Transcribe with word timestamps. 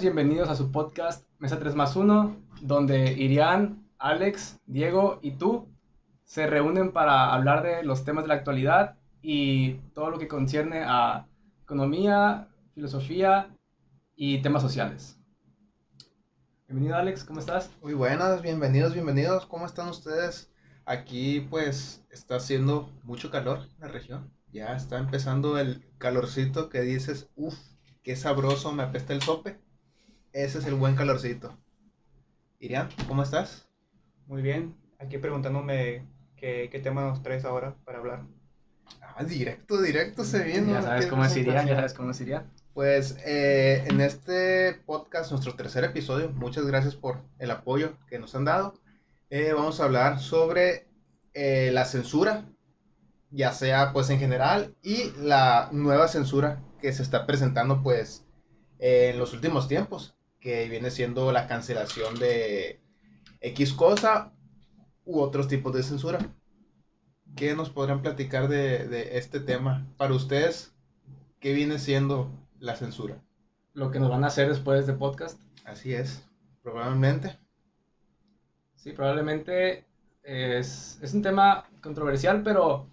bienvenidos 0.00 0.48
a 0.48 0.56
su 0.56 0.72
podcast 0.72 1.26
Mesa 1.38 1.58
3 1.58 1.74
más 1.74 1.94
1, 1.94 2.34
donde 2.62 3.12
Irián, 3.12 3.86
Alex, 3.98 4.58
Diego 4.64 5.18
y 5.20 5.32
tú 5.32 5.68
se 6.24 6.46
reúnen 6.46 6.92
para 6.92 7.34
hablar 7.34 7.62
de 7.62 7.82
los 7.82 8.02
temas 8.02 8.24
de 8.24 8.28
la 8.28 8.34
actualidad 8.34 8.96
y 9.20 9.74
todo 9.92 10.08
lo 10.08 10.18
que 10.18 10.26
concierne 10.26 10.84
a 10.86 11.26
economía, 11.62 12.48
filosofía 12.72 13.54
y 14.16 14.40
temas 14.40 14.62
sociales. 14.62 15.18
Bienvenido 16.66 16.96
Alex, 16.96 17.24
¿cómo 17.24 17.40
estás? 17.40 17.70
Muy 17.82 17.92
buenas, 17.92 18.40
bienvenidos, 18.40 18.94
bienvenidos. 18.94 19.44
¿Cómo 19.44 19.66
están 19.66 19.88
ustedes? 19.88 20.50
Aquí 20.86 21.46
pues 21.50 22.06
está 22.10 22.36
haciendo 22.36 22.90
mucho 23.02 23.30
calor 23.30 23.68
en 23.74 23.80
la 23.80 23.88
región. 23.88 24.32
Ya 24.50 24.74
está 24.74 24.96
empezando 24.96 25.58
el 25.58 25.84
calorcito 25.98 26.70
que 26.70 26.80
dices, 26.80 27.28
uff, 27.36 27.58
qué 28.02 28.16
sabroso, 28.16 28.72
me 28.72 28.82
apesta 28.82 29.12
el 29.12 29.20
sope. 29.20 29.58
Ese 30.32 30.58
es 30.58 30.66
el 30.66 30.74
buen 30.74 30.94
calorcito. 30.94 31.58
Irián, 32.60 32.88
¿cómo 33.08 33.22
estás? 33.22 33.68
Muy 34.26 34.42
bien, 34.42 34.76
aquí 35.00 35.18
preguntándome 35.18 36.06
qué, 36.36 36.68
qué 36.70 36.78
tema 36.78 37.02
nos 37.02 37.22
traes 37.22 37.44
ahora 37.44 37.74
para 37.84 37.98
hablar. 37.98 38.26
Ah, 39.02 39.24
directo, 39.24 39.80
directo 39.82 40.24
se 40.24 40.44
viene. 40.44 40.72
Ya 40.72 40.82
sabes 40.82 41.06
cómo 41.06 41.24
es 41.24 41.36
Irián, 41.36 41.66
ya 41.66 41.74
sabes 41.74 41.94
cómo 41.94 42.10
es. 42.12 42.22
Pues 42.74 43.16
eh, 43.24 43.84
en 43.88 44.00
este 44.00 44.74
podcast, 44.86 45.32
nuestro 45.32 45.54
tercer 45.54 45.82
episodio, 45.82 46.30
muchas 46.30 46.64
gracias 46.64 46.94
por 46.94 47.18
el 47.38 47.50
apoyo 47.50 47.98
que 48.08 48.20
nos 48.20 48.34
han 48.36 48.44
dado. 48.44 48.74
Eh, 49.30 49.52
vamos 49.52 49.80
a 49.80 49.84
hablar 49.84 50.20
sobre 50.20 50.86
eh, 51.34 51.70
la 51.72 51.84
censura, 51.84 52.44
ya 53.30 53.52
sea 53.52 53.92
pues 53.92 54.10
en 54.10 54.20
general, 54.20 54.76
y 54.80 55.10
la 55.18 55.70
nueva 55.72 56.06
censura 56.06 56.62
que 56.80 56.92
se 56.92 57.02
está 57.02 57.26
presentando 57.26 57.82
pues 57.82 58.24
en 58.78 59.18
los 59.18 59.32
últimos 59.32 59.68
tiempos, 59.68 60.16
que 60.40 60.68
viene 60.68 60.90
siendo 60.90 61.32
la 61.32 61.46
cancelación 61.46 62.18
de 62.18 62.80
X 63.40 63.72
cosa 63.72 64.32
u 65.04 65.20
otros 65.20 65.48
tipos 65.48 65.72
de 65.74 65.82
censura. 65.82 66.18
¿Qué 67.36 67.54
nos 67.54 67.70
podrían 67.70 68.02
platicar 68.02 68.48
de, 68.48 68.88
de 68.88 69.18
este 69.18 69.40
tema? 69.40 69.86
Para 69.96 70.14
ustedes, 70.14 70.74
¿qué 71.38 71.52
viene 71.52 71.78
siendo 71.78 72.30
la 72.58 72.74
censura? 72.76 73.22
Lo 73.72 73.90
que 73.90 74.00
nos 74.00 74.10
van 74.10 74.24
a 74.24 74.28
hacer 74.28 74.48
después 74.48 74.76
de 74.76 74.80
este 74.80 74.98
podcast. 74.98 75.40
Así 75.64 75.94
es, 75.94 76.24
probablemente. 76.62 77.38
Sí, 78.74 78.92
probablemente 78.92 79.84
es, 80.22 80.98
es 81.02 81.14
un 81.14 81.22
tema 81.22 81.68
controversial, 81.80 82.42
pero 82.42 82.88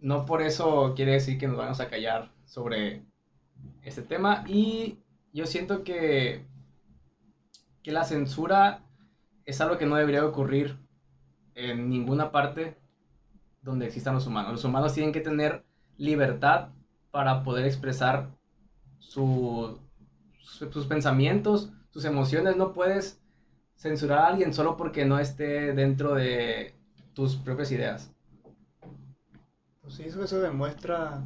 no 0.00 0.26
por 0.26 0.42
eso 0.42 0.94
quiere 0.96 1.12
decir 1.12 1.38
que 1.38 1.46
nos 1.46 1.56
vamos 1.56 1.80
a 1.80 1.88
callar 1.88 2.32
sobre 2.44 3.04
este 3.82 4.02
tema. 4.02 4.44
Y 4.46 4.98
yo 5.32 5.46
siento 5.46 5.84
que, 5.84 6.44
que 7.82 7.92
la 7.92 8.04
censura 8.04 8.84
es 9.44 9.60
algo 9.60 9.78
que 9.78 9.86
no 9.86 9.96
debería 9.96 10.24
ocurrir 10.26 10.78
en 11.54 11.90
ninguna 11.90 12.32
parte 12.32 12.78
donde 13.62 13.86
existan 13.86 14.14
los 14.14 14.26
humanos. 14.26 14.52
Los 14.52 14.64
humanos 14.64 14.94
tienen 14.94 15.12
que 15.12 15.20
tener 15.20 15.64
libertad 15.96 16.70
para 17.10 17.42
poder 17.44 17.66
expresar 17.66 18.30
su, 18.98 19.78
su- 20.40 20.72
sus 20.72 20.86
pensamientos, 20.86 21.72
sus 21.90 22.04
emociones. 22.04 22.56
No 22.56 22.72
puedes 22.72 23.20
censurar 23.76 24.20
a 24.20 24.26
alguien 24.28 24.54
solo 24.54 24.76
porque 24.76 25.04
no 25.04 25.18
esté 25.18 25.74
dentro 25.74 26.14
de 26.14 26.74
tus 27.14 27.36
propias 27.36 27.72
ideas. 27.72 28.12
Pues 29.82 30.00
eso, 30.00 30.24
eso 30.24 30.40
demuestra, 30.40 31.22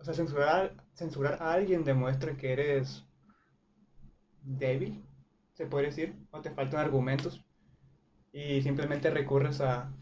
o 0.00 0.04
sea, 0.04 0.14
censurar, 0.14 0.74
censurar 0.94 1.40
a 1.40 1.52
alguien 1.52 1.84
demuestra 1.84 2.36
que 2.36 2.52
eres 2.52 3.04
débil, 4.62 5.02
se 5.60 5.66
puede 5.66 5.88
decir, 5.88 6.14
o 6.32 6.40
te 6.40 6.50
faltan 6.50 6.80
argumentos 6.80 7.44
y 8.32 8.62
simplemente 8.62 9.10
recurres 9.10 9.60
a, 9.60 9.92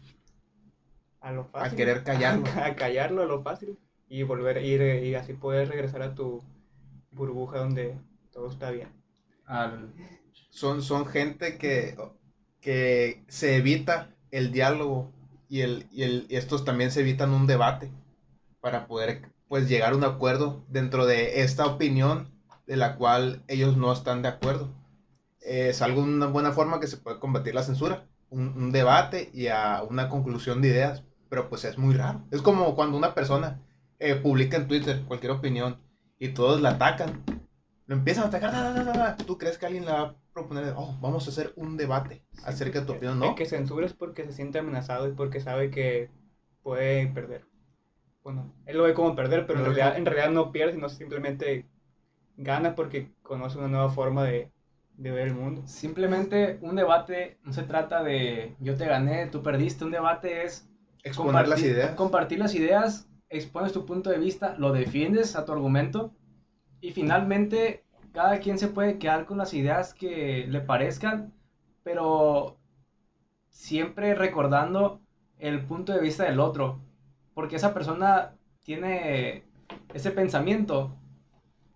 a 1.21 1.31
lo 1.31 1.45
fácil. 1.45 1.77
querer 1.77 2.03
callarlo. 2.03 2.45
A, 2.61 2.75
callarlo, 2.75 3.21
a 3.21 3.25
lo 3.25 3.41
fácil 3.41 3.77
y 4.09 4.23
volver 4.23 4.57
a 4.57 4.61
ir 4.61 4.81
eh, 4.81 5.05
y 5.05 5.15
así 5.15 5.33
poder 5.33 5.69
regresar 5.69 6.01
a 6.01 6.15
tu 6.15 6.41
burbuja 7.11 7.59
donde 7.59 7.97
todo 8.31 8.49
está 8.49 8.71
bien. 8.71 8.89
Al- 9.45 9.93
Son, 10.49 10.81
son 10.81 11.05
gente 11.05 11.57
que, 11.57 11.95
que 12.61 13.23
se 13.27 13.57
evita 13.57 14.09
el 14.31 14.51
diálogo 14.51 15.11
y, 15.49 15.61
el, 15.61 15.87
y, 15.91 16.03
el, 16.03 16.25
y 16.29 16.35
estos 16.37 16.65
también 16.65 16.91
se 16.91 17.01
evitan 17.01 17.31
un 17.33 17.47
debate 17.47 17.91
para 18.61 18.87
poder 18.87 19.31
pues 19.47 19.69
llegar 19.69 19.93
a 19.93 19.97
un 19.97 20.03
acuerdo 20.05 20.63
dentro 20.69 21.05
de 21.05 21.41
esta 21.43 21.65
opinión 21.67 22.29
de 22.67 22.77
la 22.77 22.97
cual 22.97 23.43
ellos 23.47 23.77
no 23.77 23.93
están 23.93 24.21
de 24.23 24.29
acuerdo. 24.29 24.69
Es 25.41 25.81
algo, 25.81 26.01
una 26.01 26.27
buena 26.27 26.51
forma 26.51 26.79
que 26.79 26.87
se 26.87 26.97
puede 26.97 27.19
combatir 27.19 27.55
la 27.55 27.63
censura, 27.63 28.05
un, 28.29 28.49
un 28.49 28.71
debate 28.71 29.29
y 29.33 29.47
a 29.47 29.83
una 29.83 30.09
conclusión 30.09 30.61
de 30.61 30.69
ideas, 30.69 31.03
pero 31.29 31.49
pues 31.49 31.63
es 31.65 31.77
muy 31.77 31.95
raro. 31.95 32.21
Es 32.31 32.41
como 32.41 32.75
cuando 32.75 32.97
una 32.97 33.13
persona 33.13 33.61
eh, 33.99 34.15
publica 34.15 34.57
en 34.57 34.67
Twitter 34.67 35.03
cualquier 35.07 35.31
opinión 35.31 35.77
y 36.17 36.29
todos 36.29 36.61
la 36.61 36.71
atacan, 36.71 37.23
lo 37.85 37.95
empiezan 37.95 38.25
a 38.25 38.27
atacar, 38.27 38.51
da, 38.51 38.71
da, 38.71 38.83
da, 38.83 38.93
da. 38.93 39.17
¿tú 39.17 39.37
crees 39.37 39.57
que 39.57 39.65
alguien 39.65 39.85
le 39.85 39.91
va 39.91 40.01
a 40.01 40.15
proponer, 40.33 40.73
oh, 40.77 40.97
vamos 41.01 41.25
a 41.27 41.31
hacer 41.31 41.53
un 41.55 41.75
debate 41.75 42.23
acerca 42.43 42.81
de 42.81 42.85
tu 42.85 42.93
opinión? 42.93 43.15
El 43.15 43.29
No, 43.29 43.35
que 43.35 43.45
censura 43.45 43.85
es 43.85 43.93
porque 43.93 44.25
se 44.25 44.33
siente 44.33 44.59
amenazado 44.59 45.07
y 45.07 45.11
porque 45.11 45.39
sabe 45.39 45.71
que 45.71 46.09
puede 46.61 47.07
perder. 47.07 47.45
Bueno, 48.23 48.53
él 48.65 48.77
lo 48.77 48.83
ve 48.83 48.93
como 48.93 49.15
perder, 49.15 49.47
pero 49.47 49.59
en 49.59 49.65
realidad, 49.65 49.97
en 49.97 50.05
realidad 50.05 50.29
no 50.29 50.51
pierde, 50.51 50.73
sino 50.73 50.87
simplemente 50.89 51.65
gana 52.37 52.75
porque 52.75 53.11
conoce 53.21 53.57
una 53.57 53.69
nueva 53.69 53.89
forma 53.89 54.23
de, 54.23 54.51
de 54.99 55.11
ver 55.11 55.29
el 55.29 55.33
mundo. 55.33 55.63
Simplemente 55.65 56.59
un 56.61 56.75
debate 56.75 57.39
no 57.43 57.53
se 57.53 57.63
trata 57.63 58.03
de 58.03 58.55
yo 58.59 58.75
te 58.75 58.85
gané, 58.85 59.27
tú 59.27 59.41
perdiste. 59.41 59.85
Un 59.85 59.91
debate 59.91 60.43
es 60.43 60.69
exponer 61.03 61.47
las 61.47 61.61
ideas. 61.61 61.95
compartir 61.95 62.37
las 62.37 62.53
ideas, 62.53 63.09
expones 63.29 63.71
tu 63.71 63.85
punto 63.85 64.09
de 64.09 64.17
vista, 64.17 64.55
lo 64.57 64.73
defiendes 64.73 65.37
a 65.37 65.45
tu 65.45 65.53
argumento 65.53 66.13
y 66.81 66.91
finalmente 66.91 67.85
cada 68.11 68.39
quien 68.39 68.59
se 68.59 68.67
puede 68.67 68.99
quedar 68.99 69.25
con 69.25 69.37
las 69.37 69.53
ideas 69.53 69.93
que 69.93 70.45
le 70.49 70.59
parezcan, 70.59 71.33
pero 71.83 72.59
siempre 73.47 74.15
recordando 74.15 75.01
el 75.37 75.61
punto 75.65 75.93
de 75.93 76.01
vista 76.01 76.25
del 76.25 76.41
otro, 76.41 76.81
porque 77.33 77.55
esa 77.55 77.73
persona 77.73 78.35
tiene 78.63 79.45
ese 79.93 80.11
pensamiento 80.11 80.93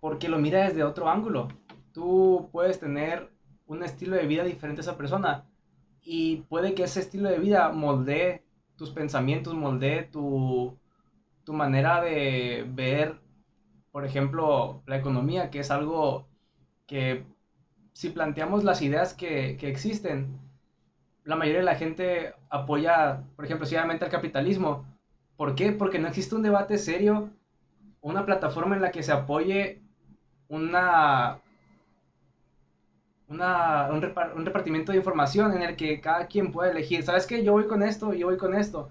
porque 0.00 0.28
lo 0.28 0.38
mira 0.38 0.64
desde 0.64 0.84
otro 0.84 1.08
ángulo. 1.08 1.48
Tú 1.94 2.50
puedes 2.52 2.78
tener 2.78 3.30
un 3.66 3.82
estilo 3.82 4.16
de 4.16 4.26
vida 4.26 4.44
diferente 4.44 4.80
a 4.80 4.82
esa 4.82 4.98
persona 4.98 5.46
y 6.02 6.38
puede 6.48 6.74
que 6.74 6.82
ese 6.84 7.00
estilo 7.00 7.30
de 7.30 7.38
vida 7.38 7.70
moldee 7.70 8.42
tus 8.76 8.90
pensamientos, 8.90 9.54
moldee 9.54 10.02
tu, 10.02 10.76
tu 11.44 11.52
manera 11.54 12.02
de 12.02 12.66
ver, 12.68 13.20
por 13.92 14.04
ejemplo, 14.04 14.82
la 14.86 14.98
economía, 14.98 15.50
que 15.50 15.60
es 15.60 15.70
algo 15.70 16.26
que 16.86 17.24
si 17.92 18.10
planteamos 18.10 18.64
las 18.64 18.82
ideas 18.82 19.14
que, 19.14 19.56
que 19.56 19.68
existen, 19.68 20.40
la 21.24 21.36
mayoría 21.36 21.60
de 21.60 21.66
la 21.66 21.76
gente 21.76 22.34
apoya, 22.50 23.22
por 23.36 23.44
ejemplo, 23.44 23.66
ciegamente 23.66 24.04
al 24.04 24.10
capitalismo. 24.10 24.84
¿Por 25.36 25.54
qué? 25.54 25.72
Porque 25.72 26.00
no 26.00 26.08
existe 26.08 26.34
un 26.34 26.42
debate 26.42 26.76
serio, 26.76 27.30
una 28.00 28.26
plataforma 28.26 28.74
en 28.74 28.82
la 28.82 28.90
que 28.90 29.02
se 29.02 29.12
apoye 29.12 29.80
una, 30.48 31.40
una, 33.28 33.88
un, 33.90 34.02
repar- 34.02 34.34
un 34.34 34.44
repartimiento 34.44 34.92
de 34.92 34.98
información 34.98 35.52
en 35.54 35.62
el 35.62 35.76
que 35.76 36.00
cada 36.00 36.26
quien 36.26 36.52
puede 36.52 36.70
elegir, 36.70 37.02
¿sabes 37.02 37.26
qué? 37.26 37.42
Yo 37.44 37.52
voy 37.52 37.66
con 37.66 37.82
esto, 37.82 38.12
yo 38.12 38.26
voy 38.26 38.36
con 38.36 38.54
esto. 38.54 38.90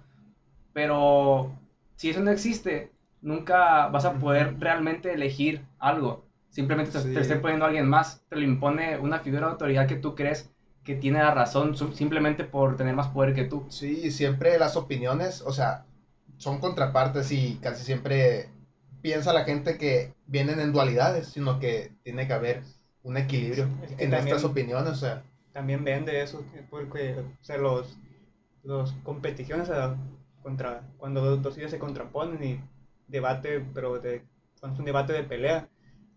Pero 0.74 1.52
si 1.96 2.10
eso 2.10 2.22
no 2.22 2.32
existe, 2.32 2.92
nunca 3.22 3.88
vas 3.88 4.06
a 4.06 4.14
poder 4.14 4.60
realmente 4.60 5.14
elegir 5.14 5.62
algo. 5.80 6.26
Simplemente 6.50 6.92
te, 6.92 7.00
Sí. 7.00 7.14
te 7.14 7.20
esté 7.22 7.36
poniendo 7.38 7.66
alguien 7.66 7.88
más, 7.88 8.22
te 8.30 8.36
lo 8.36 8.42
impone 8.44 8.98
una 9.00 9.20
figura 9.20 9.48
de 9.48 9.52
autoridad 9.54 9.88
que 9.88 9.96
tú 9.96 10.16
crees 10.16 10.50
que 10.84 10.96
tiene 10.96 11.20
la 11.20 11.34
razón 11.34 11.76
simplemente 11.96 12.44
por 12.44 12.76
tener 12.76 12.94
más 12.96 13.08
poder 13.08 13.34
que 13.34 13.46
tú. 13.46 13.66
Sí, 13.70 14.12
siempre 14.12 14.60
las 14.60 14.76
opiniones, 14.76 15.42
o 15.42 15.54
sea, 15.54 15.86
son 16.38 16.60
contrapartes 16.60 17.32
y 17.32 17.58
casi 17.62 17.84
siempre 17.86 18.50
piensa 19.02 19.32
la 19.34 19.46
gente 19.46 19.78
que 19.78 20.14
vienen 20.28 20.60
en 20.60 20.74
dualidades, 20.74 21.28
sino 21.28 21.60
que 21.60 21.94
tiene 22.04 22.28
que 22.28 22.34
haber 22.34 22.64
un 23.04 23.18
equilibrio 23.18 23.68
Es 23.84 23.92
que 23.96 24.04
en 24.06 24.12
también- 24.12 24.36
estas 24.36 24.44
opiniones, 24.50 24.92
o 24.92 24.96
sea, 24.96 25.24
También 25.52 25.84
vende 25.84 26.22
eso, 26.22 26.44
porque, 26.72 27.14
o 27.40 27.44
sea, 27.44 27.58
los, 27.58 27.96
los 28.64 28.92
competiciones 29.04 29.70
a- 29.70 29.96
contra, 30.42 30.82
cuando 30.98 31.22
dos, 31.22 31.42
dos 31.44 31.58
ideas 31.58 31.70
se 31.72 31.78
contraponen 31.80 32.44
y 32.44 32.60
debate, 33.08 33.64
pero 33.74 34.00
de, 34.00 34.24
cuando 34.60 34.74
es 34.76 34.80
un 34.80 34.86
debate 34.86 35.14
de 35.14 35.24
pelea, 35.24 35.70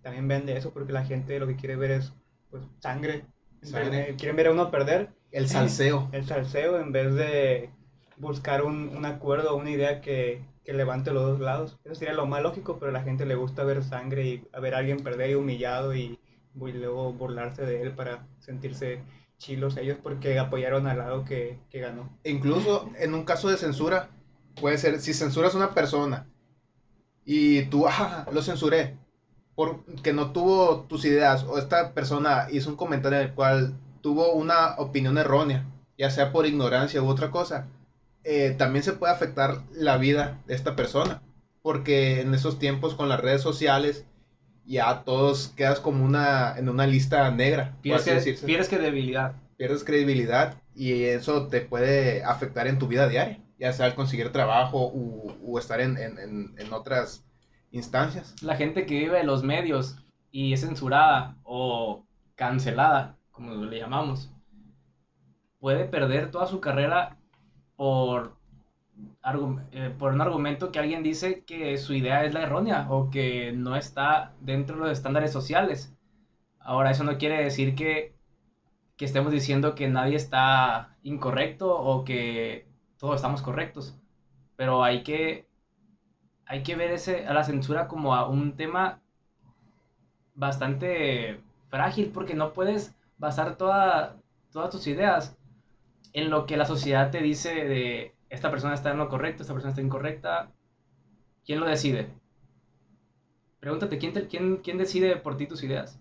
también 0.02 0.26
vende 0.26 0.56
eso 0.56 0.72
porque 0.72 0.92
la 0.92 1.04
gente 1.04 1.38
lo 1.38 1.46
que 1.46 1.56
quiere 1.56 1.76
ver 1.76 1.90
es, 1.90 2.12
pues, 2.50 2.62
sangre. 2.80 3.24
Sangre. 3.62 4.14
Quieren 4.16 4.36
ver 4.36 4.46
a 4.46 4.52
uno 4.52 4.70
perder 4.70 5.10
el 5.32 5.48
salseo. 5.48 6.08
el 6.12 6.24
salseo 6.24 6.80
en 6.80 6.92
vez 6.92 7.12
de 7.14 7.70
buscar 8.16 8.62
un, 8.64 8.88
un 8.96 9.04
acuerdo, 9.04 9.56
una 9.56 9.70
idea 9.70 10.00
que, 10.00 10.40
que 10.64 10.72
levante 10.72 11.12
los 11.12 11.24
dos 11.24 11.40
lados. 11.40 11.76
Eso 11.84 11.94
sería 11.96 12.14
lo 12.14 12.26
más 12.26 12.42
lógico, 12.42 12.78
pero 12.78 12.90
a 12.90 12.92
la 12.94 13.02
gente 13.02 13.26
le 13.26 13.34
gusta 13.34 13.64
ver 13.64 13.82
sangre 13.84 14.24
y 14.26 14.44
a 14.52 14.60
ver 14.60 14.74
a 14.74 14.78
alguien 14.78 15.00
perder 15.02 15.30
y 15.30 15.34
humillado 15.34 15.94
y 15.94 16.18
y 16.60 16.72
luego 16.72 17.12
burlarse 17.12 17.66
de 17.66 17.82
él 17.82 17.92
para 17.92 18.26
sentirse 18.38 19.02
chilos 19.38 19.76
ellos 19.76 19.98
porque 20.02 20.38
apoyaron 20.38 20.86
al 20.86 20.98
lado 20.98 21.24
que, 21.24 21.58
que 21.70 21.80
ganó. 21.80 22.10
Incluso 22.24 22.90
en 22.98 23.14
un 23.14 23.24
caso 23.24 23.48
de 23.48 23.56
censura, 23.56 24.08
puede 24.60 24.78
ser, 24.78 25.00
si 25.00 25.14
censuras 25.14 25.54
a 25.54 25.58
una 25.58 25.74
persona 25.74 26.26
y 27.24 27.62
tú, 27.64 27.86
ah, 27.86 28.26
lo 28.32 28.42
censuré, 28.42 28.96
porque 29.54 30.12
no 30.12 30.32
tuvo 30.32 30.82
tus 30.82 31.04
ideas, 31.04 31.44
o 31.44 31.58
esta 31.58 31.92
persona 31.92 32.46
hizo 32.50 32.70
un 32.70 32.76
comentario 32.76 33.18
en 33.18 33.26
el 33.26 33.34
cual 33.34 33.74
tuvo 34.00 34.32
una 34.32 34.76
opinión 34.76 35.18
errónea, 35.18 35.66
ya 35.98 36.10
sea 36.10 36.30
por 36.30 36.46
ignorancia 36.46 37.02
u 37.02 37.08
otra 37.08 37.30
cosa, 37.30 37.66
eh, 38.22 38.54
también 38.56 38.82
se 38.82 38.92
puede 38.92 39.12
afectar 39.12 39.62
la 39.72 39.96
vida 39.96 40.42
de 40.46 40.54
esta 40.54 40.76
persona, 40.76 41.22
porque 41.62 42.20
en 42.20 42.34
esos 42.34 42.58
tiempos 42.58 42.94
con 42.94 43.08
las 43.08 43.20
redes 43.20 43.42
sociales, 43.42 44.04
ya 44.66 45.04
todos 45.04 45.48
quedas 45.56 45.80
como 45.80 46.04
una, 46.04 46.56
en 46.58 46.68
una 46.68 46.86
lista 46.86 47.30
negra. 47.30 47.72
por 47.72 47.80
Pierdes, 47.82 48.08
así 48.08 48.34
que, 48.34 48.46
pierdes 48.46 48.68
credibilidad. 48.68 49.34
pierdes 49.56 49.84
credibilidad 49.84 50.54
y 50.74 51.04
eso 51.04 51.46
te 51.48 51.60
puede 51.62 52.22
afectar 52.24 52.66
en 52.66 52.78
tu 52.78 52.86
vida 52.88 53.08
diaria, 53.08 53.40
ya 53.58 53.72
sea 53.72 53.86
al 53.86 53.94
conseguir 53.94 54.30
trabajo 54.32 54.88
u, 54.92 55.32
u 55.40 55.58
estar 55.58 55.80
en, 55.80 55.96
en- 55.98 56.18
en- 56.18 56.54
en 56.58 56.72
otras 56.72 57.24
instancias. 57.70 58.34
La 58.42 58.56
gente 58.56 58.86
que 58.86 58.98
vive 58.98 59.18
de 59.18 59.24
los 59.24 59.42
medios 59.42 59.96
y 60.30 60.52
es 60.52 60.60
censurada 60.60 61.36
o 61.44 62.04
cancelada, 62.34 63.16
como 63.30 63.54
le 63.64 63.78
llamamos, 63.78 64.30
puede 65.58 65.84
perder 65.84 66.30
toda 66.30 66.46
su 66.46 66.60
carrera 66.60 67.16
por, 67.76 68.35
eh, 69.72 69.92
por 69.98 70.12
un 70.12 70.20
argumento 70.20 70.70
que 70.70 70.78
alguien 70.78 71.02
dice 71.02 71.44
que 71.44 71.78
su 71.78 71.94
idea 71.94 72.24
es 72.24 72.32
la 72.32 72.42
errónea 72.42 72.86
o 72.90 73.10
que 73.10 73.52
no 73.52 73.74
está 73.76 74.34
dentro 74.40 74.76
de 74.76 74.82
los 74.82 74.92
estándares 74.92 75.32
sociales. 75.32 75.92
Ahora, 76.60 76.90
eso 76.92 77.04
no 77.04 77.18
quiere 77.18 77.42
decir 77.42 77.74
que, 77.74 78.14
que 78.96 79.04
estemos 79.04 79.32
diciendo 79.32 79.74
que 79.74 79.88
nadie 79.88 80.16
está 80.16 80.96
incorrecto 81.02 81.76
o 81.76 82.04
que 82.04 82.68
todos 82.98 83.16
estamos 83.16 83.42
correctos, 83.42 83.98
pero 84.56 84.84
hay 84.84 85.02
que, 85.02 85.48
hay 86.46 86.62
que 86.62 86.76
ver 86.76 86.92
ese, 86.92 87.26
a 87.26 87.34
la 87.34 87.44
censura 87.44 87.88
como 87.88 88.14
a 88.14 88.28
un 88.28 88.56
tema 88.56 89.02
bastante 90.34 91.40
frágil 91.68 92.10
porque 92.12 92.34
no 92.34 92.52
puedes 92.52 92.94
basar 93.18 93.56
toda, 93.56 94.16
todas 94.52 94.70
tus 94.70 94.86
ideas 94.86 95.36
en 96.12 96.30
lo 96.30 96.46
que 96.46 96.56
la 96.56 96.64
sociedad 96.64 97.10
te 97.10 97.22
dice 97.22 97.64
de 97.64 98.15
esta 98.28 98.50
persona 98.50 98.74
está 98.74 98.90
en 98.90 98.98
lo 98.98 99.08
correcto, 99.08 99.42
esta 99.42 99.54
persona 99.54 99.70
está 99.70 99.82
incorrecta. 99.82 100.50
¿Quién 101.44 101.60
lo 101.60 101.66
decide? 101.66 102.08
Pregúntate, 103.60 103.98
¿quién, 103.98 104.12
quién, 104.30 104.56
quién 104.58 104.78
decide 104.78 105.16
por 105.16 105.36
ti 105.36 105.46
tus 105.46 105.62
ideas? 105.62 105.98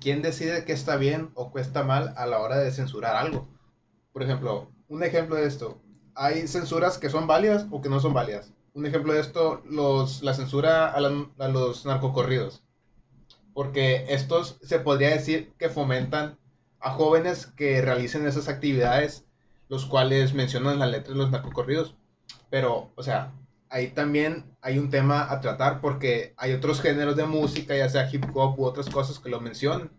¿Quién 0.00 0.22
decide 0.22 0.64
qué 0.64 0.72
está 0.72 0.96
bien 0.96 1.30
o 1.34 1.52
qué 1.52 1.60
está 1.60 1.82
mal 1.84 2.14
a 2.16 2.26
la 2.26 2.40
hora 2.40 2.58
de 2.58 2.70
censurar 2.70 3.16
algo? 3.16 3.48
Por 4.12 4.22
ejemplo, 4.22 4.70
un 4.88 5.02
ejemplo 5.02 5.36
de 5.36 5.46
esto. 5.46 5.80
Hay 6.14 6.46
censuras 6.48 6.98
que 6.98 7.10
son 7.10 7.26
válidas 7.26 7.66
o 7.70 7.82
que 7.82 7.88
no 7.90 8.00
son 8.00 8.14
válidas. 8.14 8.52
Un 8.74 8.86
ejemplo 8.86 9.12
de 9.12 9.20
esto, 9.20 9.62
los, 9.64 10.22
la 10.22 10.34
censura 10.34 10.88
a, 10.90 11.00
la- 11.00 11.30
a 11.38 11.48
los 11.48 11.86
narcocorridos. 11.86 12.62
Porque 13.54 14.06
estos 14.08 14.58
se 14.62 14.78
podría 14.80 15.10
decir 15.10 15.52
que 15.58 15.68
fomentan 15.68 16.38
a 16.80 16.90
jóvenes 16.92 17.46
que 17.46 17.82
realicen 17.82 18.26
esas 18.26 18.48
actividades, 18.48 19.25
los 19.68 19.86
cuales 19.86 20.34
mencionan 20.34 20.74
en 20.74 20.78
la 20.80 20.86
letra 20.86 21.12
de 21.12 21.18
los 21.18 21.30
narcocorridos. 21.30 21.94
Pero, 22.50 22.92
o 22.94 23.02
sea, 23.02 23.32
ahí 23.68 23.88
también 23.88 24.44
hay 24.60 24.78
un 24.78 24.90
tema 24.90 25.30
a 25.30 25.40
tratar 25.40 25.80
porque 25.80 26.34
hay 26.36 26.52
otros 26.52 26.80
géneros 26.80 27.16
de 27.16 27.26
música, 27.26 27.76
ya 27.76 27.88
sea 27.88 28.08
hip 28.12 28.24
hop 28.34 28.58
u 28.58 28.64
otras 28.64 28.88
cosas 28.88 29.18
que 29.18 29.28
lo 29.28 29.40
mencionan. 29.40 29.90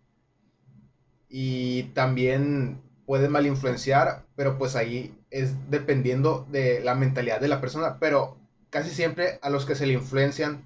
Y 1.29 1.83
también 1.93 2.81
puede 3.05 3.29
mal 3.29 3.45
influenciar, 3.45 4.25
pero 4.35 4.57
pues 4.57 4.75
ahí 4.75 5.17
es 5.29 5.69
dependiendo 5.69 6.45
de 6.49 6.81
la 6.81 6.95
mentalidad 6.95 7.41
de 7.41 7.47
la 7.49 7.59
persona. 7.61 7.97
Pero 7.99 8.37
casi 8.69 8.89
siempre 8.89 9.39
a 9.41 9.49
los 9.49 9.65
que 9.65 9.75
se 9.75 9.85
le 9.85 9.93
influencian, 9.93 10.65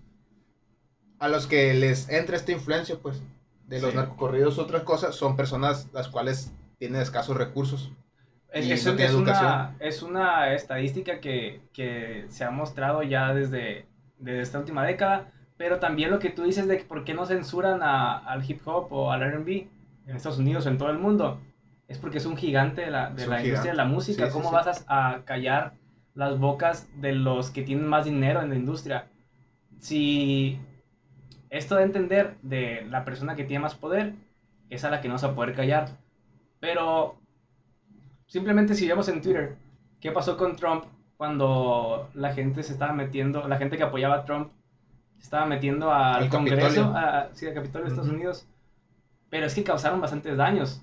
a 1.20 1.28
los 1.28 1.48
que 1.48 1.74
les 1.74 2.10
entra 2.10 2.36
esta 2.36 2.52
influencia, 2.52 2.98
pues, 3.00 3.22
de 3.68 3.80
los 3.80 3.92
Sí. 3.92 3.96
narcocorridos, 3.96 4.58
otras 4.60 4.84
cosas, 4.84 5.16
son 5.16 5.36
personas 5.36 5.88
las 5.94 6.08
cuales 6.10 6.52
tienen 6.78 7.02
escasos 7.02 7.38
recursos. 7.38 7.92
Es, 8.52 8.66
Y 8.68 8.72
es- 8.74 8.86
no 8.86 8.96
tiene 8.96 9.06
es 9.12 9.16
una, 9.16 9.76
es 9.80 10.02
una 10.04 10.54
estadística 10.54 11.20
que, 11.20 11.62
que 11.74 12.26
se 12.30 12.44
ha 12.44 12.52
mostrado 12.52 13.02
ya 13.04 13.34
desde, 13.34 13.86
desde 14.20 14.42
esta 14.42 14.60
última 14.60 14.86
década, 14.86 15.32
pero 15.58 15.80
también 15.80 16.12
lo 16.12 16.20
que 16.20 16.30
tú 16.32 16.44
dices 16.44 16.68
de 16.68 16.78
por 16.78 17.04
qué 17.06 17.14
no 17.14 17.26
censuran 17.26 17.82
a- 17.82 18.18
al 18.18 18.50
hip 18.50 18.62
hop 18.68 18.92
o 18.92 19.12
al 19.12 19.22
RB 19.24 19.70
en 20.08 20.16
Estados 20.16 20.40
Unidos 20.40 20.66
o 20.66 20.70
en 20.70 20.78
todo 20.78 20.90
el 20.90 20.98
mundo, 21.00 21.40
es 21.88 21.98
porque 21.98 22.18
es 22.18 22.26
un 22.26 22.36
gigante 22.38 22.82
de 22.82 22.92
la, 22.92 23.10
de 23.10 23.26
la 23.28 23.42
industria 23.42 23.72
de 23.72 23.78
la 23.78 23.86
música. 23.86 24.26
Sí, 24.28 24.34
¿Cómo 24.34 24.50
sí. 24.50 24.56
vas 24.56 24.86
a, 24.88 25.10
a 25.16 25.24
callar 25.26 25.74
las 26.14 26.38
bocas 26.40 26.90
de 27.00 27.14
los 27.14 27.52
que 27.52 27.62
tienen 27.64 27.88
más 27.88 28.06
dinero 28.06 28.42
en 28.42 28.50
la 28.50 28.56
industria? 28.56 29.08
Si 29.80 30.60
esto 31.50 31.76
de 31.76 31.84
entender 31.84 32.36
de 32.42 32.86
la 32.90 33.06
persona 33.06 33.36
que 33.36 33.44
tiene 33.44 33.62
más 33.62 33.76
poder 33.76 34.14
es 34.70 34.84
a 34.84 34.90
la 34.90 35.02
que 35.02 35.10
no 35.10 35.18
se 35.18 35.28
va 35.28 35.34
a 35.34 35.36
poder 35.36 35.56
callar. 35.56 35.90
Pero 36.60 37.21
simplemente 38.32 38.76
si 38.76 38.88
vemos 38.88 39.10
en 39.10 39.22
Twitter 39.22 39.58
qué 40.00 40.10
pasó 40.12 40.38
con 40.38 40.56
Trump 40.56 40.86
cuando 41.18 42.10
la 42.14 42.34
gente 42.34 42.64
se 42.64 42.72
estaba 42.72 42.94
metiendo, 42.94 43.46
la 43.48 43.58
gente 43.58 43.76
que 43.76 43.84
apoyaba 43.84 44.16
a 44.16 44.26
Trump 44.26 44.52
se 45.18 45.24
estaba 45.24 45.46
metiendo 45.46 45.92
al 45.92 46.24
Al 46.24 46.30
Congreso, 46.30 46.86
a, 46.96 47.28
sí, 47.34 47.46
al 47.46 47.54
Capitolio 47.54 47.86
de 47.86 47.90
Estados. 47.92 48.10
Unidos. 48.10 48.48
Pero 49.30 49.46
es 49.46 49.54
que 49.54 49.64
causaron 49.64 50.00
bastantes 50.02 50.36
daños. 50.38 50.82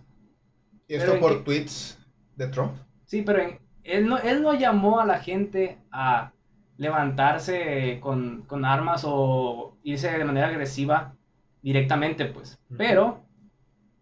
Y 0.87 0.95
esto 0.95 1.19
por 1.19 1.43
tweets 1.43 1.99
de 2.37 2.49
Trump. 2.49 2.73
Sí, 3.07 3.23
pero 3.23 3.41
en- 3.43 3.59
él, 3.83 4.07
no, 4.07 4.19
él 4.19 4.43
no 4.43 4.53
llamó 4.55 5.01
a 5.01 5.07
la 5.07 5.19
gente 5.19 5.79
a 5.91 6.33
levantarse 6.77 7.99
con, 8.01 8.43
con 8.43 8.65
armas 8.65 9.03
o 9.07 9.77
irse 9.83 10.11
de 10.17 10.25
manera 10.25 10.49
agresiva 10.49 11.15
directamente, 11.63 12.27
pues. 12.27 12.59
Pero 12.77 13.23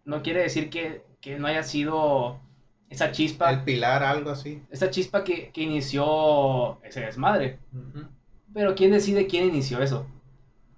no 0.05 0.23
quiere 0.23 0.43
decir 0.43 0.69
que, 0.69 1.03
que 1.21 1.39
no 1.39 1.47
haya 1.47 1.63
sido 1.63 2.41
esa 2.89 3.11
chispa, 3.13 3.51
El 3.51 3.63
pilar, 3.65 4.03
algo 4.03 4.31
así. 4.31 4.63
esa 4.71 4.91
chispa 4.91 5.25
que, 5.25 5.51
que 5.51 5.63
inició 5.63 6.83
ese 6.85 7.01
desmadre. 7.01 7.59
Pero 8.55 8.75
¿quién 8.75 8.93
decide 8.93 9.27
quién 9.27 9.45
inició 9.49 9.81
eso? 9.83 10.07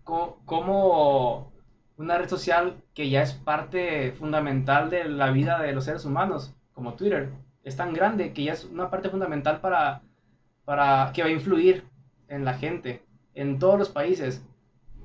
¿Cómo, 0.04 0.38
cómo 0.44 1.52
una 1.96 2.16
red 2.18 2.28
social 2.28 2.82
que 2.94 3.10
ya 3.10 3.22
es 3.22 3.32
parte 3.34 4.12
fundamental 4.12 4.88
de 4.88 5.04
la 5.04 5.30
vida 5.30 5.60
de 5.60 5.72
los 5.72 5.84
seres 5.84 6.04
humanos, 6.04 6.54
como 6.72 6.94
Twitter, 6.94 7.30
es 7.62 7.76
tan 7.76 7.92
grande 7.92 8.32
que 8.32 8.44
ya 8.44 8.52
es 8.54 8.64
una 8.64 8.88
parte 8.88 9.10
fundamental 9.10 9.60
para, 9.60 10.00
para 10.64 11.12
que 11.12 11.22
va 11.22 11.28
a 11.28 11.32
influir 11.32 11.84
en 12.28 12.44
la 12.44 12.54
gente, 12.54 13.02
en 13.34 13.58
todos 13.58 13.78
los 13.78 13.90
países? 13.90 14.42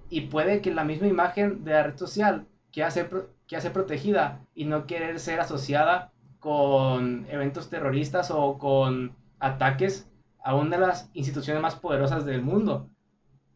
Y 0.10 0.22
puede 0.22 0.62
que 0.62 0.74
la 0.74 0.84
misma 0.86 1.08
imagen 1.08 1.64
de 1.66 1.72
la 1.72 1.84
red 1.84 1.98
social 1.98 2.48
ser, 2.90 3.10
pro- 3.10 3.28
quiera 3.48 3.62
ser 3.62 3.74
protegida 3.74 4.40
y 4.56 4.66
no 4.66 4.86
querer 4.88 5.20
ser 5.20 5.40
asociada 5.42 6.13
con 6.44 7.26
eventos 7.30 7.70
terroristas 7.70 8.30
o 8.30 8.58
con 8.58 9.16
ataques 9.40 10.10
a 10.44 10.56
una 10.56 10.78
de 10.78 10.88
las 10.88 11.10
instituciones 11.14 11.64
más 11.64 11.78
poderosas 11.78 12.26
del 12.26 12.42
mundo. 12.42 12.90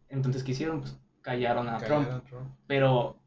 Entonces, 0.07 0.41
¿qué 0.41 0.53
hicieron? 0.53 0.79
Pues 0.79 0.97
callaron 1.21 1.67
a 1.67 1.79
Trump. 1.79 2.09
A 2.09 2.21
Trump. 2.21 2.47
Pero, 2.65 3.17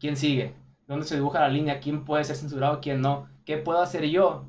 ¿quién 0.00 0.16
sigue? 0.16 0.54
¿Dónde 0.86 1.04
se 1.04 1.16
dibuja 1.16 1.40
la 1.40 1.50
línea? 1.50 1.80
¿Quién 1.80 2.06
puede 2.06 2.24
ser 2.24 2.36
censurado? 2.36 2.80
¿Quién 2.80 3.02
no? 3.02 3.28
¿Qué 3.44 3.58
puedo 3.58 3.82
hacer 3.82 4.06
yo 4.06 4.46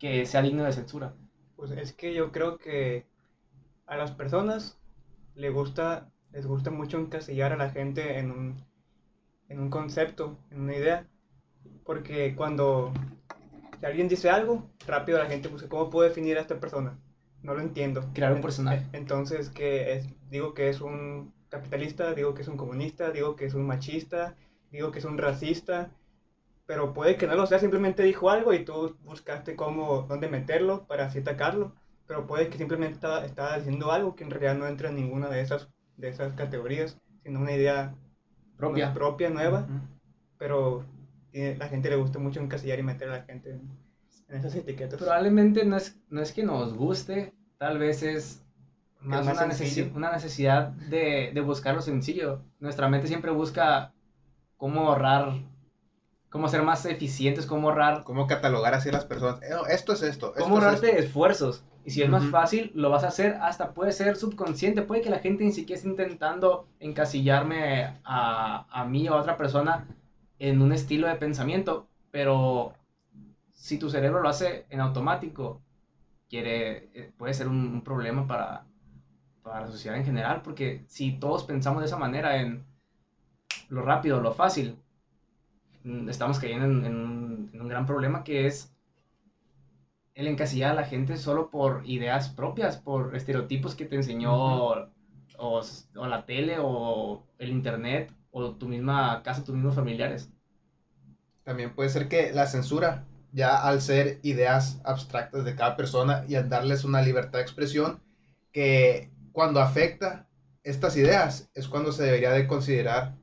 que 0.00 0.26
sea 0.26 0.42
digno 0.42 0.64
de 0.64 0.72
censura? 0.72 1.14
Pues 1.54 1.70
es 1.70 1.92
que 1.92 2.12
yo 2.12 2.32
creo 2.32 2.58
que 2.58 3.06
a 3.86 3.96
las 3.96 4.10
personas 4.10 4.76
le 5.36 5.50
gusta, 5.50 6.10
les 6.32 6.46
gusta 6.46 6.72
mucho 6.72 6.98
encasillar 6.98 7.52
a 7.52 7.56
la 7.56 7.70
gente 7.70 8.18
en 8.18 8.32
un, 8.32 8.64
en 9.48 9.60
un 9.60 9.70
concepto, 9.70 10.36
en 10.50 10.62
una 10.62 10.74
idea. 10.74 11.06
Porque 11.84 12.34
cuando 12.34 12.92
si 13.80 13.86
alguien 13.86 14.08
dice 14.08 14.30
algo, 14.30 14.70
rápido 14.86 15.18
la 15.18 15.26
gente 15.26 15.48
busca 15.48 15.68
cómo 15.68 15.90
puedo 15.90 16.08
definir 16.08 16.38
a 16.38 16.40
esta 16.42 16.58
persona. 16.60 16.98
No 17.42 17.54
lo 17.54 17.60
entiendo. 17.60 18.04
Crear 18.14 18.32
un 18.32 18.40
personaje. 18.42 18.84
Entonces, 18.92 19.48
que 19.50 19.92
es, 19.92 20.06
digo 20.30 20.54
que 20.54 20.68
es 20.68 20.80
un 20.80 21.32
capitalista, 21.48 22.14
digo 22.14 22.34
que 22.34 22.42
es 22.42 22.48
un 22.48 22.56
comunista, 22.56 23.10
digo 23.10 23.36
que 23.36 23.46
es 23.46 23.54
un 23.54 23.66
machista, 23.66 24.34
digo 24.70 24.90
que 24.90 24.98
es 24.98 25.04
un 25.04 25.18
racista, 25.18 25.90
pero 26.66 26.92
puede 26.92 27.16
que 27.16 27.26
no 27.26 27.34
lo 27.34 27.46
sea, 27.46 27.58
simplemente 27.58 28.02
dijo 28.02 28.28
algo 28.30 28.52
y 28.52 28.64
tú 28.64 28.96
buscaste 29.04 29.56
cómo, 29.56 30.02
dónde 30.02 30.28
meterlo 30.28 30.86
para 30.86 31.06
así 31.06 31.20
atacarlo, 31.20 31.72
pero 32.06 32.26
puede 32.26 32.48
que 32.48 32.58
simplemente 32.58 32.94
estaba, 32.94 33.24
estaba 33.24 33.56
diciendo 33.56 33.90
algo 33.92 34.14
que 34.16 34.24
en 34.24 34.30
realidad 34.30 34.56
no 34.56 34.66
entra 34.66 34.90
en 34.90 34.96
ninguna 34.96 35.28
de 35.28 35.40
esas, 35.40 35.68
de 35.96 36.08
esas 36.08 36.34
categorías, 36.34 36.98
sino 37.22 37.40
una 37.40 37.52
idea 37.52 37.94
Propia. 38.56 38.90
nue- 38.90 38.94
propia, 38.94 39.30
nueva, 39.30 39.66
pero 40.36 40.84
la 41.58 41.68
gente 41.68 41.90
le 41.90 41.96
gusta 41.96 42.18
mucho 42.18 42.40
encasillar 42.40 42.78
y 42.78 42.82
meter 42.82 43.08
a 43.08 43.18
la 43.18 43.22
gente 43.24 43.50
en, 43.50 43.60
en 44.28 44.36
esas 44.36 44.54
etiquetas. 44.54 44.98
Probablemente 44.98 45.64
no 45.64 45.76
es, 45.76 45.96
no 46.10 46.20
es 46.20 46.32
que 46.32 46.42
nos 46.42 46.74
guste, 46.74 47.32
tal 47.58 47.78
vez 47.78 48.02
es 48.02 48.42
más, 49.00 49.24
más 49.24 49.36
una, 49.36 49.46
necesi- 49.46 49.56
sencillo. 49.56 49.92
una 49.94 50.12
necesidad 50.12 50.68
de, 50.68 51.30
de 51.32 51.40
buscar 51.40 51.74
lo 51.74 51.82
sencillo. 51.82 52.40
Nuestra 52.60 52.88
mente 52.88 53.06
siempre 53.08 53.30
busca 53.30 53.92
cómo 54.56 54.88
ahorrar 54.88 55.34
cómo 56.30 56.48
ser 56.48 56.62
más 56.62 56.84
eficientes, 56.84 57.46
cómo 57.46 57.68
ahorrar, 57.68 58.02
Cómo 58.04 58.26
catalogar 58.26 58.74
así 58.74 58.90
a 58.90 58.92
las 58.92 59.04
personas. 59.06 59.40
Eh, 59.42 59.48
no, 59.50 59.66
esto 59.66 59.92
es 59.94 60.02
esto. 60.02 60.28
esto 60.28 60.42
cómo 60.42 60.58
es 60.58 60.64
ahorrarte 60.64 60.88
esto. 60.90 61.02
esfuerzos. 61.02 61.64
Y 61.84 61.90
si 61.90 62.02
es 62.02 62.10
más 62.10 62.22
Ujú. 62.22 62.32
fácil, 62.32 62.70
lo 62.74 62.90
vas 62.90 63.04
a 63.04 63.08
hacer 63.08 63.38
hasta 63.40 63.72
puede 63.72 63.92
ser 63.92 64.16
subconsciente. 64.16 64.82
Puede 64.82 65.00
que 65.00 65.08
la 65.08 65.20
gente 65.20 65.44
ni 65.44 65.52
siquiera 65.52 65.78
esté 65.78 65.88
intentando 65.88 66.66
encasillarme 66.80 67.94
a, 68.04 68.66
a 68.68 68.84
mí 68.84 69.08
o 69.08 69.14
a 69.14 69.20
otra 69.20 69.38
persona 69.38 69.86
en 70.38 70.62
un 70.62 70.72
estilo 70.72 71.06
de 71.08 71.16
pensamiento. 71.16 71.88
Pero 72.10 72.74
si 73.52 73.78
tu 73.78 73.90
cerebro 73.90 74.20
lo 74.20 74.28
hace 74.28 74.66
en 74.70 74.80
automático, 74.80 75.62
quiere, 76.28 76.90
eh, 76.94 77.12
puede 77.16 77.34
ser 77.34 77.48
un, 77.48 77.56
un 77.68 77.82
problema 77.82 78.26
para, 78.26 78.66
para 79.42 79.62
la 79.62 79.68
sociedad 79.68 79.98
en 79.98 80.04
general. 80.04 80.42
Porque 80.42 80.84
si 80.88 81.12
todos 81.18 81.44
pensamos 81.44 81.80
de 81.80 81.86
esa 81.86 81.98
manera 81.98 82.40
en 82.40 82.64
lo 83.68 83.82
rápido, 83.82 84.20
lo 84.20 84.32
fácil, 84.32 84.78
mm, 85.84 86.08
estamos 86.08 86.38
cayendo 86.38 86.66
en, 86.66 86.84
en 86.84 86.96
un, 86.96 87.50
en 87.52 87.60
un 87.60 87.68
gran 87.68 87.86
problema 87.86 88.24
que 88.24 88.46
es 88.46 88.72
el 90.14 90.26
encasillar 90.26 90.72
a 90.72 90.74
la 90.74 90.84
gente 90.84 91.16
solo 91.16 91.50
por 91.50 91.82
ideas 91.86 92.28
propias, 92.28 92.76
por 92.76 93.14
estereotipos 93.14 93.74
que 93.74 93.84
te 93.84 93.96
enseñó 93.96 94.34
o, 94.34 94.88
o 95.38 96.06
la 96.06 96.26
tele 96.26 96.56
o 96.60 97.22
el 97.38 97.50
internet 97.50 98.12
o 98.38 98.56
tu 98.56 98.68
misma 98.68 99.22
casa, 99.22 99.44
tus 99.44 99.54
mismos 99.54 99.74
familiares. 99.74 100.30
También 101.44 101.74
puede 101.74 101.88
ser 101.90 102.08
que 102.08 102.32
la 102.32 102.46
censura, 102.46 103.06
ya 103.32 103.56
al 103.56 103.80
ser 103.80 104.20
ideas 104.22 104.80
abstractas 104.84 105.44
de 105.44 105.56
cada 105.56 105.76
persona 105.76 106.24
y 106.28 106.34
al 106.34 106.48
darles 106.48 106.84
una 106.84 107.02
libertad 107.02 107.38
de 107.38 107.42
expresión, 107.42 108.02
que 108.52 109.10
cuando 109.32 109.60
afecta 109.60 110.28
estas 110.62 110.96
ideas 110.96 111.48
es 111.54 111.68
cuando 111.68 111.92
se 111.92 112.04
debería 112.04 112.32
de 112.32 112.46
considerar 112.46 113.16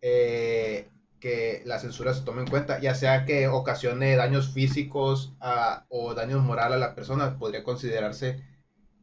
eh, 0.00 0.90
que 1.20 1.62
la 1.64 1.78
censura 1.78 2.14
se 2.14 2.22
tome 2.22 2.42
en 2.42 2.48
cuenta, 2.48 2.80
ya 2.80 2.94
sea 2.94 3.24
que 3.24 3.48
ocasione 3.48 4.16
daños 4.16 4.52
físicos 4.52 5.34
a- 5.40 5.86
o 5.88 6.14
daños 6.14 6.42
moral 6.42 6.72
a 6.72 6.78
la 6.78 6.94
persona, 6.94 7.38
podría 7.38 7.64
considerarse 7.64 8.44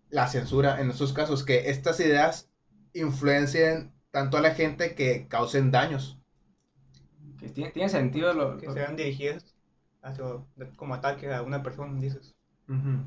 la 0.10 0.28
censura 0.28 0.80
en 0.82 0.92
esos 0.92 1.13
casos, 1.13 1.44
que 1.44 1.70
estas 1.70 2.00
ideas 2.00 2.50
influencien 2.94 3.93
tanto 4.13 4.38
a 4.38 4.41
la 4.41 4.53
gente 4.53 4.93
que 4.93 5.27
causen 5.27 5.72
daños. 5.72 6.20
Que 7.39 7.50
tiene, 7.50 7.72
tiene 7.72 7.89
sentido 7.89 8.34
lo- 8.34 8.58
Que 8.58 8.67
lo- 8.67 8.74
sean 8.74 8.96
dirigidas 8.96 9.55
hacia, 10.03 10.24
como 10.77 10.93
ataque 10.93 11.34
a 11.34 11.41
una 11.41 11.63
persona, 11.63 12.00
dices. 12.00 12.36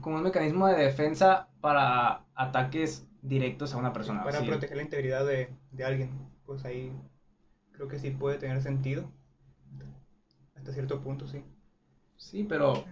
como 0.01 0.17
un 0.17 0.23
mecanismo 0.25 0.67
de 0.67 0.77
defensa 0.83 1.49
para 1.61 2.25
ataques 2.35 3.07
directos 3.23 3.73
a 3.73 3.79
una 3.79 3.93
persona. 3.93 4.25
para 4.25 4.41
sí. 4.41 4.47
proteger 4.47 4.77
la 4.77 4.83
integridad 4.83 5.25
de, 5.25 5.49
de 5.71 5.85
alguien. 5.85 6.11
Pues 6.45 6.65
ahí 6.65 6.93
creo 7.73 7.87
que 7.89 7.99
sí 8.01 8.11
puede 8.11 8.39
tener 8.39 8.61
sentido. 8.61 9.11
Hasta 10.57 10.73
cierto 10.73 11.01
punto, 11.01 11.29
sí. 11.29 11.45
Sí, 12.17 12.45
pero 12.45 12.85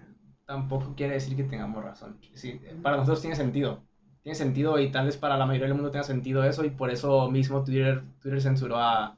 tampoco 0.46 0.94
quiere 0.94 1.14
decir 1.14 1.36
que 1.36 1.44
tengamos 1.44 1.82
razón. 1.82 2.18
Sí, 2.34 2.60
para 2.82 2.96
nosotros 2.96 3.20
tiene 3.22 3.34
sentido. 3.36 3.82
Tiene 4.24 4.34
sentido 4.34 4.80
y 4.80 4.90
tal 4.90 5.06
vez 5.06 5.16
para 5.16 5.36
la 5.38 5.46
mayoría 5.46 5.68
del 5.68 5.76
mundo 5.76 5.92
tenga 5.92 6.02
sentido 6.04 6.42
eso 6.44 6.64
y 6.64 6.70
por 6.70 6.90
eso 6.90 7.30
mismo 7.30 7.62
Twitter, 7.62 8.02
Twitter 8.20 8.42
censuró 8.42 8.76
a, 8.78 9.16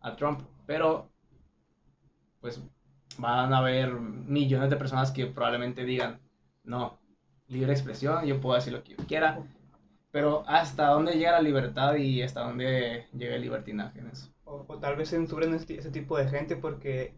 a 0.00 0.16
Trump. 0.16 0.40
Pero, 0.66 1.10
pues, 2.40 2.60
van 3.18 3.52
a 3.52 3.58
haber 3.58 3.92
millones 3.92 4.70
de 4.70 4.76
personas 4.76 5.10
que 5.10 5.26
probablemente 5.26 5.84
digan, 5.84 6.20
no, 6.64 6.98
libre 7.48 7.72
expresión, 7.72 8.24
yo 8.26 8.40
puedo 8.40 8.56
decir 8.56 8.72
lo 8.72 8.82
que 8.82 8.96
yo 8.96 9.06
quiera. 9.06 9.38
Pero 10.12 10.44
hasta 10.46 10.88
dónde 10.88 11.14
llega 11.14 11.32
la 11.32 11.42
libertad 11.42 11.96
y 11.96 12.22
hasta 12.22 12.42
dónde 12.42 13.06
llega 13.12 13.34
el 13.34 13.42
libertinaje 13.42 13.98
en 13.98 14.06
eso. 14.08 14.28
O, 14.44 14.64
o 14.68 14.78
tal 14.78 14.96
vez 14.96 15.10
censuren 15.10 15.52
este- 15.54 15.78
ese 15.78 15.90
tipo 15.90 16.16
de 16.16 16.28
gente 16.28 16.54
porque 16.56 17.14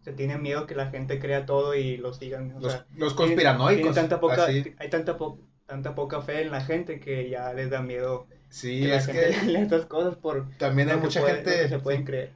se 0.00 0.12
tiene 0.12 0.36
miedo 0.38 0.66
que 0.66 0.74
la 0.74 0.90
gente 0.90 1.20
crea 1.20 1.46
todo 1.46 1.74
y 1.76 1.96
lo 1.98 2.12
sigan. 2.12 2.56
O 2.56 2.60
Los, 2.60 2.72
sea, 2.72 2.86
los 2.96 3.14
conspiranoicos. 3.14 3.76
tienen 3.76 3.94
tanta 3.94 4.20
poca, 4.20 4.44
así. 4.46 4.74
hay 4.78 4.90
tanta, 4.90 5.16
po- 5.16 5.38
tanta 5.72 5.94
poca 5.94 6.20
fe 6.20 6.42
en 6.42 6.50
la 6.50 6.60
gente 6.60 7.00
que 7.00 7.30
ya 7.30 7.52
les 7.54 7.70
da 7.70 7.80
miedo 7.80 8.26
Sí, 8.50 8.80
que 8.82 8.88
la 8.88 8.96
es 8.96 9.06
gente 9.06 9.30
que 9.40 9.46
lea 9.46 9.62
estas 9.62 9.86
cosas 9.86 10.16
por 10.16 10.46
también 10.58 10.90
hay 10.90 10.98
mucha 10.98 11.20
puede- 11.20 11.36
gente, 11.36 11.68
se 11.70 11.78
pueden 11.78 12.04
creer. 12.04 12.34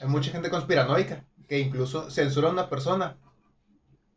hay 0.00 0.06
mucha 0.08 0.30
gente 0.30 0.48
conspiranoica 0.48 1.24
que 1.48 1.58
incluso 1.58 2.08
censura 2.10 2.48
a 2.48 2.52
una 2.52 2.68
persona 2.68 3.16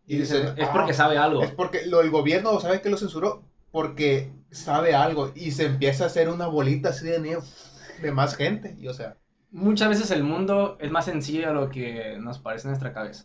y 0.05 0.17
dicen, 0.17 0.53
Es 0.57 0.67
porque 0.69 0.91
"Ah, 0.91 0.93
sabe 0.93 1.17
algo. 1.17 1.41
es 1.43 1.51
porque 1.51 1.87
lo, 1.87 2.01
el 2.01 2.11
gobierno 2.11 2.59
sabe 2.59 2.81
que 2.81 2.89
lo 2.91 2.97
censuró 2.97 3.41
porque 3.71 4.31
sabe 4.51 4.93
algo 4.93 5.31
y 5.33 5.49
se 5.51 5.65
empieza 5.65 6.03
a 6.03 6.07
hacer 6.07 6.29
una 6.29 6.45
bolita 6.45 6.89
así 6.89 7.07
de 7.07 7.19
nieve 7.19 7.41
de 8.03 8.11
más 8.11 8.35
gente 8.35 8.75
y 8.79 8.87
o 8.87 8.93
sea, 8.93 9.17
Muchas 9.49 9.87
veces 9.89 10.11
el 10.11 10.23
mundo 10.23 10.77
es 10.81 10.91
más 10.91 11.05
sencillo 11.05 11.47
de 11.47 11.53
lo 11.53 11.69
que 11.69 12.17
nos 12.19 12.37
parece 12.39 12.67
en 12.67 12.71
nuestra 12.73 12.91
cabeza. 12.93 13.23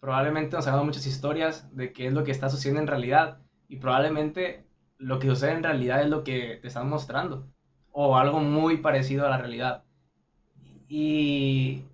Probablemente 0.00 0.54
nos 0.56 0.66
han 0.68 0.74
dado 0.74 0.84
muchas 0.84 1.04
historias 1.06 1.66
de 1.76 1.92
qué 1.92 2.06
es 2.06 2.12
lo 2.12 2.22
que 2.22 2.30
está 2.30 2.48
sucediendo 2.48 2.80
en 2.80 2.86
realidad 2.86 3.38
y 3.68 3.76
probablemente 3.76 4.64
lo 4.96 5.18
que 5.18 5.28
sucede 5.28 5.52
en 5.52 5.62
realidad 5.62 6.02
es 6.02 6.08
lo 6.08 6.24
que 6.24 6.58
te 6.60 6.68
están 6.68 6.88
mostrando 6.88 7.46
o 7.92 8.16
algo 8.16 8.40
muy 8.40 8.78
parecido 8.78 9.26
a 9.26 9.30
la 9.30 9.38
realidad. 9.38 9.84
Y 10.88 11.84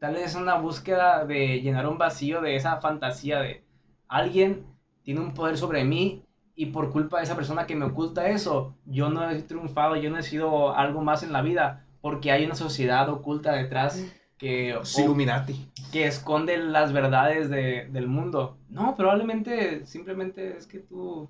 tal 0.00 0.14
vez 0.14 0.26
es 0.26 0.34
una 0.34 0.56
búsqueda 0.56 1.24
de 1.24 1.60
llenar 1.60 1.86
un 1.86 1.98
vacío 1.98 2.40
de 2.40 2.56
esa 2.56 2.80
fantasía 2.80 3.40
de 3.40 3.64
alguien 4.08 4.66
tiene 5.02 5.20
un 5.20 5.34
poder 5.34 5.56
sobre 5.56 5.84
mí 5.84 6.24
y 6.54 6.66
por 6.66 6.90
culpa 6.90 7.18
de 7.18 7.24
esa 7.24 7.36
persona 7.36 7.66
que 7.66 7.76
me 7.76 7.84
oculta 7.84 8.28
eso, 8.28 8.74
yo 8.84 9.10
no 9.10 9.30
he 9.30 9.42
triunfado, 9.42 9.96
yo 9.96 10.10
no 10.10 10.18
he 10.18 10.22
sido 10.22 10.74
algo 10.74 11.02
más 11.02 11.22
en 11.22 11.32
la 11.32 11.40
vida, 11.40 11.86
porque 12.00 12.32
hay 12.32 12.44
una 12.44 12.56
sociedad 12.56 13.08
oculta 13.08 13.52
detrás 13.52 14.04
que, 14.38 14.72
los 14.74 14.96
o- 14.96 15.00
Illuminati. 15.02 15.68
que 15.92 16.06
esconde 16.06 16.56
las 16.58 16.92
verdades 16.92 17.50
de- 17.50 17.88
del 17.90 18.06
mundo. 18.06 18.56
No, 18.68 18.94
probablemente 18.96 19.84
simplemente 19.86 20.56
es 20.56 20.66
que 20.66 20.78
tú, 20.78 21.28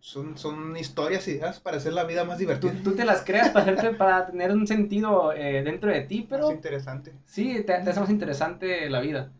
Son, 0.00 0.36
son 0.38 0.76
historias, 0.76 1.26
ideas 1.28 1.60
para 1.60 1.78
hacer 1.78 1.92
la 1.94 2.04
vida 2.04 2.24
más 2.24 2.38
divertida. 2.38 2.72
tú 2.84 2.94
te 2.94 3.04
las 3.04 3.22
creas 3.22 3.50
para, 3.50 3.64
hacerte- 3.72 3.94
para 3.98 4.26
tener 4.26 4.52
un 4.52 4.66
sentido 4.66 5.32
eh, 5.32 5.62
dentro 5.62 5.90
de 5.90 6.02
ti, 6.02 6.26
pero 6.28 6.48
Es 6.50 6.54
interesante. 6.56 7.12
sí, 7.24 7.54
te, 7.56 7.62
te 7.62 7.90
hace 7.90 8.00
más 8.00 8.10
interesante 8.10 8.88
la 8.90 9.00
vida. 9.00 9.32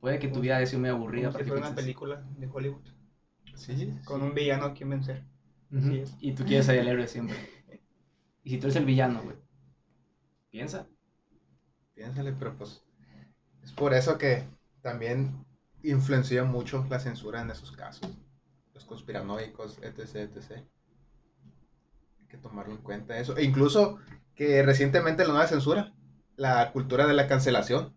Puede 0.00 0.18
que 0.18 0.26
tu 0.28 0.40
vida 0.40 0.56
haya 0.56 0.66
sido 0.66 0.80
muy 0.80 0.88
aburrida. 0.90 1.28
Como 1.28 1.32
para 1.34 1.44
si 1.44 1.50
fuera 1.50 1.66
una 1.68 1.76
película 1.76 2.22
de 2.36 2.48
Hollywood. 2.52 2.82
Sí, 3.54 3.94
Con 4.04 4.22
un 4.22 4.34
villano 4.34 4.64
a 4.64 4.74
quien 4.74 4.90
vencer. 4.90 5.22
Y 6.20 6.32
tú 6.32 6.44
quieres 6.44 6.66
ser 6.66 6.78
el 6.80 6.88
héroe 6.88 7.06
siempre. 7.06 7.36
Y 8.44 8.50
si 8.50 8.58
tú 8.58 8.66
eres 8.66 8.74
el 8.76 8.84
villano, 8.84 9.22
güey, 9.22 9.36
piensa. 10.50 10.88
Piénsale, 11.94 12.32
pero 12.32 12.56
pues 12.56 12.82
es 13.62 13.72
por 13.72 13.94
eso 13.94 14.18
que 14.18 14.44
también 14.80 15.44
influencia 15.82 16.44
mucho 16.44 16.86
la 16.88 17.00
censura 17.00 17.40
en 17.42 17.50
esos 17.50 17.72
casos. 17.72 18.10
Los 18.74 18.84
conspiranoicos, 18.84 19.78
etc, 19.82 20.16
etc. 20.16 20.62
Hay 22.20 22.26
que 22.28 22.38
tomarlo 22.38 22.72
en 22.72 22.82
cuenta 22.82 23.18
eso. 23.18 23.36
E 23.36 23.44
incluso 23.44 23.98
que 24.34 24.62
recientemente 24.62 25.24
la 25.24 25.30
nueva 25.30 25.46
censura, 25.46 25.92
la 26.36 26.72
cultura 26.72 27.06
de 27.06 27.14
la 27.14 27.28
cancelación, 27.28 27.94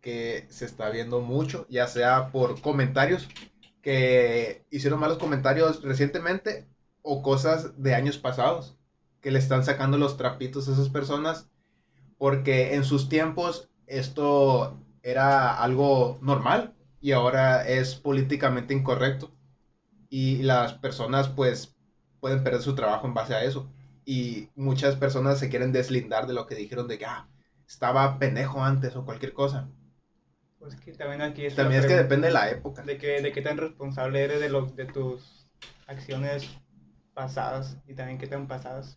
que 0.00 0.46
se 0.50 0.64
está 0.64 0.90
viendo 0.90 1.20
mucho, 1.20 1.66
ya 1.70 1.86
sea 1.86 2.30
por 2.32 2.60
comentarios 2.60 3.28
que 3.80 4.64
hicieron 4.70 5.00
malos 5.00 5.18
comentarios 5.18 5.82
recientemente 5.82 6.68
o 7.02 7.22
cosas 7.22 7.82
de 7.82 7.94
años 7.94 8.18
pasados, 8.18 8.76
que 9.20 9.30
le 9.30 9.38
están 9.38 9.64
sacando 9.64 9.98
los 9.98 10.16
trapitos 10.16 10.68
a 10.68 10.72
esas 10.72 10.88
personas 10.88 11.48
porque 12.22 12.76
en 12.76 12.84
sus 12.84 13.08
tiempos 13.08 13.68
esto 13.88 14.80
era 15.02 15.60
algo 15.60 16.20
normal 16.22 16.72
y 17.00 17.10
ahora 17.10 17.66
es 17.66 17.96
políticamente 17.96 18.72
incorrecto 18.72 19.34
y 20.08 20.44
las 20.44 20.74
personas 20.74 21.28
pues 21.28 21.74
pueden 22.20 22.44
perder 22.44 22.62
su 22.62 22.76
trabajo 22.76 23.08
en 23.08 23.14
base 23.14 23.34
a 23.34 23.42
eso 23.42 23.68
y 24.04 24.50
muchas 24.54 24.94
personas 24.94 25.40
se 25.40 25.48
quieren 25.48 25.72
deslindar 25.72 26.28
de 26.28 26.34
lo 26.34 26.46
que 26.46 26.54
dijeron 26.54 26.86
de 26.86 26.98
que 26.98 27.06
ah, 27.06 27.26
estaba 27.66 28.20
pendejo 28.20 28.62
antes 28.62 28.94
o 28.94 29.04
cualquier 29.04 29.32
cosa. 29.32 29.68
Pues 30.60 30.76
que 30.76 30.92
también 30.92 31.22
aquí 31.22 31.46
es 31.46 31.56
También 31.56 31.80
es 31.80 31.88
que 31.88 31.96
depende 31.96 32.28
de 32.28 32.34
la 32.34 32.50
época. 32.50 32.82
de 32.82 32.98
que 32.98 33.20
de 33.20 33.32
qué 33.32 33.42
tan 33.42 33.58
responsable 33.58 34.22
eres 34.22 34.40
de 34.40 34.48
lo 34.48 34.66
de 34.66 34.84
tus 34.84 35.48
acciones 35.88 36.48
pasadas 37.14 37.78
y 37.84 37.94
también 37.94 38.18
qué 38.18 38.28
tan 38.28 38.46
pasadas. 38.46 38.96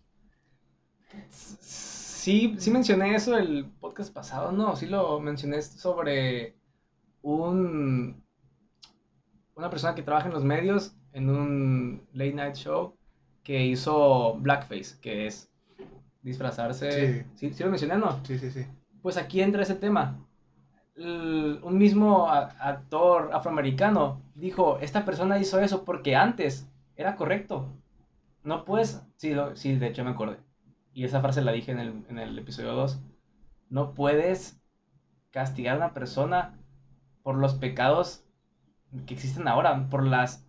Sí, 2.26 2.56
sí 2.58 2.72
mencioné 2.72 3.14
eso 3.14 3.38
el 3.38 3.66
podcast 3.80 4.12
pasado, 4.12 4.52
no, 4.52 4.76
sí 4.76 4.88
lo 4.88 5.20
mencioné 5.20 5.62
sobre 5.62 6.56
un 7.22 8.26
una 9.54 9.70
persona 9.70 9.94
que 9.94 10.02
trabaja 10.02 10.26
en 10.26 10.34
los 10.34 10.44
medios 10.44 10.96
en 11.14 11.30
un 11.30 12.02
late 12.14 12.34
night 12.34 12.56
show 12.56 12.96
que 13.44 13.64
hizo 13.68 14.40
blackface, 14.40 15.00
que 15.02 15.28
es 15.28 15.52
disfrazarse. 16.24 17.28
Sí, 17.36 17.54
sí 17.54 17.64
lo 17.64 17.70
mencioné, 17.70 17.96
¿no? 18.00 18.20
Sí, 18.26 18.40
sí, 18.40 18.50
sí. 18.50 18.66
Pues 19.04 19.18
aquí 19.18 19.42
entra 19.42 19.62
ese 19.62 19.76
tema. 19.76 20.18
El- 20.96 21.60
un 21.62 21.78
mismo 21.78 22.28
actor 22.28 23.30
afroamericano 23.34 24.20
dijo, 24.34 24.80
esta 24.80 25.06
persona 25.06 25.38
hizo 25.38 25.60
eso 25.60 25.86
porque 25.86 26.16
antes 26.16 26.68
era 26.96 27.16
correcto. 27.18 27.68
No 28.42 28.66
puedes, 28.66 29.04
sí, 29.18 29.36
lo- 29.36 29.56
sí, 29.56 29.76
de 29.76 29.90
hecho 29.90 30.04
me 30.04 30.10
acordé. 30.10 30.38
Y 30.96 31.04
esa 31.04 31.22
frase 31.22 31.44
la 31.44 31.52
dije 31.52 31.72
en 31.72 31.80
el, 31.80 32.06
en 32.10 32.18
el 32.18 32.40
episodio 32.40 32.74
2. 32.74 33.00
No 33.70 33.94
puedes 33.94 34.60
castigar 35.30 35.76
a 35.76 35.78
una 35.78 35.94
persona 35.94 36.58
por 37.22 37.36
los 37.36 37.56
pecados 37.56 38.24
que 39.06 39.14
existen 39.14 39.48
ahora, 39.50 39.90
por 39.90 40.06
las 40.06 40.48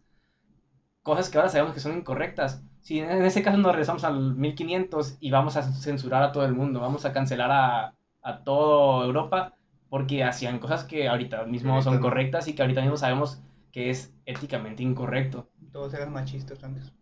cosas 1.02 1.28
que 1.28 1.38
ahora 1.38 1.50
sabemos 1.50 1.74
que 1.74 1.80
son 1.80 1.96
incorrectas. 1.96 2.62
Si 2.80 3.00
en 3.00 3.24
ese 3.24 3.42
caso 3.42 3.58
nos 3.58 3.72
regresamos 3.72 4.04
al 4.04 4.36
1500 4.36 5.16
y 5.18 5.32
vamos 5.32 5.56
a 5.56 5.64
censurar 5.64 6.22
a 6.22 6.30
todo 6.30 6.44
el 6.44 6.54
mundo, 6.54 6.78
vamos 6.80 7.04
a 7.04 7.12
cancelar 7.12 7.50
a, 7.50 7.94
a 8.22 8.44
toda 8.44 9.04
Europa 9.04 9.54
porque 9.88 10.22
hacían 10.22 10.60
cosas 10.60 10.84
que 10.84 11.08
ahorita 11.08 11.44
mismo 11.46 11.82
son 11.82 11.98
correctas 11.98 12.46
y 12.46 12.54
que 12.54 12.62
ahorita 12.62 12.82
mismo 12.82 12.96
sabemos 12.96 13.42
que 13.72 13.90
es 13.90 14.14
éticamente 14.26 14.84
incorrecto. 14.84 15.48
Todos 15.72 15.92
eran 15.94 16.12
machistas 16.12 16.62
antes. 16.62 16.92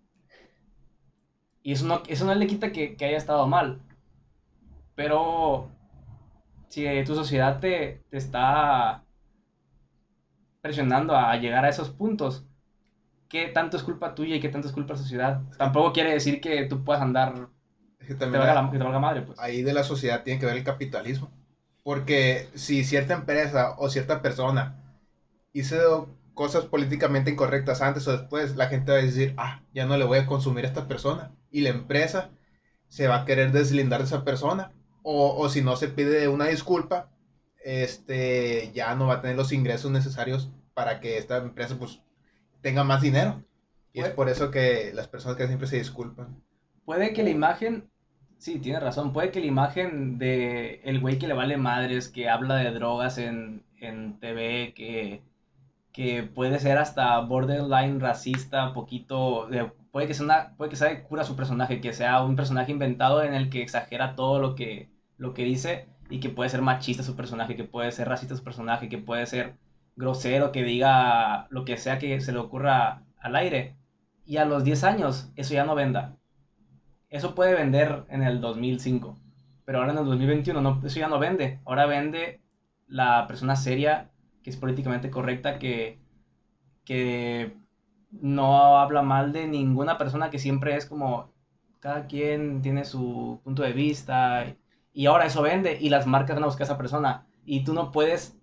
Y 1.64 1.72
eso 1.72 1.86
no, 1.86 2.02
eso 2.06 2.24
no 2.26 2.34
le 2.36 2.46
quita 2.46 2.70
que, 2.72 2.96
que 2.96 3.06
haya 3.06 3.16
estado 3.16 3.48
mal. 3.48 3.82
Pero 4.94 5.70
si 6.68 6.84
tu 7.04 7.14
sociedad 7.14 7.60
te, 7.60 8.04
te 8.10 8.16
está 8.18 9.04
presionando 10.60 11.16
a 11.16 11.36
llegar 11.36 11.64
a 11.64 11.68
esos 11.68 11.90
puntos, 11.90 12.46
¿qué 13.28 13.48
tanto 13.48 13.76
es 13.76 13.84
culpa 13.84 14.14
tuya 14.14 14.36
y 14.36 14.40
qué 14.40 14.50
tanto 14.50 14.68
es 14.68 14.74
culpa 14.74 14.94
de 14.94 14.98
la 15.00 15.02
sociedad? 15.04 15.42
Tampoco 15.58 15.92
quiere 15.92 16.12
decir 16.12 16.40
que 16.40 16.66
tú 16.66 16.84
puedas 16.84 17.02
andar, 17.02 17.50
Es 17.98 18.06
que 18.08 18.14
que 18.18 18.28
te 18.30 18.30
también 18.30 18.38
valga, 18.38 18.54
la, 18.54 18.70
que 18.70 18.78
te 18.78 18.84
valga 18.84 19.00
madre, 19.00 19.22
pues. 19.22 19.38
ahí 19.38 19.62
de 19.62 19.72
la 19.72 19.84
sociedad 19.84 20.22
tiene 20.22 20.40
que 20.40 20.46
ver 20.46 20.56
el 20.56 20.64
capitalismo. 20.64 21.30
Porque 21.82 22.48
si 22.54 22.84
cierta 22.84 23.14
empresa 23.14 23.74
o 23.78 23.88
cierta 23.90 24.22
persona 24.22 24.76
hizo 25.52 26.08
cosas 26.34 26.66
políticamente 26.66 27.30
incorrectas 27.30 27.80
antes 27.80 28.06
o 28.08 28.12
después, 28.12 28.56
la 28.56 28.66
gente 28.66 28.92
va 28.92 28.98
a 28.98 29.02
decir, 29.02 29.34
ah, 29.36 29.62
ya 29.72 29.86
no 29.86 29.96
le 29.96 30.04
voy 30.04 30.18
a 30.18 30.26
consumir 30.26 30.64
a 30.64 30.68
esta 30.68 30.88
persona. 30.88 31.32
Y 31.50 31.60
la 31.62 31.70
empresa 31.70 32.30
se 32.88 33.06
va 33.08 33.20
a 33.20 33.24
querer 33.24 33.52
deslindar 33.52 34.00
de 34.00 34.06
esa 34.06 34.24
persona. 34.24 34.72
O, 35.02 35.36
o 35.36 35.48
si 35.48 35.62
no 35.62 35.76
se 35.76 35.88
pide 35.88 36.28
una 36.28 36.46
disculpa, 36.46 37.10
este, 37.62 38.70
ya 38.74 38.94
no 38.94 39.06
va 39.06 39.14
a 39.14 39.20
tener 39.20 39.36
los 39.36 39.52
ingresos 39.52 39.90
necesarios 39.90 40.50
para 40.74 41.00
que 41.00 41.18
esta 41.18 41.38
empresa 41.38 41.76
pues 41.78 42.02
tenga 42.60 42.84
más 42.84 43.00
dinero. 43.02 43.42
Y 43.92 44.00
es 44.00 44.06
Pues- 44.06 44.14
por 44.16 44.28
eso 44.28 44.50
que 44.50 44.92
las 44.94 45.08
personas 45.08 45.36
que 45.36 45.46
siempre 45.46 45.68
se 45.68 45.76
disculpan. 45.78 46.42
Puede 46.84 47.12
que 47.14 47.22
la 47.22 47.30
imagen, 47.30 47.88
sí, 48.38 48.58
tienes 48.58 48.82
razón, 48.82 49.12
puede 49.12 49.30
que 49.30 49.40
la 49.40 49.46
imagen 49.46 50.18
de 50.18 50.80
el 50.84 51.00
güey 51.00 51.18
que 51.18 51.28
le 51.28 51.34
vale 51.34 51.56
madres, 51.56 52.08
que 52.08 52.28
habla 52.28 52.56
de 52.56 52.72
drogas 52.72 53.16
en, 53.18 53.62
en 53.78 54.18
TV, 54.20 54.74
que, 54.74 55.22
que 55.94 56.24
puede 56.24 56.60
ser 56.60 56.78
hasta 56.78 57.20
borderline 57.20 58.00
racista, 58.00 58.74
poquito, 58.74 59.46
de- 59.48 59.72
puede 59.92 60.06
que 60.08 60.14
sea 60.14 60.26
una, 60.26 60.56
puede 60.58 60.70
que 60.70 60.76
sea 60.76 60.90
de 60.90 61.02
cura 61.04 61.24
su 61.24 61.36
personaje, 61.36 61.80
que 61.80 61.94
sea 61.94 62.22
un 62.24 62.36
personaje 62.36 62.72
inventado 62.72 63.22
en 63.24 63.34
el 63.34 63.50
que 63.50 63.62
exagera 63.62 64.16
todo 64.16 64.40
lo 64.40 64.54
que, 64.56 64.90
lo 65.18 65.34
que 65.34 65.44
dice 65.44 65.88
y 66.10 66.20
que 66.20 66.30
puede 66.30 66.50
ser 66.50 66.62
machista 66.62 67.02
su 67.04 67.16
personaje, 67.16 67.56
que 67.56 67.64
puede 67.64 67.92
ser 67.92 68.08
racista 68.08 68.36
su 68.36 68.44
personaje, 68.44 68.88
que 68.90 68.98
puede 68.98 69.26
ser 69.26 69.56
grosero, 69.96 70.52
que 70.52 70.64
diga 70.64 71.46
lo 71.50 71.64
que 71.64 71.76
sea 71.78 71.98
que 71.98 72.20
se 72.20 72.32
le 72.32 72.38
ocurra 72.40 73.02
al 73.18 73.36
aire. 73.36 73.76
Y 74.26 74.38
a 74.38 74.44
los 74.46 74.64
10 74.64 74.84
años 74.84 75.30
eso 75.36 75.54
ya 75.54 75.64
no 75.64 75.74
venda. 75.76 76.16
Eso 77.08 77.34
puede 77.34 77.54
vender 77.54 78.04
en 78.10 78.22
el 78.22 78.40
2005, 78.42 79.16
pero 79.64 79.78
ahora 79.78 79.92
en 79.92 79.98
el 79.98 80.04
2021 80.04 80.60
no, 80.60 80.80
eso 80.84 81.00
ya 81.00 81.08
no 81.08 81.18
vende. 81.18 81.60
Ahora 81.64 81.86
vende 81.86 82.42
la 82.88 83.26
persona 83.26 83.56
seria, 83.56 84.10
que 84.44 84.50
es 84.50 84.56
políticamente 84.58 85.10
correcta, 85.10 85.58
que, 85.58 85.98
que 86.84 87.56
no 88.12 88.78
habla 88.78 89.02
mal 89.02 89.32
de 89.32 89.48
ninguna 89.48 89.96
persona, 89.96 90.30
que 90.30 90.38
siempre 90.38 90.76
es 90.76 90.84
como 90.86 91.32
cada 91.80 92.06
quien 92.06 92.60
tiene 92.60 92.84
su 92.84 93.40
punto 93.42 93.62
de 93.62 93.72
vista. 93.72 94.54
Y 94.92 95.06
ahora 95.06 95.24
eso 95.26 95.42
vende 95.42 95.78
y 95.80 95.88
las 95.88 96.06
marcas 96.06 96.36
van 96.36 96.44
a 96.44 96.46
buscar 96.46 96.62
a 96.62 96.64
esa 96.66 96.78
persona. 96.78 97.26
Y 97.46 97.64
tú 97.64 97.72
no 97.72 97.90
puedes, 97.90 98.38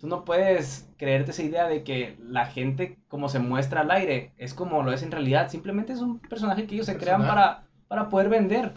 tú 0.00 0.08
no 0.08 0.24
puedes 0.24 0.90
creerte 0.98 1.30
esa 1.30 1.44
idea 1.44 1.68
de 1.68 1.84
que 1.84 2.18
la 2.20 2.46
gente 2.46 2.98
como 3.06 3.28
se 3.28 3.38
muestra 3.38 3.82
al 3.82 3.90
aire 3.92 4.32
es 4.36 4.52
como 4.52 4.82
lo 4.82 4.92
es 4.92 5.04
en 5.04 5.12
realidad. 5.12 5.48
Simplemente 5.48 5.92
es 5.92 6.00
un 6.00 6.18
personaje 6.18 6.66
que 6.66 6.74
ellos 6.74 6.86
se 6.86 6.98
crean 6.98 7.22
para, 7.22 7.68
para 7.86 8.08
poder 8.08 8.28
vender. 8.28 8.74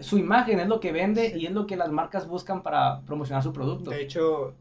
Su 0.00 0.18
imagen 0.18 0.58
es 0.58 0.66
lo 0.66 0.80
que 0.80 0.90
vende 0.90 1.38
y 1.38 1.46
es 1.46 1.52
lo 1.52 1.68
que 1.68 1.76
las 1.76 1.90
marcas 1.92 2.26
buscan 2.26 2.64
para 2.64 3.02
promocionar 3.02 3.44
su 3.44 3.52
producto. 3.52 3.90
De 3.90 4.02
hecho, 4.02 4.56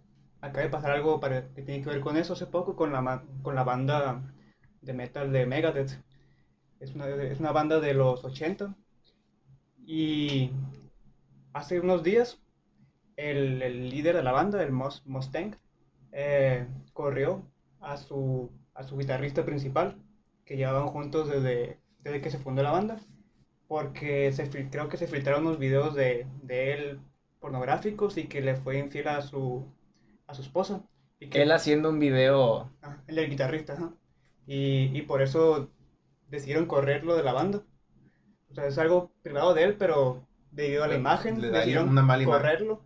acaba 0.46 0.64
de 0.64 0.70
pasar 0.70 0.92
algo 0.92 1.20
para- 1.20 1.48
que 1.54 1.62
tiene 1.64 1.84
que 1.84 1.90
ver 1.92 2.02
con 2.02 2.18
eso 2.18 2.34
hace 2.34 2.48
poco, 2.48 2.76
con 2.76 2.92
la, 2.94 3.24
con 3.44 3.56
la 3.56 3.64
banda 3.64 4.22
de 4.82 4.94
metal 4.94 5.32
de 5.34 5.46
Megadeth. 5.46 5.94
Es 6.80 6.96
una, 6.96 7.08
es 7.10 7.40
una 7.42 7.52
banda 7.54 7.80
de 7.82 7.94
los 7.96 8.24
80. 8.26 8.76
Y 9.88 10.52
hace 11.54 11.80
unos 11.80 12.04
días, 12.04 12.40
el, 13.18 13.62
el 13.62 13.90
líder 13.90 14.16
de 14.18 14.24
la 14.24 14.32
banda, 14.32 14.64
el 14.64 14.72
Mustang, 14.72 15.56
eh, 16.12 16.68
corrió 16.94 17.44
a 17.82 17.98
su, 17.98 18.52
a 18.74 18.84
su 18.84 18.98
guitarrista 18.98 19.46
principal, 19.46 19.98
que 20.46 20.58
llevaban 20.58 20.88
juntos 20.90 21.30
desde, 21.30 21.80
desde 22.02 22.22
que 22.22 22.32
se 22.32 22.40
fundó 22.40 22.64
la 22.64 22.72
banda, 22.72 23.00
porque 23.68 24.32
se, 24.34 24.50
creo 24.70 24.90
que 24.90 24.98
se 24.98 25.08
filtraron 25.08 25.46
unos 25.48 25.60
videos 25.60 25.96
de, 25.96 26.28
de 26.44 26.74
él 26.74 27.00
pornográficos 27.40 28.18
y 28.18 28.28
que 28.28 28.42
le 28.42 28.56
fue 28.58 28.80
infiel 28.80 29.08
a 29.10 29.22
su, 29.22 29.66
a 30.28 30.34
su 30.34 30.42
esposa. 30.42 30.82
Y 31.20 31.30
que, 31.30 31.42
Él 31.42 31.52
haciendo 31.52 31.90
un 31.90 32.00
video. 32.00 32.72
Ah, 32.82 32.98
el 33.08 33.16
del 33.16 33.30
guitarrista, 33.30 33.74
ajá. 33.74 33.94
Y, 34.48 34.96
y 34.98 35.02
por 35.04 35.22
eso 35.22 35.70
decidieron 36.30 36.66
correrlo 36.66 37.16
de 37.16 37.24
la 37.24 37.34
banda. 37.34 37.62
O 38.50 38.54
sea, 38.54 38.68
es 38.68 38.78
algo 38.78 39.12
privado 39.22 39.54
de 39.54 39.64
él, 39.64 39.76
pero 39.78 40.28
debido 40.52 40.84
a 40.84 40.88
la 40.88 40.94
Le- 40.94 41.00
imagen, 41.00 41.42
le 41.42 41.50
decidieron 41.50 41.90
una 41.90 42.02
mala 42.02 42.24
imagen. 42.24 42.42
correrlo. 42.42 42.82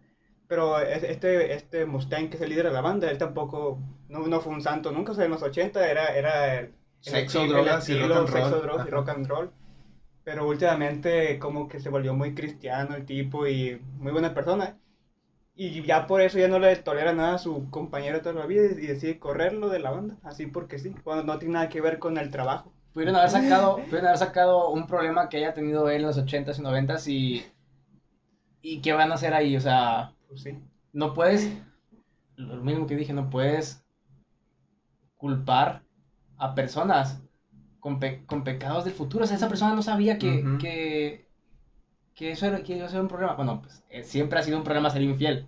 Pero 0.47 0.79
es- 0.79 1.03
este, 1.03 1.53
este 1.53 1.85
Mustang, 1.85 2.29
que 2.29 2.37
es 2.37 2.41
el 2.41 2.49
líder 2.49 2.65
de 2.67 2.73
la 2.73 2.81
banda, 2.81 3.09
él 3.11 3.17
tampoco, 3.17 3.79
no, 4.07 4.25
no 4.27 4.41
fue 4.41 4.53
un 4.53 4.61
santo 4.61 4.91
nunca, 4.91 5.11
o 5.11 5.15
sea, 5.15 5.25
en 5.25 5.31
los 5.31 5.43
80 5.43 5.89
era, 5.89 6.07
era 6.15 6.59
el, 6.59 6.65
el 6.65 6.73
Sexo, 7.01 7.43
el 7.43 7.49
drogas 7.49 7.87
y 7.89 7.99
rock 8.01 8.11
and 8.11 8.29
roll. 8.29 8.43
sexo, 8.43 8.61
drogas 8.61 8.87
y 8.87 8.89
rock 8.89 9.09
and 9.09 9.27
roll. 9.27 9.51
Pero 10.23 10.47
últimamente 10.47 11.39
como 11.39 11.67
que 11.67 11.79
se 11.79 11.89
volvió 11.89 12.13
muy 12.13 12.33
cristiano 12.35 12.95
el 12.95 13.05
tipo 13.05 13.47
y 13.47 13.79
muy 13.97 14.11
buena 14.11 14.33
persona. 14.33 14.77
Y 15.61 15.83
ya 15.83 16.07
por 16.07 16.21
eso 16.21 16.39
ya 16.39 16.47
no 16.47 16.57
le 16.57 16.73
tolera 16.77 17.11
nada 17.11 17.33
a 17.35 17.37
su 17.37 17.69
compañero 17.69 18.21
toda 18.21 18.33
la 18.33 18.45
vida 18.45 18.63
y 18.63 18.87
decide 18.87 19.19
correrlo 19.19 19.67
de 19.67 19.79
la 19.79 19.91
banda, 19.91 20.15
así 20.23 20.45
porque 20.47 20.79
sí, 20.79 20.95
cuando 21.03 21.25
no 21.25 21.37
tiene 21.37 21.55
nada 21.55 21.67
que 21.67 21.81
ver 21.81 21.99
con 21.99 22.17
el 22.17 22.31
trabajo. 22.31 22.71
Pudieron 22.93 23.17
haber 23.17 23.29
sacado, 23.29 23.75
pudieron 23.75 24.05
haber 24.07 24.17
sacado 24.19 24.69
un 24.69 24.87
problema 24.87 25.27
que 25.27 25.35
haya 25.35 25.53
tenido 25.53 25.89
él 25.89 25.97
en 25.97 26.07
los 26.07 26.17
80s 26.17 26.59
y 26.59 26.61
90s 26.61 27.07
y. 27.09 27.45
¿Y 28.61 28.79
qué 28.81 28.93
van 28.93 29.11
a 29.11 29.15
hacer 29.15 29.33
ahí? 29.33 29.57
O 29.57 29.59
sea, 29.59 30.13
Pues 30.29 30.43
sí. 30.43 30.57
no 30.93 31.13
puedes. 31.13 31.51
Lo 32.37 32.63
mismo 32.63 32.87
que 32.87 32.95
dije, 32.95 33.11
no 33.11 33.29
puedes 33.29 33.83
culpar 35.17 35.83
a 36.37 36.55
personas 36.55 37.21
con, 37.79 37.99
pe- 37.99 38.25
con 38.25 38.43
pecados 38.45 38.85
del 38.85 38.93
futuro. 38.93 39.25
O 39.25 39.27
sea, 39.27 39.35
esa 39.35 39.49
persona 39.49 39.75
no 39.75 39.81
sabía 39.81 40.17
que, 40.17 40.45
que, 40.59 41.28
que 42.19 42.31
eso 42.31 42.47
era, 42.47 42.61
que 42.61 42.75
iba 42.75 42.85
a 42.85 42.99
un 42.99 43.07
problema. 43.07 43.33
Bueno, 43.35 43.61
pues 43.61 43.81
eh, 43.89 44.03
siempre 44.03 44.37
ha 44.37 44.43
sido 44.43 44.57
un 44.57 44.65
problema 44.65 44.89
ser 44.89 45.01
infiel. 45.01 45.47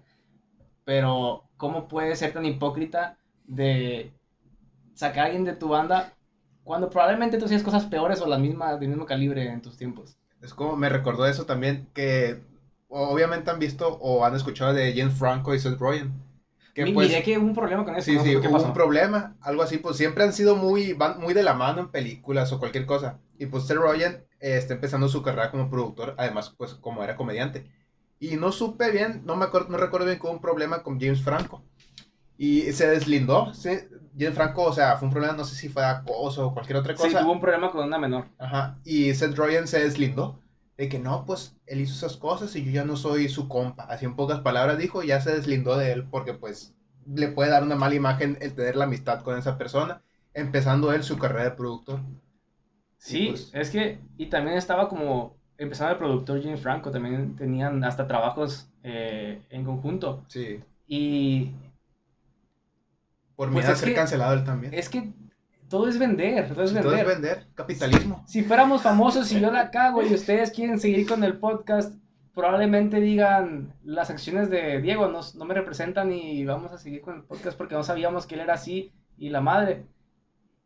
Pero, 0.85 1.43
¿cómo 1.57 1.89
puedes 1.89 2.17
ser 2.17 2.31
tan 2.31 2.45
hipócrita 2.45 3.17
de 3.43 4.13
sacar 4.93 5.23
a 5.23 5.25
alguien 5.25 5.43
de 5.43 5.53
tu 5.53 5.67
banda 5.67 6.13
cuando 6.63 6.89
probablemente 6.89 7.37
tú 7.37 7.43
hacías 7.43 7.61
cosas 7.61 7.87
peores 7.87 8.21
o 8.21 8.25
las 8.25 8.39
mismas, 8.39 8.79
del 8.79 8.87
mismo 8.87 9.05
calibre 9.05 9.51
en 9.51 9.61
tus 9.61 9.75
tiempos? 9.75 10.15
Es 10.41 10.53
como 10.53 10.77
me 10.77 10.87
recordó 10.87 11.25
eso 11.25 11.45
también, 11.45 11.89
que 11.93 12.41
obviamente 12.87 13.51
han 13.51 13.59
visto 13.59 13.97
o 13.99 14.23
han 14.23 14.35
escuchado 14.35 14.73
de 14.73 14.93
James 14.95 15.13
Franco 15.19 15.53
y 15.53 15.59
Seth 15.59 15.77
Rogen. 15.77 16.13
Que 16.73 16.85
Mi- 16.85 16.93
pues, 16.93 17.13
que 17.23 17.37
hubo 17.37 17.47
un 17.47 17.53
problema 17.55 17.83
con 17.83 17.95
eso. 17.95 18.05
sí, 18.05 18.15
no 18.15 18.23
sí, 18.23 18.35
hubo 18.37 18.63
un 18.63 18.73
problema, 18.73 19.35
algo 19.41 19.61
así, 19.61 19.77
pues 19.77 19.97
siempre 19.97 20.23
han 20.23 20.31
sido 20.31 20.55
muy, 20.55 20.93
van 20.93 21.19
muy 21.19 21.33
de 21.33 21.43
la 21.43 21.53
mano 21.53 21.81
en 21.81 21.91
películas 21.91 22.51
o 22.53 22.59
cualquier 22.59 22.85
cosa. 22.85 23.19
Y 23.37 23.47
pues 23.47 23.65
Seth 23.65 23.77
Rogen 23.77 24.23
eh, 24.39 24.55
está 24.57 24.73
empezando 24.75 25.09
su 25.09 25.21
carrera 25.21 25.51
como 25.51 25.69
productor, 25.69 26.15
además 26.17 26.53
pues 26.57 26.73
como 26.75 27.03
era 27.03 27.15
comediante. 27.17 27.65
Y 28.19 28.37
no 28.37 28.51
supe 28.51 28.91
bien, 28.91 29.23
no 29.25 29.35
me 29.35 29.45
acuerdo, 29.45 29.69
no 29.69 29.77
recuerdo 29.77 30.05
bien 30.05 30.19
que 30.19 30.27
hubo 30.27 30.33
un 30.33 30.41
problema 30.41 30.83
con 30.83 30.99
James 30.99 31.21
Franco. 31.21 31.63
Y 32.37 32.71
se 32.71 32.87
deslindó, 32.87 33.53
sí, 33.53 33.69
James 34.17 34.35
Franco, 34.35 34.63
o 34.63 34.73
sea, 34.73 34.95
fue 34.97 35.07
un 35.07 35.11
problema, 35.13 35.33
no 35.35 35.43
sé 35.43 35.55
si 35.55 35.69
fue 35.69 35.83
acoso 35.83 36.47
o 36.47 36.53
cualquier 36.53 36.77
otra 36.77 36.95
cosa. 36.95 37.09
Sí, 37.09 37.15
tuvo 37.15 37.33
un 37.33 37.41
problema 37.41 37.71
con 37.71 37.85
una 37.85 37.97
menor. 37.99 38.25
Ajá, 38.37 38.77
y 38.83 39.13
Seth 39.13 39.35
Rogen 39.35 39.67
se 39.67 39.79
deslindó 39.79 40.39
de 40.81 40.89
que 40.89 40.97
no, 40.97 41.25
pues 41.25 41.55
él 41.67 41.79
hizo 41.79 41.93
esas 41.93 42.17
cosas 42.17 42.55
y 42.55 42.63
yo 42.65 42.71
ya 42.71 42.83
no 42.83 42.95
soy 42.95 43.29
su 43.29 43.47
compa. 43.47 43.83
Así 43.83 44.05
en 44.05 44.15
pocas 44.15 44.39
palabras 44.39 44.79
dijo, 44.79 45.03
ya 45.03 45.21
se 45.21 45.31
deslindó 45.31 45.77
de 45.77 45.91
él 45.91 46.05
porque 46.09 46.33
pues 46.33 46.73
le 47.05 47.27
puede 47.27 47.51
dar 47.51 47.61
una 47.61 47.75
mala 47.75 47.93
imagen 47.93 48.35
el 48.41 48.55
tener 48.55 48.75
la 48.75 48.85
amistad 48.85 49.21
con 49.21 49.37
esa 49.37 49.59
persona, 49.59 50.01
empezando 50.33 50.91
él 50.91 51.03
su 51.03 51.19
carrera 51.19 51.43
de 51.43 51.51
productor. 51.51 51.99
Sí, 52.97 53.27
pues- 53.29 53.51
es 53.53 53.69
que, 53.69 53.99
y 54.17 54.25
también 54.31 54.57
estaba 54.57 54.89
como, 54.89 55.35
empezando 55.59 55.91
el 55.91 55.99
productor 55.99 56.41
James 56.41 56.61
Franco, 56.61 56.89
también 56.89 57.35
tenían 57.35 57.83
hasta 57.83 58.07
trabajos 58.07 58.67
eh, 58.81 59.39
en 59.51 59.63
conjunto. 59.63 60.23
Sí, 60.29 60.61
Y 60.87 61.51
por 63.35 63.49
Pues 63.51 63.63
miedo 63.63 63.73
a 63.73 63.75
ser 63.75 63.89
que- 63.89 63.95
cancelado 63.95 64.33
él 64.33 64.43
también. 64.43 64.73
es 64.73 64.89
que 64.89 65.13
todo 65.71 65.87
es 65.87 65.97
vender, 65.97 66.49
todo 66.49 66.63
es 66.63 66.73
Todo 66.73 66.83
vender. 66.83 66.99
es 66.99 67.07
vender, 67.07 67.47
capitalismo. 67.55 68.23
Si 68.27 68.43
fuéramos 68.43 68.81
famosos 68.81 69.31
y 69.31 69.39
yo 69.39 69.51
la 69.51 69.71
cago 69.71 70.03
y 70.03 70.13
ustedes 70.13 70.51
quieren 70.51 70.79
seguir 70.79 71.07
con 71.07 71.23
el 71.23 71.39
podcast, 71.39 71.95
probablemente 72.35 72.99
digan 72.99 73.73
las 73.81 74.09
acciones 74.09 74.49
de 74.49 74.81
Diego 74.81 75.07
no, 75.07 75.21
no 75.33 75.45
me 75.45 75.53
representan 75.53 76.11
y 76.11 76.43
vamos 76.45 76.73
a 76.73 76.77
seguir 76.77 77.01
con 77.01 77.15
el 77.15 77.23
podcast 77.23 77.57
porque 77.57 77.75
no 77.75 77.83
sabíamos 77.83 78.27
que 78.27 78.35
él 78.35 78.41
era 78.41 78.55
así 78.55 78.91
y 79.17 79.29
la 79.29 79.39
madre. 79.39 79.85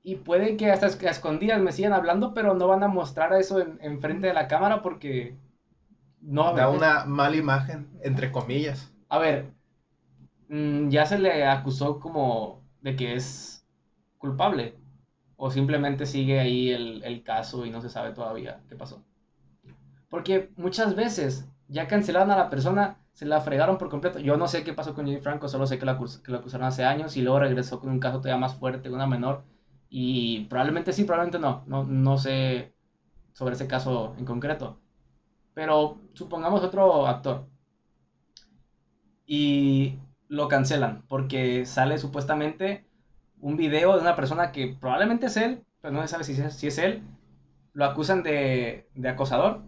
Y 0.01 0.15
puede 0.15 0.57
que 0.57 0.71
hasta 0.71 0.87
a 0.87 1.11
escondidas 1.11 1.61
me 1.61 1.71
sigan 1.71 1.93
hablando, 1.93 2.33
pero 2.33 2.55
no 2.55 2.67
van 2.67 2.83
a 2.83 2.87
mostrar 2.87 3.31
eso 3.33 3.59
en, 3.61 3.77
en 3.81 4.01
frente 4.01 4.27
de 4.27 4.33
la 4.33 4.47
cámara 4.47 4.81
porque 4.81 5.37
no. 6.19 6.51
Da 6.55 6.69
una 6.69 7.05
mala 7.05 7.35
imagen, 7.35 7.87
entre 8.01 8.31
comillas. 8.31 8.91
A 9.09 9.19
ver, 9.19 9.51
mm, 10.49 10.89
ya 10.89 11.05
se 11.05 11.19
le 11.19 11.45
acusó 11.45 11.99
como 11.99 12.63
de 12.81 12.95
que 12.95 13.13
es 13.13 13.67
culpable. 14.17 14.75
O 15.37 15.51
simplemente 15.51 16.05
sigue 16.05 16.39
ahí 16.39 16.69
el, 16.69 17.23
caso 17.23 17.65
y 17.65 17.69
no 17.69 17.81
se 17.81 17.89
sabe 17.89 18.11
todavía 18.11 18.61
qué 18.69 18.75
pasó. 18.75 19.03
Porque 20.09 20.51
muchas 20.55 20.95
veces 20.95 21.49
ya 21.67 21.87
cancelaron 21.87 22.31
a 22.31 22.37
la 22.37 22.49
persona, 22.49 22.99
se 23.13 23.25
la 23.25 23.41
fregaron 23.41 23.77
por 23.77 23.89
completo. 23.89 24.19
Yo 24.19 24.37
no 24.37 24.47
sé 24.47 24.63
qué 24.63 24.73
pasó 24.73 24.93
con 24.93 25.05
Jenny 25.05 25.19
Franco, 25.19 25.49
solo 25.49 25.67
sé 25.67 25.77
que 25.77 25.85
la, 25.85 25.97
que 25.97 26.31
la 26.31 26.37
acusaron 26.37 26.67
hace 26.67 26.85
años 26.85 27.17
y 27.17 27.21
luego 27.21 27.39
regresó 27.39 27.79
con 27.79 27.89
un 27.89 27.99
caso 27.99 28.19
todavía 28.19 28.39
más 28.39 28.55
fuerte, 28.55 28.89
una 28.89 29.07
menor. 29.07 29.43
Y 29.89 30.45
probablemente 30.45 30.93
sí, 30.93 31.03
probablemente 31.03 31.39
no. 31.39 31.63
No, 31.67 31.83
no 31.83 32.17
sé 32.17 32.75
sobre 33.33 33.55
ese 33.55 33.67
caso 33.67 34.15
en 34.17 34.25
concreto. 34.25 34.79
Pero 35.53 36.01
supongamos 36.13 36.63
otro 36.63 37.07
actor. 37.07 37.47
Y 39.25 39.99
lo 40.27 40.47
cancelan 40.47 41.03
porque 41.07 41.65
sale 41.65 41.97
supuestamente 41.97 42.87
un 43.45 43.57
video 43.57 43.93
de 43.93 44.01
una 44.01 44.15
persona 44.15 44.51
que 44.51 44.75
probablemente 44.79 45.27
es 45.27 45.37
él, 45.37 45.63
pero 45.79 45.93
no 45.93 46.01
se 46.01 46.07
sabe 46.07 46.23
si 46.23 46.31
es, 46.33 46.55
si 46.55 46.65
es 46.65 46.79
él. 46.79 47.03
Lo 47.73 47.85
acusan 47.85 48.23
de, 48.23 48.89
de 48.95 49.07
acosador. 49.07 49.61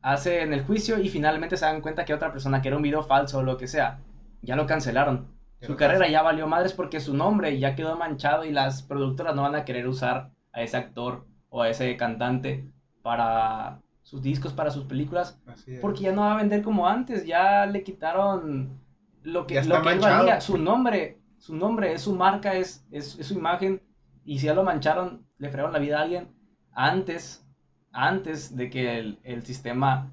Hacen 0.00 0.54
el 0.54 0.64
juicio 0.64 0.98
y 0.98 1.10
finalmente 1.10 1.58
se 1.58 1.66
dan 1.66 1.82
cuenta 1.82 2.06
que 2.06 2.14
otra 2.14 2.32
persona, 2.32 2.62
que 2.62 2.68
era 2.68 2.78
un 2.78 2.82
video 2.82 3.02
falso 3.02 3.40
o 3.40 3.42
lo 3.42 3.58
que 3.58 3.68
sea, 3.68 3.98
ya 4.40 4.56
lo 4.56 4.64
cancelaron. 4.64 5.26
Su 5.60 5.76
carrera 5.76 6.08
ya 6.08 6.22
valió 6.22 6.46
madres 6.46 6.72
porque 6.72 6.98
su 6.98 7.14
nombre 7.14 7.58
ya 7.58 7.74
quedó 7.74 7.94
manchado 7.98 8.46
y 8.46 8.52
las 8.52 8.82
productoras 8.82 9.36
no 9.36 9.42
van 9.42 9.54
a 9.54 9.66
querer 9.66 9.86
usar 9.86 10.30
a 10.54 10.62
ese 10.62 10.78
actor 10.78 11.26
o 11.50 11.60
a 11.60 11.68
ese 11.68 11.94
cantante 11.98 12.64
para 13.02 13.80
sus 14.02 14.22
discos, 14.22 14.54
para 14.54 14.70
sus 14.70 14.84
películas, 14.84 15.38
porque 15.82 16.04
ya 16.04 16.12
no 16.12 16.22
va 16.22 16.32
a 16.32 16.38
vender 16.38 16.62
como 16.62 16.88
antes, 16.88 17.26
ya 17.26 17.66
le 17.66 17.82
quitaron 17.82 18.80
lo 19.22 19.46
que, 19.46 19.62
lo 19.62 19.82
que 19.82 19.90
él 19.90 20.00
valía, 20.00 20.40
su 20.40 20.56
nombre, 20.56 21.18
su 21.42 21.56
nombre, 21.56 21.92
es 21.92 22.02
su 22.02 22.14
marca, 22.14 22.54
es, 22.54 22.86
es, 22.92 23.18
es 23.18 23.26
su 23.26 23.34
imagen, 23.34 23.82
y 24.24 24.38
si 24.38 24.46
ya 24.46 24.54
lo 24.54 24.62
mancharon, 24.62 25.26
le 25.38 25.48
fregaron 25.48 25.72
la 25.72 25.80
vida 25.80 25.98
a 25.98 26.02
alguien, 26.02 26.28
antes 26.70 27.44
antes 27.92 28.56
de 28.56 28.70
que 28.70 28.98
el, 29.22 29.42
sistema 29.42 30.12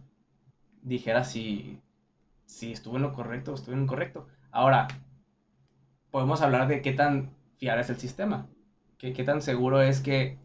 dijera 0.81 1.23
si, 1.23 1.79
si 2.45 2.71
estuvo 2.71 2.97
en 2.97 3.03
lo 3.03 3.13
correcto 3.13 3.51
o 3.51 3.55
estuvo 3.55 3.73
en 3.73 3.79
lo 3.79 3.83
incorrecto. 3.83 4.27
Ahora, 4.49 4.87
podemos 6.09 6.41
hablar 6.41 6.67
de 6.67 6.81
qué 6.81 6.93
tan 6.93 7.31
fiable 7.57 7.83
es 7.83 7.91
el 7.91 7.97
sistema, 7.97 8.47
que, 8.97 9.13
qué 9.13 9.23
tan 9.23 9.43
seguro 9.43 9.83
es 9.83 10.01
que 10.01 10.39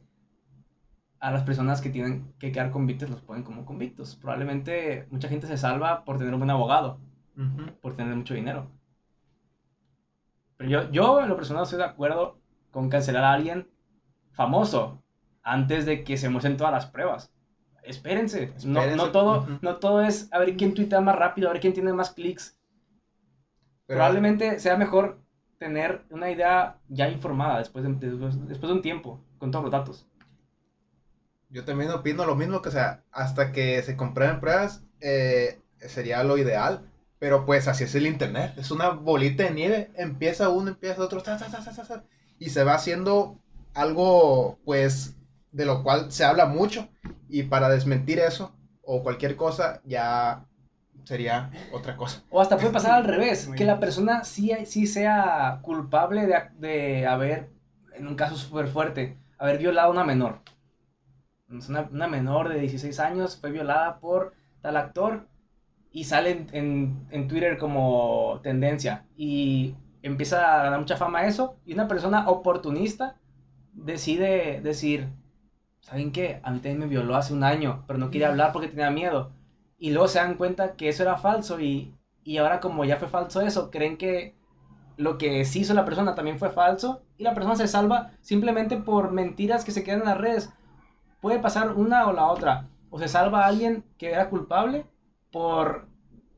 a 1.18 1.30
las 1.30 1.44
personas 1.44 1.80
que 1.80 1.88
tienen 1.88 2.34
que 2.38 2.52
quedar 2.52 2.70
convictos 2.70 3.08
los 3.08 3.22
ponen 3.22 3.42
como 3.42 3.64
convictos. 3.64 4.16
Probablemente 4.16 5.06
mucha 5.10 5.30
gente 5.30 5.46
se 5.46 5.56
salva 5.56 6.04
por 6.04 6.18
tener 6.18 6.34
un 6.34 6.40
buen 6.40 6.50
abogado, 6.50 7.00
por 7.80 7.96
tener 7.96 8.14
mucho 8.14 8.34
dinero. 8.34 8.70
Yo, 10.68 10.90
yo 10.90 11.20
en 11.20 11.28
lo 11.28 11.36
personal 11.36 11.64
estoy 11.64 11.78
de 11.78 11.84
acuerdo 11.84 12.38
con 12.70 12.88
cancelar 12.88 13.24
a 13.24 13.32
alguien 13.32 13.68
famoso 14.32 15.02
antes 15.42 15.86
de 15.86 16.04
que 16.04 16.16
se 16.16 16.28
muestren 16.28 16.56
todas 16.56 16.72
las 16.72 16.86
pruebas. 16.86 17.30
Espérense, 17.82 18.52
No, 18.64 18.84
no, 18.96 19.12
todo, 19.12 19.46
no 19.60 19.76
todo 19.76 20.00
es 20.00 20.32
a 20.32 20.38
ver 20.38 20.56
quién 20.56 20.74
tuitea 20.74 21.00
más 21.00 21.16
rápido, 21.16 21.48
a 21.48 21.52
ver 21.52 21.60
quién 21.60 21.74
tiene 21.74 21.92
más 21.92 22.10
clics. 22.10 22.58
Probablemente 23.86 24.58
sea 24.58 24.76
mejor 24.76 25.20
tener 25.58 26.02
una 26.10 26.30
idea 26.30 26.78
ya 26.88 27.08
informada 27.08 27.58
después 27.58 27.84
de, 27.84 27.92
después, 27.94 28.60
de 28.60 28.72
un 28.72 28.82
tiempo, 28.82 29.20
con 29.38 29.50
todos 29.50 29.64
los 29.64 29.72
datos. 29.72 30.06
Yo 31.50 31.64
también 31.64 31.90
opino 31.90 32.24
lo 32.24 32.34
mismo, 32.34 32.62
que 32.62 32.70
sea, 32.70 33.04
hasta 33.12 33.52
que 33.52 33.82
se 33.82 33.96
comprueben 33.96 34.40
pruebas, 34.40 34.82
eh, 35.00 35.60
sería 35.78 36.24
lo 36.24 36.38
ideal. 36.38 36.90
Pero 37.24 37.46
pues 37.46 37.68
así 37.68 37.84
es 37.84 37.94
el 37.94 38.06
internet, 38.06 38.52
es 38.58 38.70
una 38.70 38.90
bolita 38.90 39.44
de 39.44 39.50
nieve, 39.52 39.90
empieza 39.96 40.50
uno, 40.50 40.68
empieza 40.68 41.00
otro, 41.00 41.22
y 42.38 42.50
se 42.50 42.64
va 42.64 42.74
haciendo 42.74 43.40
algo 43.72 44.58
pues 44.66 45.16
de 45.50 45.64
lo 45.64 45.82
cual 45.82 46.12
se 46.12 46.26
habla 46.26 46.44
mucho. 46.44 46.90
Y 47.30 47.44
para 47.44 47.70
desmentir 47.70 48.18
eso 48.18 48.54
o 48.82 49.02
cualquier 49.02 49.36
cosa 49.36 49.80
ya 49.86 50.44
sería 51.04 51.50
otra 51.72 51.96
cosa. 51.96 52.22
O 52.28 52.42
hasta 52.42 52.58
puede 52.58 52.74
pasar 52.74 52.92
al 52.92 53.04
revés, 53.06 53.48
que 53.56 53.64
la 53.64 53.80
persona 53.80 54.24
sí, 54.24 54.52
sí 54.66 54.86
sea 54.86 55.60
culpable 55.62 56.26
de, 56.26 56.42
de 56.58 57.06
haber, 57.06 57.48
en 57.94 58.06
un 58.06 58.16
caso 58.16 58.36
súper 58.36 58.68
fuerte, 58.68 59.16
haber 59.38 59.56
violado 59.56 59.88
a 59.88 59.92
una 59.92 60.04
menor. 60.04 60.42
Una, 61.48 61.88
una, 61.90 62.06
menor 62.06 62.50
de 62.50 62.60
16 62.60 63.00
años 63.00 63.38
fue 63.40 63.50
violada 63.50 63.98
por 63.98 64.34
tal 64.60 64.76
actor 64.76 65.26
y 65.94 66.04
sale 66.04 66.46
en, 66.52 67.06
en 67.10 67.28
Twitter 67.28 67.56
como 67.56 68.40
tendencia 68.42 69.06
y 69.16 69.76
empieza 70.02 70.60
a 70.60 70.70
dar 70.70 70.80
mucha 70.80 70.96
fama 70.96 71.24
eso 71.26 71.56
y 71.64 71.72
una 71.72 71.86
persona 71.86 72.28
oportunista 72.28 73.16
decide 73.72 74.60
decir, 74.60 75.08
¿saben 75.80 76.10
qué? 76.10 76.40
A 76.42 76.50
mí 76.50 76.58
también 76.58 76.80
me 76.80 76.88
violó 76.88 77.14
hace 77.14 77.32
un 77.32 77.44
año, 77.44 77.84
pero 77.86 78.00
no 78.00 78.10
quería 78.10 78.28
hablar 78.28 78.52
porque 78.52 78.66
tenía 78.66 78.90
miedo. 78.90 79.30
Y 79.78 79.92
luego 79.92 80.08
se 80.08 80.18
dan 80.18 80.34
cuenta 80.34 80.74
que 80.74 80.88
eso 80.88 81.04
era 81.04 81.16
falso 81.16 81.60
y, 81.60 81.94
y 82.24 82.38
ahora 82.38 82.58
como 82.58 82.84
ya 82.84 82.96
fue 82.96 83.06
falso 83.08 83.40
eso, 83.40 83.70
creen 83.70 83.96
que 83.96 84.34
lo 84.96 85.16
que 85.16 85.44
sí 85.44 85.60
hizo 85.60 85.74
la 85.74 85.84
persona 85.84 86.16
también 86.16 86.40
fue 86.40 86.50
falso 86.50 87.02
y 87.18 87.22
la 87.22 87.34
persona 87.34 87.54
se 87.54 87.68
salva 87.68 88.10
simplemente 88.20 88.78
por 88.78 89.12
mentiras 89.12 89.64
que 89.64 89.70
se 89.70 89.84
quedan 89.84 90.00
en 90.00 90.06
las 90.06 90.18
redes. 90.18 90.52
Puede 91.20 91.38
pasar 91.38 91.74
una 91.76 92.08
o 92.08 92.12
la 92.12 92.26
otra. 92.26 92.68
O 92.90 92.98
se 92.98 93.06
salva 93.06 93.44
a 93.44 93.48
alguien 93.48 93.84
que 93.96 94.10
era 94.10 94.28
culpable 94.28 94.86
por, 95.34 95.88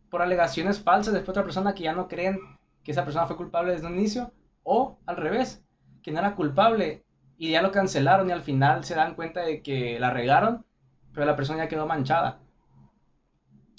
por 0.09 0.23
alegaciones 0.23 0.81
falsas 0.81 1.13
después 1.13 1.27
de 1.27 1.41
otra 1.41 1.45
persona 1.45 1.75
que 1.75 1.83
ya 1.83 1.93
no 1.93 2.09
creen 2.09 2.41
que 2.83 2.93
esa 2.93 3.05
persona 3.05 3.27
fue 3.27 3.37
culpable 3.37 3.73
desde 3.73 3.87
un 3.89 3.99
inicio. 3.99 4.33
O 4.63 4.99
al 5.05 5.19
revés, 5.19 5.63
que 6.03 6.13
no 6.13 6.19
era 6.21 6.35
culpable 6.35 7.05
y 7.37 7.51
ya 7.51 7.61
lo 7.61 7.73
cancelaron 7.73 8.31
y 8.31 8.33
al 8.33 8.41
final 8.43 8.85
se 8.85 8.95
dan 8.95 9.15
cuenta 9.15 9.43
de 9.43 9.61
que 9.61 10.01
la 10.01 10.11
regaron, 10.11 10.65
pero 11.13 11.27
la 11.27 11.37
persona 11.37 11.65
ya 11.65 11.69
quedó 11.69 11.87
manchada. 11.87 12.41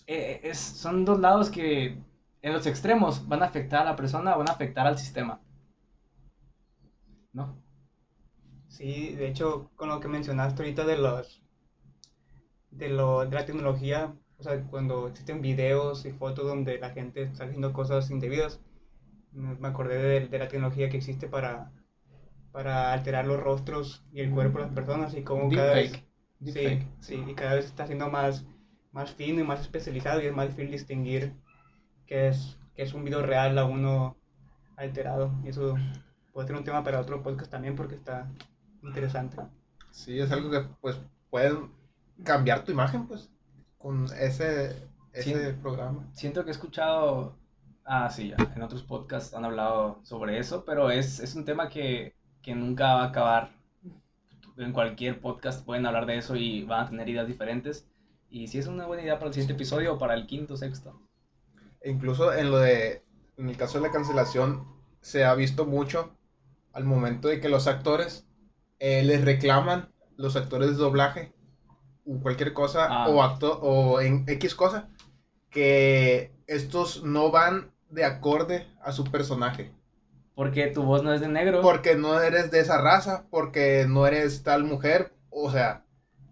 Eh, 0.06 0.42
es, 0.44 0.60
son 0.60 1.04
dos 1.04 1.20
lados 1.20 1.50
que 1.50 1.98
en 2.44 2.54
los 2.54 2.68
extremos 2.68 3.28
van 3.28 3.42
a 3.42 3.48
afectar 3.48 3.82
a 3.82 3.86
la 3.86 3.96
persona 3.96 4.36
van 4.36 4.50
a 4.50 4.54
afectar 4.54 4.86
al 4.86 5.00
sistema. 5.00 5.42
¿No? 7.34 7.56
Sí, 8.68 9.16
de 9.16 9.28
hecho, 9.30 9.72
con 9.76 9.90
lo 9.90 10.00
que 10.00 10.10
mencionaste 10.10 10.62
ahorita 10.62 10.86
de 10.86 10.98
los 11.00 11.42
de, 12.70 12.90
lo, 12.90 13.26
de 13.26 13.36
la 13.36 13.46
tecnología, 13.46 14.14
o 14.40 14.44
sea, 14.44 14.62
cuando 14.64 15.08
existen 15.08 15.42
videos 15.42 16.06
y 16.06 16.12
fotos 16.12 16.46
donde 16.46 16.80
la 16.80 16.92
gente 16.92 17.24
está 17.24 17.46
haciendo 17.46 17.74
cosas 17.74 18.10
indebidas, 18.12 18.60
me 19.32 19.68
acordé 19.68 19.98
de, 19.98 20.28
de 20.28 20.40
la 20.40 20.48
tecnología 20.48 20.90
que 20.90 20.98
existe 20.98 21.28
para 21.28 21.72
para 22.58 22.92
alterar 22.92 23.28
los 23.28 23.40
rostros 23.40 24.04
y 24.12 24.22
el 24.22 24.32
cuerpo 24.32 24.58
de 24.58 24.66
las 24.66 24.74
personas 24.74 25.14
y 25.14 25.22
cómo 25.22 25.48
cada 25.48 25.76
vez 25.76 26.04
sí, 26.44 26.80
sí, 27.02 27.24
y 27.28 27.36
cada 27.36 27.54
vez 27.54 27.66
está 27.66 27.86
siendo 27.86 28.10
más, 28.10 28.46
más 28.92 29.12
fino 29.12 29.40
y 29.42 29.44
más 29.44 29.62
especializado 29.62 30.22
y 30.22 30.26
es 30.26 30.34
más 30.34 30.48
difícil 30.48 30.72
distinguir 30.72 31.34
que 32.08 32.30
es, 32.30 32.58
que 32.76 32.82
es 32.82 32.96
un 32.96 33.04
video 33.04 33.22
real 33.22 33.60
a 33.60 33.66
uno 33.66 34.18
alterado. 34.76 35.32
Y 35.44 35.50
eso 35.50 35.76
puede 36.34 36.48
ser 36.48 36.56
un 36.56 36.64
tema 36.64 36.84
para 36.84 37.00
otro 37.00 37.22
podcast 37.22 37.52
también 37.52 37.76
porque 37.76 37.94
está 37.94 38.28
interesante. 38.82 39.38
Sí, 39.92 40.20
es 40.20 40.32
algo 40.32 40.50
que 40.50 40.62
pues 40.82 41.00
pueden 41.30 41.70
cambiar 42.24 42.64
tu 42.64 42.72
imagen 42.72 43.08
pues 43.08 43.30
con 43.78 44.06
ese, 44.20 44.76
ese 45.14 45.54
programa. 45.54 46.08
Siento 46.14 46.44
que 46.44 46.50
he 46.50 46.54
escuchado, 46.54 47.36
ah 47.86 48.10
sí, 48.10 48.30
ya, 48.30 48.54
en 48.56 48.62
otros 48.62 48.84
podcasts 48.84 49.34
han 49.34 49.46
hablado 49.46 50.00
sobre 50.04 50.40
eso, 50.40 50.66
pero 50.66 50.92
es, 50.92 51.20
es 51.20 51.36
un 51.36 51.46
tema 51.46 51.70
que 51.70 52.18
que 52.48 52.56
nunca 52.56 52.94
va 52.94 53.04
a 53.04 53.08
acabar. 53.08 53.52
En 54.56 54.72
cualquier 54.72 55.20
podcast 55.20 55.66
pueden 55.66 55.86
hablar 55.86 56.06
de 56.06 56.18
eso 56.18 56.38
y 56.38 56.64
van 56.64 56.86
a 56.86 56.90
tener 56.90 57.10
ideas 57.10 57.28
diferentes. 57.28 57.86
Y 58.30 58.48
si 58.48 58.58
es 58.58 58.68
una 58.68 58.86
buena 58.86 59.04
idea 59.04 59.20
para 59.20 59.28
el 59.28 59.34
siguiente 59.34 59.56
episodio 59.56 59.94
o 59.94 59.98
para 59.98 60.14
el 60.14 60.28
quinto, 60.28 60.56
sexto. 60.56 60.98
E 61.82 61.92
incluso 61.92 62.34
en 62.34 62.50
lo 62.50 62.60
de, 62.60 63.04
en 63.36 63.50
el 63.50 63.58
caso 63.58 63.80
de 63.80 63.88
la 63.88 63.92
cancelación, 63.92 64.66
se 65.02 65.26
ha 65.26 65.36
visto 65.36 65.66
mucho 65.66 66.16
al 66.72 66.86
momento 66.86 67.28
de 67.28 67.42
que 67.42 67.50
los 67.50 67.68
actores 67.68 68.26
eh, 68.80 69.04
les 69.04 69.26
reclaman, 69.26 69.92
los 70.16 70.38
actores 70.38 70.70
de 70.70 70.76
doblaje, 70.76 71.34
cualquier 72.22 72.54
cosa, 72.54 72.88
ah. 72.90 73.10
o, 73.10 73.22
acto, 73.22 73.60
o 73.62 74.02
en 74.02 74.24
X 74.28 74.56
cosa, 74.56 74.90
que 75.50 76.32
estos 76.48 77.04
no 77.04 77.32
van 77.32 77.72
de 77.90 78.06
acorde 78.06 78.68
a 78.82 78.92
su 78.92 79.04
personaje. 79.06 79.72
Porque 80.36 80.68
tu 80.68 80.84
voz 80.84 81.04
no 81.04 81.14
es 81.14 81.22
de 81.22 81.28
negro. 81.28 81.62
Porque 81.62 81.96
no 81.96 82.22
eres 82.22 82.52
de 82.52 82.60
esa 82.60 82.80
raza, 82.82 83.26
porque 83.30 83.86
no 83.88 84.06
eres 84.06 84.44
tal 84.44 84.64
mujer, 84.64 85.14
o 85.30 85.50
sea, 85.52 85.84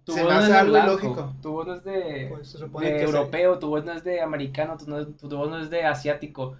Tu 0.03 0.11
Se 0.13 0.21
voz 0.21 0.29
me 0.29 0.33
no 0.35 0.39
hace 0.39 0.47
es 0.47 0.53
de 0.53 0.59
algo 0.59 0.77
ilógico. 0.77 1.33
Tu 1.41 1.51
voz 1.51 1.67
no 1.67 1.73
es 1.73 1.83
de, 1.83 2.27
Pues 2.29 2.47
se 2.49 2.57
supone 2.59 2.91
de 2.91 2.97
que 2.97 3.03
europeo, 3.03 3.57
tu 3.57 3.69
voz 3.69 3.83
no 3.83 3.91
es 3.93 4.03
de 4.03 4.21
americano, 4.21 4.77
tu, 4.77 4.85
no- 4.87 5.07
tu 5.07 5.27
voz 5.35 5.49
no 5.49 5.57
es 5.57 5.69
de 5.71 5.83
asiático. 5.83 6.55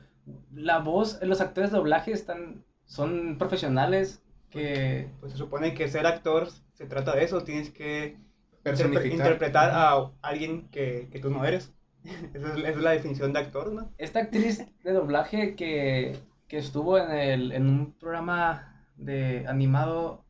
La 0.54 0.80
voz, 0.80 1.20
los 1.22 1.42
actores 1.42 1.72
de 1.72 1.78
doblaje 1.78 2.12
están, 2.12 2.64
son 2.86 3.38
profesionales 3.38 4.24
que... 4.50 5.10
pues 5.20 5.34
se 5.34 5.38
supone 5.38 5.76
que 5.76 5.88
ser 5.88 6.08
actor 6.08 6.48
se 6.74 6.86
trata 6.88 7.16
de 7.16 7.24
eso, 7.24 7.44
tienes 7.44 7.70
que 7.70 8.18
interpre- 8.66 9.12
interpretar 9.12 9.70
a 9.72 10.12
alguien 10.22 10.68
que, 10.70 11.08
que 11.12 11.20
tú 11.20 11.30
no 11.30 11.46
eres. 11.46 11.72
Esa 12.34 12.50
es, 12.50 12.58
esa 12.58 12.70
es 12.70 12.78
la 12.78 12.92
definición 12.92 13.34
de 13.34 13.40
actor, 13.40 13.72
¿no? 13.72 13.90
Esta 13.98 14.20
actriz 14.20 14.64
de 14.84 14.92
doblaje 14.94 15.56
que, 15.56 16.20
que 16.48 16.58
estuvo 16.58 16.98
en, 17.00 17.12
el, 17.12 17.52
en 17.52 17.68
un 17.68 17.94
programa 17.94 18.86
de 18.96 19.46
animado 19.48 20.24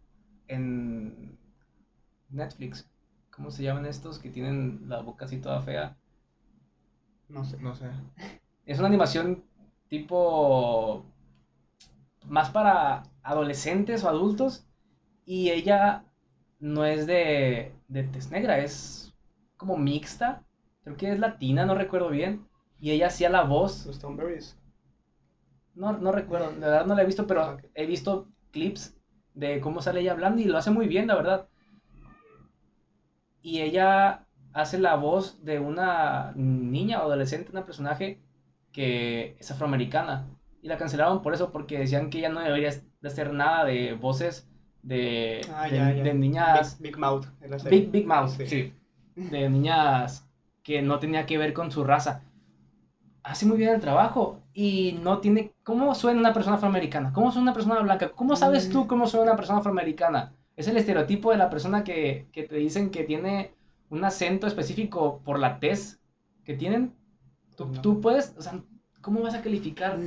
en 0.48 1.38
Netflix. 2.30 2.88
¿Cómo 3.32 3.52
se 3.52 3.64
llaman 3.64 3.86
estos 3.86 4.20
que 4.20 4.30
tienen 4.30 4.88
la 4.88 5.02
boca 5.02 5.26
así 5.26 5.38
toda 5.38 5.62
fea? 5.62 5.98
No 7.30 7.44
sé. 7.44 7.58
No 7.58 7.76
sé. 7.76 7.90
Es 8.66 8.80
una 8.80 8.88
animación 8.88 9.44
tipo 9.90 11.04
más 12.28 12.50
para 12.50 13.04
adolescentes 13.24 14.04
o 14.04 14.10
adultos 14.10 14.66
y 15.26 15.50
ella 15.52 16.06
no 16.60 16.86
es 16.86 17.08
de, 17.08 17.75
de 17.88 18.04
tez 18.04 18.32
negra, 18.32 18.60
es 18.60 19.14
como 19.58 19.78
mixta, 19.78 20.44
creo 20.84 20.98
que 20.98 21.12
es 21.12 21.20
latina, 21.20 21.66
no 21.66 21.76
recuerdo 21.76 22.10
bien, 22.10 22.48
y 22.80 22.92
ella 22.92 23.08
hacía 23.08 23.30
la 23.30 23.44
voz, 23.44 23.86
Los 23.86 23.98
Stoneberries. 23.98 24.58
no, 25.76 25.94
no 25.98 26.12
recuerdo, 26.12 26.52
la 26.52 26.68
verdad 26.68 26.86
no 26.86 26.96
la 26.96 27.04
he 27.04 27.06
visto, 27.06 27.28
pero 27.28 27.58
he 27.74 27.86
visto 27.86 28.30
clips 28.52 28.96
de 29.34 29.60
cómo 29.60 29.82
sale 29.82 30.00
ella 30.02 30.14
hablando 30.14 30.42
y 30.42 30.46
lo 30.46 30.58
hace 30.58 30.72
muy 30.72 30.88
bien, 30.88 31.08
la 31.08 31.16
verdad. 31.16 31.48
Y 33.42 33.62
ella 33.62 34.26
hace 34.54 34.80
la 34.80 34.96
voz 34.96 35.44
de 35.44 35.60
una 35.60 36.34
niña 36.36 37.02
o 37.02 37.04
adolescente, 37.04 37.52
una 37.52 37.66
personaje 37.66 38.22
que 38.72 39.36
es 39.40 39.52
afroamericana. 39.52 40.28
Y 40.62 40.68
la 40.68 40.78
cancelaron 40.78 41.22
por 41.22 41.34
eso, 41.34 41.52
porque 41.52 41.78
decían 41.78 42.10
que 42.10 42.20
ella 42.20 42.30
no 42.30 42.40
debería 42.40 42.72
de 42.72 43.08
hacer 43.08 43.34
nada 43.34 43.66
de 43.66 43.94
voces 43.94 44.50
de, 44.86 45.42
Ah, 45.54 45.68
de, 45.68 45.76
ya, 45.78 45.94
ya. 45.94 46.04
de 46.04 46.14
niñas... 46.14 46.78
Big, 46.80 46.92
Big 46.92 46.98
Mouth. 47.00 47.26
en 47.42 47.52
la 47.52 47.60
serie. 47.60 47.80
Big, 47.80 47.92
Big 47.92 48.08
Mouth, 48.08 48.30
Sí. 48.38 48.46
sí. 48.48 48.74
De 49.16 49.50
niñas 49.50 50.28
que 50.64 50.82
no 50.82 51.00
tenía 51.00 51.26
que 51.26 51.38
ver 51.38 51.54
con 51.54 51.72
su 51.72 51.84
raza. 51.84 52.22
Hace 53.24 53.46
muy 53.48 53.58
bien 53.58 53.72
el 53.72 53.82
trabajo 53.82 54.40
y 54.54 55.00
no 55.02 55.20
tiene... 55.20 55.54
¿Cómo 55.64 55.96
suena 55.96 56.20
una 56.20 56.34
persona 56.34 56.58
afroamericana? 56.58 57.12
¿Cómo 57.14 57.32
suena 57.32 57.44
una 57.44 57.54
persona 57.54 57.80
blanca? 57.80 58.10
¿Cómo 58.12 58.36
sabes 58.36 58.70
tú 58.70 58.86
cómo 58.88 59.08
suena 59.08 59.26
una 59.26 59.36
persona 59.36 59.60
afroamericana? 59.60 60.34
Es 60.56 60.68
el 60.68 60.78
estereotipo 60.78 61.32
de 61.32 61.38
la 61.38 61.50
persona 61.50 61.84
que, 61.84 62.28
que 62.32 62.44
te 62.44 62.56
dicen 62.56 62.92
que 62.92 63.04
tiene 63.04 63.54
un 63.90 64.04
acento 64.06 64.46
específico 64.48 65.22
por 65.26 65.40
la 65.40 65.60
tez 65.60 66.00
que 66.44 66.54
tienen. 66.54 66.94
Tú, 67.58 67.66
No. 67.66 67.82
tú 67.82 68.00
puedes, 68.02 68.36
o 68.38 68.42
sea, 68.42 68.62
¿cómo 69.02 69.22
vas 69.22 69.34
a 69.34 69.42
calificar? 69.42 69.98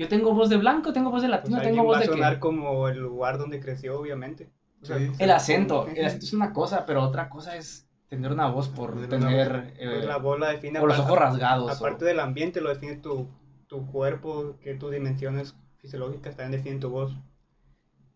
Yo 0.00 0.08
tengo 0.08 0.32
voz 0.34 0.48
de 0.48 0.56
blanco, 0.56 0.92
tengo 0.94 1.10
voz 1.10 1.20
de 1.22 1.28
latino, 1.28 1.60
tengo 1.60 1.84
voz 1.84 1.96
va 1.96 1.98
a 1.98 2.00
de 2.00 2.06
sonar 2.06 2.34
qué. 2.34 2.40
como 2.40 2.88
el 2.88 2.98
lugar 2.98 3.36
donde 3.38 3.60
creció, 3.60 4.00
obviamente. 4.00 4.50
O 4.82 4.86
sea, 4.86 4.96
Sí. 4.96 5.10
El 5.18 5.30
acento, 5.30 5.86
el 5.94 6.06
acento 6.06 6.24
es 6.24 6.32
una 6.32 6.52
cosa, 6.54 6.86
pero 6.86 7.02
otra 7.02 7.28
cosa 7.28 7.54
es 7.56 7.86
tener 8.08 8.32
una 8.32 8.48
voz 8.48 8.68
por 8.68 8.94
Tener 8.94 9.08
tener... 9.10 9.48
pues 9.50 9.72
eh, 9.78 10.04
la 10.06 10.16
voz 10.16 10.40
la 10.40 10.48
define 10.52 10.78
o 10.80 10.86
los 10.86 10.96
aparte- 10.98 11.12
ojos 11.12 11.18
rasgados. 11.22 11.70
o- 11.70 11.74
Aparte 11.74 12.04
del 12.06 12.18
ambiente, 12.18 12.62
lo 12.62 12.70
define 12.70 12.96
tu, 12.96 13.28
tu 13.66 13.86
cuerpo, 13.86 14.56
que 14.62 14.74
tus 14.74 14.90
dimensiones 14.90 15.54
fisiológicas 15.76 16.34
también 16.34 16.52
definen 16.58 16.80
tu 16.80 16.88
voz. 16.88 17.14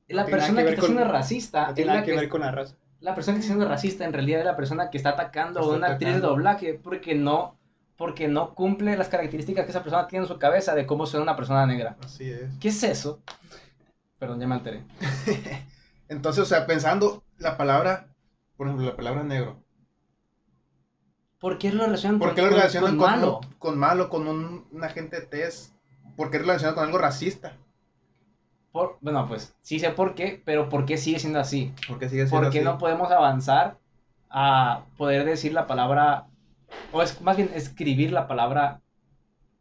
la 0.09 0.25
no 0.25 0.29
persona 0.31 0.62
que, 0.62 0.68
está 0.70 0.81
con- 0.81 0.90
siendo 0.90 1.12
racista, 1.12 1.68
No 1.68 1.75
tiene 1.75 1.87
la, 1.88 1.92
nada 1.94 2.05
que 2.07 2.12
que, 2.12 2.18
ver 2.18 2.29
con 2.31 2.40
la 2.40 2.51
raza. 2.51 2.77
la 3.01 3.14
persona 3.14 3.35
que 3.37 3.40
está 3.40 3.53
siendo 3.55 3.68
racista 3.68 4.05
en 4.07 4.12
realidad 4.14 4.40
es 4.40 4.47
la 4.47 4.57
persona 4.57 4.88
que 4.90 4.97
está 4.97 5.11
atacando 5.11 5.61
a 5.61 5.68
una 5.77 5.88
actriz 5.88 6.14
de 6.14 6.20
doblaje 6.20 6.75
porque 6.83 7.14
no, 7.14 7.59
porque 7.96 8.28
no 8.28 8.54
cumple 8.54 8.96
las 8.96 9.09
características 9.09 9.64
que 9.64 9.70
esa 9.70 9.83
persona 9.83 10.09
tiene 10.09 10.24
en 10.24 10.28
su 10.28 10.38
cabeza 10.38 10.74
de 10.74 10.87
cómo 10.87 11.07
suena 11.07 11.22
una 11.24 11.37
persona 11.37 11.66
negra. 11.66 11.96
Así 12.04 12.28
es. 12.30 12.50
¿Qué 12.61 12.68
es 12.68 12.83
eso? 12.83 13.20
Perdón, 14.18 14.40
ya 14.40 14.46
me 14.46 14.54
alteré. 14.54 14.83
Entonces, 16.09 16.42
o 16.42 16.46
sea, 16.46 16.66
pensando 16.66 17.22
la 17.38 17.57
palabra, 17.57 18.09
por 18.57 18.66
ejemplo, 18.66 18.87
la 18.87 18.96
palabra 18.96 19.22
negro. 19.22 19.62
¿Por 21.38 21.59
qué 21.59 21.70
lo 21.72 21.85
relacionan 21.85 22.18
¿Por 22.18 22.35
qué 22.35 22.42
lo 22.42 22.48
con- 22.48 22.57
relacionan 22.57 22.90
con 22.92 22.98
con, 22.98 23.11
malo? 23.11 23.38
un- 23.40 23.52
con 23.59 23.78
malo, 23.78 24.09
con 24.09 24.28
un, 24.28 24.66
un 24.70 24.85
agente 24.85 25.20
test? 25.20 25.74
¿Por 26.16 26.30
qué 26.30 26.38
lo 26.38 26.44
relacionan 26.46 26.74
con 26.74 26.85
algo 26.85 26.98
racista? 26.98 27.57
Por- 28.72 28.98
bueno, 29.00 29.26
pues 29.28 29.54
sí 29.62 29.78
sé 29.78 29.90
por 29.90 30.14
qué, 30.14 30.42
pero 30.44 30.68
¿por 30.68 30.85
qué 30.87 30.96
sigue 30.96 31.18
siendo 31.18 31.38
así? 31.40 31.72
¿Por 31.87 31.98
qué 31.98 32.09
sigue 32.09 32.26
siendo 32.26 32.44
¿Por 32.46 32.52
qué 32.52 32.59
así? 32.61 32.64
no 32.64 32.78
podemos 32.78 33.11
avanzar 33.11 33.78
a 34.30 34.85
poder 34.96 35.24
decir 35.24 35.52
la 35.52 35.66
palabra, 35.66 36.26
o 36.93 37.03
es 37.03 37.21
más 37.21 37.37
bien 37.37 37.51
escribir 37.55 38.13
la 38.13 38.27
palabra 38.27 38.81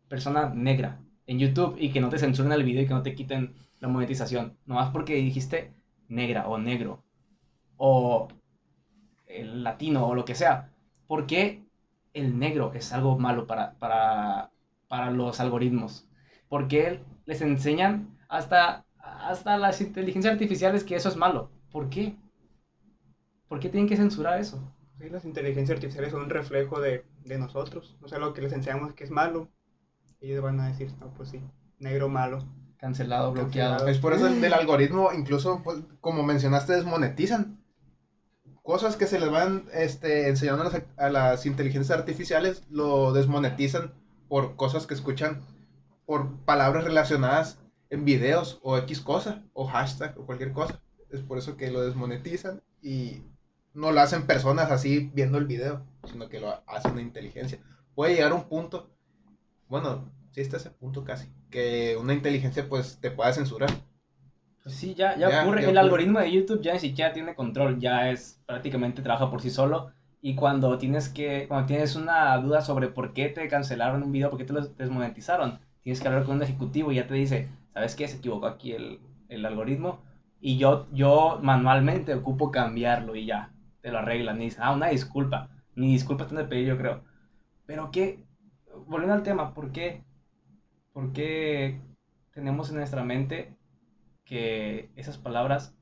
persona 0.08 0.52
negra 0.54 1.00
en 1.26 1.40
YouTube 1.40 1.76
y 1.80 1.92
que 1.92 2.02
no 2.02 2.10
te 2.10 2.20
censuren 2.20 2.52
el 2.52 2.64
video 2.64 2.84
y 2.84 2.88
que 2.88 2.94
no 2.94 3.02
te 3.02 3.16
quiten 3.16 3.56
la 3.80 3.88
monetización? 3.88 4.58
Nomás 4.66 4.92
porque 4.92 5.16
dijiste 5.16 5.74
negra 6.08 6.48
o 6.48 6.58
negro 6.58 7.04
o 7.78 8.28
el 9.26 9.64
latino 9.64 10.08
o 10.08 10.16
lo 10.16 10.26
que 10.26 10.36
sea. 10.36 10.72
¿Por 11.08 11.26
qué 11.28 11.64
el 12.14 12.38
negro 12.38 12.72
es 12.74 12.94
algo 12.94 13.18
malo 13.18 13.48
para, 13.48 13.74
para, 13.80 14.52
para 14.88 15.12
los 15.12 15.40
algoritmos? 15.40 16.08
¿Por 16.50 16.68
qué 16.68 17.00
les 17.26 17.42
enseñan 17.42 18.18
hasta, 18.30 18.86
hasta 18.98 19.58
las 19.58 19.82
inteligencias 19.82 20.34
artificiales 20.34 20.84
que 20.84 20.96
eso 20.96 21.10
es 21.10 21.16
malo? 21.16 21.50
¿Por 21.72 21.90
qué? 21.90 22.16
¿Por 23.48 23.60
qué 23.60 23.70
tienen 23.70 23.90
que 23.90 23.98
censurar 23.98 24.40
eso? 24.40 24.62
Sí, 25.04 25.10
las 25.10 25.26
inteligencias 25.26 25.76
artificiales 25.76 26.12
son 26.12 26.22
un 26.22 26.30
reflejo 26.30 26.80
de, 26.80 27.04
de 27.26 27.38
nosotros. 27.38 27.98
O 28.02 28.08
sea, 28.08 28.20
lo 28.20 28.34
que 28.34 28.42
les 28.42 28.54
enseñamos 28.54 28.94
que 28.94 29.04
es 29.04 29.12
malo, 29.12 29.50
ellos 30.22 30.42
van 30.42 30.62
a 30.62 30.70
decir, 30.70 30.94
no, 31.02 31.14
pues 31.14 31.28
sí, 31.28 31.42
negro 31.78 32.08
malo. 32.08 32.48
Cancelado, 32.78 33.34
bloqueado. 33.34 33.72
Cancelado. 33.72 33.88
Es 33.90 33.98
por 33.98 34.14
eso 34.14 34.28
el 34.28 34.40
del 34.40 34.54
algoritmo, 34.54 35.12
incluso, 35.12 35.62
pues, 35.62 35.80
como 36.00 36.24
mencionaste, 36.24 36.72
desmonetizan. 36.72 37.62
Cosas 38.62 38.96
que 38.96 39.06
se 39.06 39.20
les 39.20 39.30
van 39.30 39.66
este, 39.74 40.30
enseñando 40.30 40.62
a 40.62 40.70
las, 40.70 40.84
a 40.96 41.10
las 41.10 41.46
inteligencias 41.46 42.00
artificiales, 42.00 42.64
lo 42.70 43.12
desmonetizan 43.12 43.94
por 44.30 44.56
cosas 44.56 44.88
que 44.88 44.94
escuchan, 44.94 45.42
por 46.06 46.38
palabras 46.46 46.86
relacionadas 46.86 47.60
en 47.90 48.06
videos 48.06 48.62
o 48.64 48.78
X 48.78 49.02
cosa, 49.02 49.44
o 49.52 49.68
hashtag 49.68 50.18
o 50.18 50.26
cualquier 50.26 50.54
cosa. 50.54 50.82
Es 51.10 51.20
por 51.20 51.38
eso 51.38 51.58
que 51.58 51.72
lo 51.72 51.82
desmonetizan 51.82 52.62
y 52.82 53.22
no 53.74 53.92
lo 53.92 54.02
hacen 54.02 54.28
personas 54.28 54.72
así 54.72 55.12
viendo 55.14 55.38
el 55.38 55.46
video, 55.46 55.86
sino 56.06 56.30
que 56.30 56.40
lo 56.40 56.64
hace 56.68 56.90
una 56.90 57.02
inteligencia. 57.02 57.60
Puede 57.96 58.16
llegar 58.16 58.32
a 58.32 58.36
un 58.36 58.48
punto, 58.50 58.92
bueno, 59.68 60.12
sí 60.32 60.42
está 60.42 60.58
ese 60.58 60.72
punto 60.72 61.04
casi, 61.04 61.30
que 61.50 61.98
una 62.00 62.14
inteligencia 62.14 62.68
pues 62.70 63.00
te 63.02 63.12
pueda 63.12 63.34
censurar. 63.34 63.70
Sí, 64.66 64.96
ya, 64.96 65.18
ya, 65.18 65.30
Ya, 65.30 65.42
ocurre. 65.44 65.62
ya 65.62 65.70
el 65.70 65.78
ocurre. 65.78 65.80
algoritmo 65.80 66.20
de 66.20 66.32
YouTube 66.32 66.62
ya 66.62 66.74
ni 66.74 66.80
siquiera 66.80 67.12
tiene 67.14 67.36
control, 67.36 67.80
ya 67.80 68.10
es 68.10 68.42
prácticamente 68.46 69.02
trabaja 69.02 69.30
por 69.30 69.42
sí 69.42 69.50
solo. 69.50 69.92
Y 70.22 70.36
cuando 70.36 70.78
tienes 70.78 71.10
que, 71.10 71.48
cuando 71.50 71.68
tienes 71.68 71.96
una 71.98 72.38
duda 72.38 72.62
sobre 72.62 72.88
por 72.88 73.14
qué 73.14 73.28
te 73.30 73.48
cancelaron 73.50 74.04
un 74.04 74.12
video, 74.14 74.30
por 74.30 74.40
qué 74.40 74.46
te 74.46 74.54
lo 74.54 74.62
desmonetizaron, 74.62 75.60
tienes 75.84 76.00
que 76.00 76.08
hablar 76.08 76.24
con 76.24 76.38
un 76.38 76.44
ejecutivo 76.44 76.92
y 76.92 76.96
ya 76.96 77.08
te 77.08 77.14
dice, 77.14 77.50
¿sabes 77.74 77.96
qué? 77.96 78.08
Se 78.08 78.18
equivocó 78.18 78.48
aquí 78.48 78.72
el, 78.72 79.02
el 79.28 79.46
algoritmo. 79.46 80.02
Y 80.40 80.58
yo, 80.58 80.88
yo 80.94 81.40
manualmente 81.42 82.14
ocupo 82.14 82.52
cambiarlo 82.52 83.16
y 83.18 83.26
ya, 83.26 83.53
te 83.84 83.92
lo 83.92 84.00
arreglan. 84.00 84.42
Y 84.42 84.46
dices, 84.48 84.62
ah, 84.64 84.74
una 84.74 84.90
disculpa. 84.90 85.52
Ni 85.76 85.94
disculpa 85.94 86.26
están 86.26 86.40
de 86.40 86.46
pedir, 86.46 86.68
yo 86.70 86.80
creo. 86.80 87.04
Pero 87.68 87.92
qué, 87.92 88.26
volviendo 88.88 89.16
al 89.16 89.24
tema, 89.24 89.54
¿por 89.56 89.72
qué? 89.72 90.04
¿Por 90.94 91.14
qué 91.14 91.82
tenemos 92.34 92.70
en 92.70 92.78
nuestra 92.78 93.04
mente 93.04 93.56
que 94.26 94.92
esas 94.96 95.18
palabras 95.18 95.76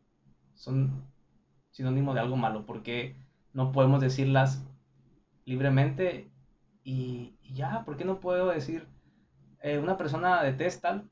son 0.56 1.06
sinónimo 1.72 2.14
de 2.14 2.22
algo 2.22 2.38
malo, 2.38 2.66
porque 2.66 3.16
no 3.54 3.72
podemos 3.74 4.02
decirlas 4.02 4.66
libremente 5.46 6.30
y, 6.84 7.36
ya, 7.54 7.84
¿por 7.86 7.98
qué 7.98 8.06
no 8.06 8.20
puedo 8.20 8.48
decir 8.50 8.88
eh, 9.62 9.80
una 9.80 9.98
persona 9.98 10.44
de 10.44 10.54
tez 10.54 10.82
tal, 10.82 11.10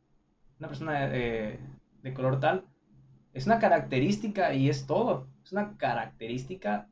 una 0.59 0.67
persona 0.69 1.01
de, 1.01 1.09
de- 1.09 1.59
de 2.03 2.13
color 2.13 2.39
tal? 2.39 2.65
Es 3.33 3.45
una 3.47 3.59
característica 3.59 4.53
y 4.53 4.69
es 4.69 4.87
todo, 4.87 5.27
es 5.49 5.53
una 5.53 5.75
característica 5.77 6.87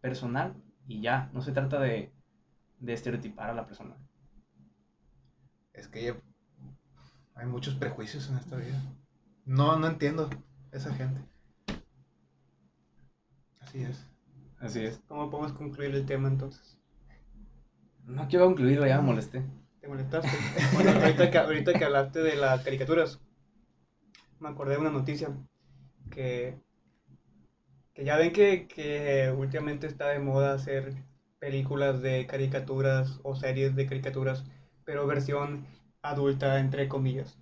personal 0.00 0.56
y 0.88 1.00
ya, 1.00 1.30
no 1.32 1.40
se 1.40 1.52
trata 1.52 1.78
de, 1.78 2.10
de 2.80 2.92
estereotipar 2.92 3.50
a 3.50 3.54
la 3.54 3.64
persona. 3.64 3.96
Es 5.72 5.86
que 5.86 6.20
hay 7.36 7.46
muchos 7.46 7.76
prejuicios 7.76 8.28
en 8.28 8.38
esta 8.38 8.56
vida. 8.56 8.82
No, 9.44 9.78
no 9.78 9.86
entiendo 9.86 10.28
esa 10.72 10.92
gente. 10.92 11.20
Así 13.60 13.84
es. 13.84 14.04
Así 14.58 14.80
es. 14.84 15.00
¿Cómo 15.06 15.30
podemos 15.30 15.52
concluir 15.52 15.94
el 15.94 16.04
tema 16.04 16.26
entonces? 16.26 16.80
No 18.04 18.26
quiero 18.26 18.46
concluirlo, 18.46 18.84
ya 18.84 19.00
me 19.00 19.06
molesté. 19.06 19.44
¿Te 19.80 19.86
molestaste? 19.86 20.28
Bueno, 20.74 20.90
ahorita 20.90 21.30
que, 21.30 21.38
ahorita 21.38 21.72
que 21.74 21.84
hablaste 21.84 22.18
de 22.18 22.34
las 22.34 22.64
caricaturas, 22.64 23.20
me 24.40 24.48
acordé 24.48 24.72
de 24.72 24.80
una 24.80 24.90
noticia 24.90 25.28
que 26.10 26.60
Que 27.94 28.04
ya 28.04 28.16
ven 28.16 28.32
que, 28.32 28.66
que 28.68 29.32
últimamente 29.36 29.86
está 29.86 30.08
de 30.08 30.18
moda 30.18 30.54
hacer 30.54 30.94
películas 31.38 32.00
de 32.02 32.26
caricaturas 32.26 33.20
o 33.22 33.34
series 33.34 33.74
de 33.76 33.86
caricaturas, 33.86 34.44
pero 34.84 35.06
versión 35.06 35.66
adulta, 36.02 36.58
entre 36.60 36.88
comillas. 36.88 37.38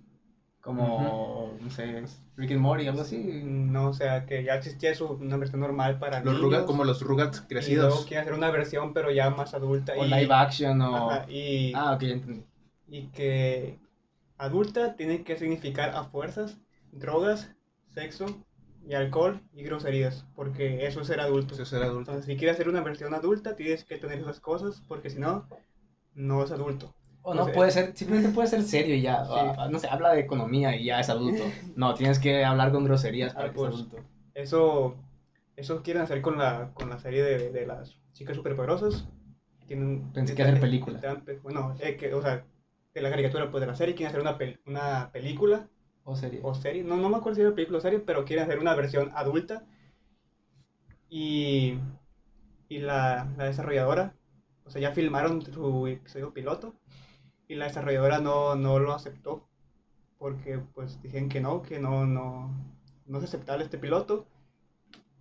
Como, 0.61 1.57
no 1.59 1.69
sé, 1.71 2.03
Rick 2.35 2.51
and 2.51 2.59
Morty, 2.59 2.87
algo 2.87 3.01
así. 3.01 3.17
No, 3.43 3.87
o 3.89 3.93
sea, 3.93 4.25
que 4.25 4.43
ya 4.43 4.55
existía 4.55 4.91
eso, 4.91 5.13
una 5.13 5.37
versión 5.37 5.59
normal 5.61 5.97
para 5.99 6.23
Los 6.23 6.39
niños. 6.41 6.63
Como 6.65 6.83
los 6.83 7.01
Rugrats 7.01 7.37
Y 7.39 7.75
luego 7.75 8.01
crecidos. 8.01 8.05
quieren 8.05 8.21
hacer 8.21 8.33
una 8.33 8.51
versión, 8.51 8.93
pero 8.93 9.09
ya 9.11 9.29
más 9.31 9.53
adulta. 9.53 9.93
O 9.97 10.05
y, 10.05 10.09
live 10.09 10.33
action 10.33 10.81
o... 10.81 11.09
Ajá, 11.09 11.25
y, 11.31 11.73
Ah, 11.75 11.93
ok, 11.93 12.03
entendí. 12.03 12.43
y 12.87 13.07
que 13.07 13.79
adulta 14.37 14.95
tiene 14.95 15.23
que 15.23 15.37
significar 15.37 15.95
a 15.95 16.03
fuerzas 16.03 16.59
drogas, 16.91 17.49
sexo 17.89 18.25
y 18.87 18.93
alcohol 18.93 19.41
y 19.53 19.63
groserías, 19.63 20.25
porque 20.35 20.85
eso 20.85 21.01
es 21.01 21.07
ser 21.07 21.19
adulto. 21.19 21.53
Eso 21.53 21.63
es 21.63 21.69
ser 21.69 21.83
adulto. 21.83 21.99
Entonces, 22.11 22.25
si 22.25 22.37
quieres 22.37 22.55
hacer 22.55 22.69
una 22.69 22.81
versión 22.81 23.13
adulta, 23.13 23.55
tienes 23.55 23.83
que 23.83 23.97
tener 23.97 24.19
esas 24.19 24.39
cosas, 24.39 24.81
porque 24.87 25.09
si 25.09 25.19
no, 25.19 25.47
no 26.13 26.43
es 26.43 26.51
adulto. 26.51 26.93
O 27.23 27.35
no, 27.35 27.45
puede 27.51 27.69
ser, 27.69 27.95
simplemente 27.95 28.31
puede 28.31 28.47
ser 28.47 28.63
serio 28.63 28.95
y 28.95 29.01
ya. 29.01 29.23
Sí. 29.25 29.31
o, 29.31 29.35
ah, 29.35 29.67
no 29.69 29.77
sé, 29.77 29.87
habla 29.87 30.11
de 30.13 30.21
economía 30.21 30.75
y 30.75 30.85
ya 30.85 30.99
es 30.99 31.09
adulto. 31.09 31.43
No, 31.75 31.93
tienes 31.93 32.19
que 32.19 32.43
hablar 32.43 32.71
con 32.71 32.83
groserías 32.83 33.33
para 33.33 33.47
Ah, 33.47 33.51
que 33.51 33.55
pues. 33.59 33.73
adulto. 33.73 33.97
Eso, 34.33 34.95
eso 35.55 35.83
quieren 35.83 36.01
hacer 36.01 36.21
con 36.21 36.37
la, 36.37 36.71
con 36.73 36.89
la 36.89 36.99
serie 36.99 37.23
de, 37.23 37.51
de 37.51 37.65
las 37.67 37.97
chicas 38.13 38.35
superpoderosas. 38.35 39.07
Tienen, 39.67 40.11
Pensé 40.11 40.33
que 40.35 40.43
hacer 40.43 40.59
película. 40.59 40.99
Bueno, 41.43 41.75
eh, 41.79 41.95
que, 41.95 42.13
o 42.13 42.21
sea, 42.21 42.43
de 42.93 43.01
la 43.01 43.09
caricatura, 43.09 43.51
pues 43.51 43.61
de 43.61 43.67
la 43.67 43.75
serie, 43.75 43.93
quieren 43.95 44.09
hacer 44.09 44.21
una, 44.21 44.37
pel- 44.37 44.59
una 44.65 45.11
película 45.13 45.67
O 46.11 46.15
serio. 46.15 46.41
o 46.43 46.53
serie. 46.53 46.83
No, 46.83 46.97
no 46.97 47.09
me 47.09 47.17
acuerdo 47.17 47.35
si 47.37 47.41
era 47.41 47.55
película 47.55 47.79
o 47.79 47.81
serie, 47.81 47.99
pero 47.99 48.25
quieren 48.25 48.45
hacer 48.45 48.59
una 48.59 48.75
versión 48.75 49.11
adulta. 49.15 49.65
Y, 51.09 51.77
y 52.69 52.79
la, 52.79 53.29
la 53.37 53.45
desarrolladora, 53.45 54.15
o 54.65 54.69
sea, 54.69 54.81
ya 54.81 54.91
filmaron 54.93 55.41
su 55.41 55.87
episodio 55.87 56.33
piloto 56.33 56.75
y 57.47 57.55
la 57.55 57.65
desarrolladora 57.65 58.19
no, 58.19 58.55
no 58.55 58.79
lo 58.79 58.93
aceptó 58.93 59.47
porque 60.17 60.59
pues 60.59 61.01
dijeron 61.01 61.29
que 61.29 61.41
no, 61.41 61.61
que 61.63 61.79
no, 61.79 62.05
no, 62.05 62.51
no 63.07 63.17
es 63.19 63.23
aceptable 63.25 63.65
este 63.65 63.77
piloto. 63.79 64.27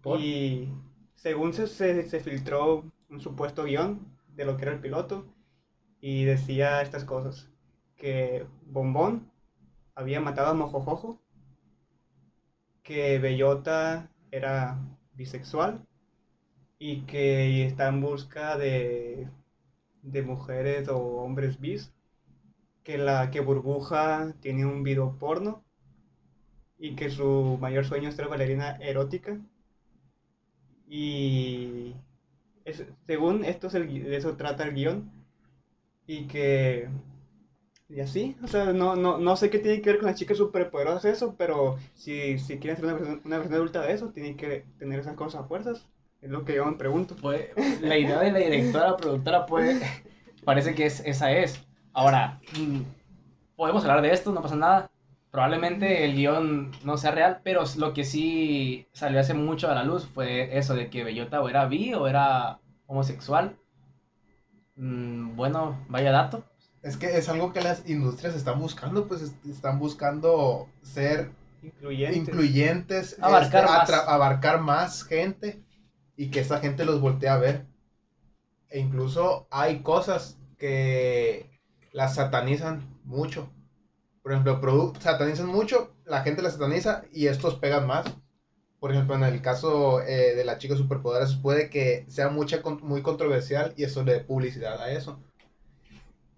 ¿Por? 0.02 0.20
Y 0.20 0.72
según 1.16 1.52
se, 1.54 1.66
se, 1.66 2.08
se 2.08 2.20
filtró 2.20 2.84
un 3.10 3.20
supuesto 3.20 3.64
guion 3.64 4.00
de 4.34 4.44
lo 4.44 4.56
que 4.56 4.64
era 4.64 4.72
el 4.72 4.80
piloto 4.80 5.26
y 6.00 6.24
decía 6.24 6.82
estas 6.82 7.04
cosas, 7.04 7.50
que 7.96 8.46
Bombón 8.66 9.29
había 9.94 10.20
matado 10.20 10.48
a 10.50 10.54
Mojojojo, 10.54 11.20
que 12.82 13.18
Bellota 13.18 14.10
era 14.30 14.78
bisexual 15.14 15.86
y 16.78 17.02
que 17.02 17.66
está 17.66 17.88
en 17.88 18.00
busca 18.00 18.56
de, 18.58 19.28
de 20.02 20.22
mujeres 20.22 20.88
o 20.88 20.98
hombres 20.98 21.60
bis, 21.60 21.92
que 22.84 22.98
la 22.98 23.30
que 23.30 23.40
Burbuja 23.40 24.34
tiene 24.40 24.66
un 24.66 24.82
video 24.84 25.18
porno 25.18 25.64
y 26.80 26.96
que 26.96 27.10
su 27.10 27.58
mayor 27.60 27.84
sueño 27.84 28.08
es 28.08 28.16
ser 28.16 28.26
bailarina 28.26 28.72
erótica. 28.80 29.38
Y 30.88 31.94
es- 32.64 32.84
según 33.06 33.44
esto 33.44 33.68
es 33.68 33.74
el, 33.74 34.12
eso 34.14 34.36
trata 34.36 34.64
el 34.64 34.74
guion 34.74 35.10
y 36.06 36.26
que 36.28 36.88
y 37.90 38.00
así, 38.00 38.36
o 38.42 38.46
sea, 38.46 38.72
no, 38.72 38.94
no, 38.94 39.18
no 39.18 39.36
sé 39.36 39.50
qué 39.50 39.58
tiene 39.58 39.82
que 39.82 39.90
ver 39.90 39.98
con 39.98 40.06
las 40.08 40.18
chicas 40.18 40.36
superpoderosas 40.38 41.04
eso, 41.06 41.34
pero 41.36 41.76
si, 41.94 42.38
si 42.38 42.58
quieren 42.58 42.76
hacer 42.76 42.84
una 42.84 42.94
versión, 42.94 43.20
una 43.24 43.36
versión 43.38 43.54
adulta 43.56 43.82
de 43.82 43.92
eso, 43.92 44.10
tienen 44.10 44.36
que 44.36 44.64
tener 44.78 45.00
esas 45.00 45.14
cosas 45.16 45.40
a 45.42 45.44
fuerzas, 45.44 45.88
es 46.22 46.30
lo 46.30 46.44
que 46.44 46.54
yo 46.54 46.64
me 46.66 46.76
pregunto. 46.76 47.16
Puede- 47.16 47.52
la 47.80 47.98
idea 47.98 48.20
de 48.20 48.30
la 48.30 48.38
directora, 48.38 48.96
productora, 48.96 49.46
puede, 49.46 49.80
parece 50.44 50.74
que 50.74 50.86
es, 50.86 51.00
esa 51.04 51.32
es. 51.32 51.66
Ahora, 51.92 52.40
mm, 52.58 52.82
podemos 53.56 53.82
hablar 53.84 54.02
de 54.02 54.12
esto, 54.12 54.32
no 54.32 54.42
pasa 54.42 54.56
nada. 54.56 54.90
Probablemente 55.32 56.04
el 56.04 56.14
guion 56.14 56.72
no 56.84 56.96
sea 56.96 57.12
real, 57.12 57.40
pero 57.44 57.62
lo 57.76 57.92
que 57.92 58.04
sí 58.04 58.86
salió 58.92 59.20
hace 59.20 59.34
mucho 59.34 59.68
a 59.70 59.74
la 59.74 59.84
luz 59.84 60.06
fue 60.06 60.56
eso 60.58 60.74
de 60.74 60.90
que 60.90 61.04
Bellota 61.04 61.40
o 61.40 61.48
era 61.48 61.66
bi 61.66 61.94
o 61.94 62.06
era 62.08 62.58
homosexual. 62.86 63.56
Mm, 64.76 65.36
bueno, 65.36 65.76
vaya 65.88 66.10
dato. 66.12 66.44
Es 66.82 66.96
que 66.96 67.16
es 67.18 67.28
algo 67.28 67.52
que 67.52 67.60
las 67.60 67.88
industrias 67.88 68.34
están 68.34 68.58
buscando, 68.58 69.06
pues 69.06 69.22
est- 69.22 69.44
están 69.46 69.78
buscando 69.78 70.68
ser 70.82 71.30
Incluyentes. 71.62 72.16
incluyentes, 72.18 73.16
Abarcar 73.20 73.64
este, 73.64 73.92
más. 73.92 74.08
abarcar 74.08 74.60
más 74.60 75.04
gente 75.04 75.62
y 76.16 76.30
que 76.30 76.40
esa 76.40 76.58
gente 76.58 76.84
los 76.86 77.00
voltee 77.00 77.28
a 77.28 77.36
ver. 77.36 77.66
E 78.70 78.78
incluso 78.78 79.46
hay 79.50 79.80
cosas 79.82 80.38
que 80.56 81.50
las 81.92 82.14
satanizan 82.14 82.88
mucho. 83.04 83.50
Por 84.22 84.32
ejemplo, 84.32 84.92
satanizan 85.00 85.46
mucho, 85.48 85.92
la 86.06 86.22
gente 86.22 86.40
las 86.40 86.54
sataniza 86.54 87.02
y 87.12 87.26
estos 87.26 87.56
pegan 87.56 87.86
más. 87.86 88.06
Por 88.78 88.92
ejemplo, 88.92 89.14
en 89.16 89.24
el 89.24 89.42
caso 89.42 90.00
eh, 90.00 90.34
de 90.34 90.44
la 90.44 90.56
chica 90.56 90.76
superpoderosa 90.76 91.40
puede 91.42 91.68
que 91.68 92.06
sea 92.08 92.30
mucha, 92.30 92.62
con- 92.62 92.80
muy 92.82 93.02
controversial 93.02 93.74
y 93.76 93.84
eso 93.84 94.02
le 94.02 94.14
dé 94.14 94.20
publicidad 94.20 94.80
a 94.80 94.90
eso. 94.92 95.20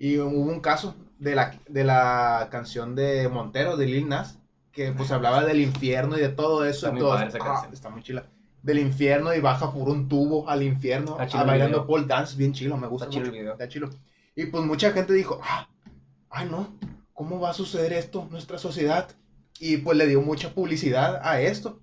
Y 0.02 0.18
hubo 0.18 0.36
un 0.50 0.58
caso 0.58 0.96
de 1.20 1.36
la, 1.36 1.56
de 1.68 1.84
la 1.84 2.48
canción 2.50 2.96
de 2.96 3.28
Montero, 3.28 3.76
de 3.76 3.86
Lil 3.86 4.08
Nas, 4.08 4.36
que 4.72 4.90
pues 4.90 5.12
hablaba 5.12 5.44
del 5.44 5.60
infierno 5.60 6.18
y 6.18 6.20
de 6.20 6.28
todo 6.28 6.64
eso. 6.64 6.86
Está 6.88 6.98
y 6.98 7.00
muy 7.00 7.08
padre 7.08 7.28
esa 7.28 7.38
"Ah, 7.40 7.44
canción". 7.44 7.72
está 7.72 7.88
muy 7.88 8.02
chila. 8.02 8.24
Del 8.64 8.80
infierno 8.80 9.32
y 9.32 9.38
baja 9.38 9.72
por 9.72 9.88
un 9.88 10.08
tubo 10.08 10.48
al 10.48 10.64
infierno, 10.64 11.16
ah, 11.20 11.28
el 11.32 11.46
bailando 11.46 11.86
pole 11.86 12.06
dance, 12.06 12.36
bien 12.36 12.52
chilo, 12.52 12.76
me 12.76 12.88
gusta 12.88 13.06
Está 13.06 13.18
el 13.18 13.26
mucho. 13.26 13.32
video. 13.38 13.52
Está 13.52 13.68
chilo. 13.68 13.90
Y 14.34 14.46
pues 14.46 14.64
mucha 14.64 14.90
gente 14.90 15.12
dijo, 15.12 15.40
ah, 15.44 15.68
ay 16.30 16.48
no, 16.50 16.66
¿cómo 17.12 17.38
va 17.38 17.50
a 17.50 17.54
suceder 17.54 17.92
esto 17.92 18.22
en 18.22 18.30
nuestra 18.30 18.58
sociedad? 18.58 19.08
Y 19.60 19.76
pues 19.76 19.96
le 19.96 20.08
dio 20.08 20.20
mucha 20.20 20.52
publicidad 20.52 21.20
a 21.22 21.40
esto. 21.40 21.78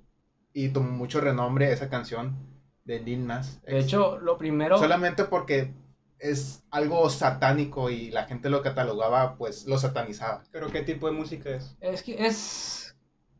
Y 0.51 0.69
tomó 0.69 0.91
mucho 0.91 1.21
renombre 1.21 1.71
esa 1.71 1.87
canción 1.87 2.35
de 2.83 2.99
Lil 2.99 3.25
Nas. 3.27 3.61
De 3.63 3.79
hecho, 3.79 4.17
lo 4.19 4.37
primero... 4.37 4.77
Solamente 4.77 5.23
porque 5.23 5.71
es 6.19 6.63
algo 6.71 7.09
satánico 7.09 7.89
y 7.89 8.11
la 8.11 8.25
gente 8.25 8.49
lo 8.49 8.61
catalogaba, 8.61 9.37
pues 9.37 9.65
lo 9.67 9.77
satanizaba. 9.77 10.43
Pero 10.51 10.69
¿qué 10.69 10.81
tipo 10.83 11.07
de 11.07 11.13
música 11.13 11.49
es? 11.49 11.77
Es 11.79 12.03
que 12.03 12.25
es 12.25 12.95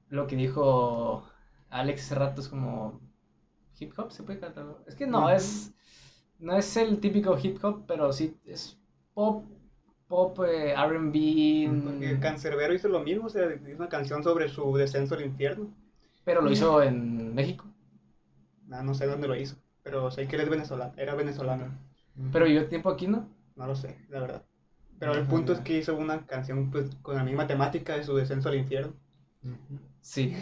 lo 0.10 0.28
que 0.28 0.36
dijo 0.36 1.24
Alex 1.70 2.06
hace 2.06 2.16
rato, 2.16 2.42
es 2.42 2.48
como 2.48 3.02
hip 3.80 3.94
hop, 3.98 4.12
se 4.12 4.24
puede 4.24 4.40
catalogar. 4.40 4.84
Es 4.88 4.96
que 4.96 5.08
no, 5.08 5.30
es 5.30 5.74
no 6.40 6.58
es 6.58 6.78
el 6.78 7.00
típico 7.00 7.38
hip 7.42 7.64
hop, 7.64 7.86
pero 7.88 8.12
sí 8.14 8.38
es 8.46 8.78
pop, 9.14 9.46
pop, 10.08 10.40
eh, 10.48 10.72
R&B, 10.74 11.70
Porque 11.84 12.16
mm, 12.16 12.20
Cancerbero 12.20 12.74
hizo 12.74 12.88
lo 12.88 13.02
mismo, 13.02 13.26
o 13.28 13.30
sea, 13.30 13.54
hizo 13.54 13.78
una 13.78 13.90
canción 13.90 14.24
sobre 14.24 14.50
su 14.50 14.76
descenso 14.76 15.16
al 15.16 15.26
infierno. 15.26 15.70
pero 16.24 16.42
lo 16.42 16.52
hizo 16.52 16.82
en 16.82 17.34
México. 17.36 17.66
Ah, 18.72 18.84
no 18.84 18.94
sé 18.94 19.06
dónde 19.08 19.28
lo 19.28 19.36
hizo, 19.36 19.58
pero 19.84 20.12
sé 20.12 20.28
que 20.28 20.36
él 20.38 20.44
es 20.44 20.50
venezolano, 20.50 20.94
era 20.98 21.16
venezolano. 21.16 21.89
Pero 22.32 22.46
vivió 22.46 22.68
tiempo 22.68 22.90
aquí, 22.90 23.08
¿no? 23.08 23.28
No 23.56 23.68
lo 23.68 23.76
sé, 23.76 23.98
la 24.10 24.20
verdad. 24.20 24.44
Pero 25.00 25.14
el 25.14 25.26
punto 25.26 25.54
es 25.54 25.60
que 25.62 25.78
hizo 25.78 25.96
una 25.96 26.26
canción 26.26 26.70
pues, 26.72 26.96
con 27.02 27.16
la 27.16 27.24
misma 27.24 27.48
temática 27.48 27.96
de 27.96 28.04
su 28.04 28.16
descenso 28.16 28.50
al 28.50 28.56
infierno. 28.56 28.94
Sí. 30.02 30.36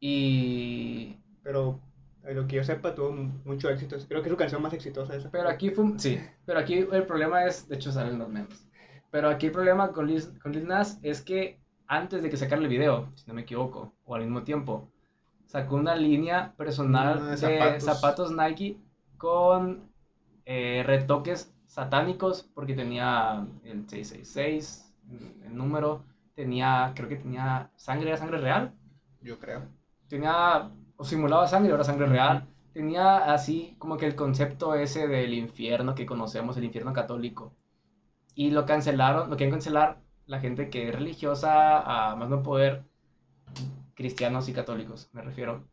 Y 0.00 1.16
Pero 1.42 1.80
lo 2.24 2.46
que 2.46 2.56
yo 2.56 2.64
sepa, 2.64 2.94
tuvo 2.94 3.12
mu- 3.12 3.32
mucho 3.44 3.70
éxito. 3.70 3.96
Creo 4.08 4.22
que 4.22 4.28
es 4.28 4.32
su 4.32 4.36
canción 4.36 4.62
más 4.62 4.72
exitosa 4.72 5.14
esa. 5.14 5.30
Pero 5.30 5.48
aquí 5.48 5.70
fue, 5.70 5.98
sí, 5.98 6.18
pero 6.44 6.58
aquí 6.58 6.74
el 6.74 7.06
problema 7.06 7.44
es, 7.46 7.68
de 7.68 7.76
hecho 7.76 7.92
salen 7.92 8.18
los 8.18 8.28
memes, 8.28 8.68
pero 9.10 9.28
aquí 9.28 9.46
el 9.46 9.52
problema 9.52 9.92
con 9.92 10.06
Lil, 10.06 10.38
con 10.40 10.52
Lil 10.52 10.66
Nas 10.66 10.98
es 11.02 11.22
que 11.22 11.60
antes 11.86 12.22
de 12.22 12.30
que 12.30 12.36
sacara 12.36 12.60
el 12.62 12.68
video, 12.68 13.12
si 13.14 13.26
no 13.26 13.34
me 13.34 13.42
equivoco, 13.42 13.94
o 14.04 14.14
al 14.14 14.22
mismo 14.22 14.42
tiempo, 14.42 14.90
sacó 15.46 15.76
una 15.76 15.94
línea 15.94 16.54
personal 16.56 17.20
de 17.24 17.30
de 17.30 17.36
zapatos. 17.36 17.84
zapatos. 17.84 18.32
Nike 18.32 18.78
con 19.18 19.91
eh, 20.46 20.82
retoques 20.86 21.54
satánicos, 21.66 22.42
porque 22.54 22.74
tenía 22.74 23.46
el 23.64 23.88
666, 23.88 24.94
el 25.44 25.56
número, 25.56 26.04
tenía, 26.34 26.92
creo 26.94 27.08
que 27.08 27.16
tenía 27.16 27.70
sangre, 27.76 28.08
era 28.08 28.18
sangre 28.18 28.38
real, 28.38 28.74
Yo 29.22 29.38
creo. 29.38 29.62
tenía 30.08 30.70
o 30.96 31.04
simulaba 31.04 31.48
sangre, 31.48 31.72
ahora 31.72 31.84
sangre 31.84 32.06
real. 32.06 32.48
Tenía 32.72 33.32
así 33.34 33.76
como 33.78 33.96
que 33.98 34.06
el 34.06 34.14
concepto 34.14 34.74
ese 34.74 35.06
del 35.08 35.34
infierno 35.34 35.94
que 35.94 36.06
conocemos, 36.06 36.56
el 36.56 36.64
infierno 36.64 36.92
católico. 36.92 37.54
Y 38.34 38.50
lo 38.50 38.66
cancelaron, 38.66 39.30
lo 39.30 39.36
quieren 39.36 39.52
cancelar 39.54 40.00
la 40.26 40.40
gente 40.40 40.70
que 40.70 40.88
es 40.88 40.94
religiosa, 40.94 42.10
a 42.12 42.16
más 42.16 42.28
no 42.30 42.42
poder, 42.42 42.84
cristianos 43.94 44.48
y 44.48 44.52
católicos, 44.52 45.08
me 45.12 45.22
refiero, 45.22 45.64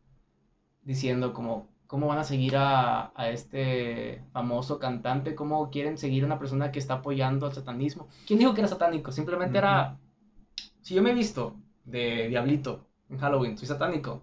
diciendo 0.82 1.32
como, 1.32 1.68
¿cómo 1.90 2.06
van 2.06 2.18
a 2.18 2.24
seguir 2.24 2.56
a, 2.56 3.12
a 3.20 3.30
este 3.30 4.22
famoso 4.32 4.78
cantante? 4.78 5.34
¿Cómo 5.34 5.70
quieren 5.70 5.98
seguir 5.98 6.22
a 6.22 6.26
una 6.26 6.38
persona 6.38 6.70
que 6.72 6.78
está 6.78 6.94
apoyando 6.94 7.46
al 7.46 7.52
satanismo? 7.52 8.08
¿Quién 8.26 8.38
dijo 8.38 8.54
que 8.54 8.60
era 8.62 8.68
satánico? 8.68 9.12
Simplemente 9.12 9.58
era, 9.58 9.98
si 10.82 10.94
yo 10.94 11.02
me 11.02 11.10
he 11.10 11.14
visto 11.14 11.56
de 11.84 12.28
diablito 12.28 12.86
en 13.10 13.18
Halloween, 13.18 13.58
soy 13.58 13.68
satánico. 13.68 14.22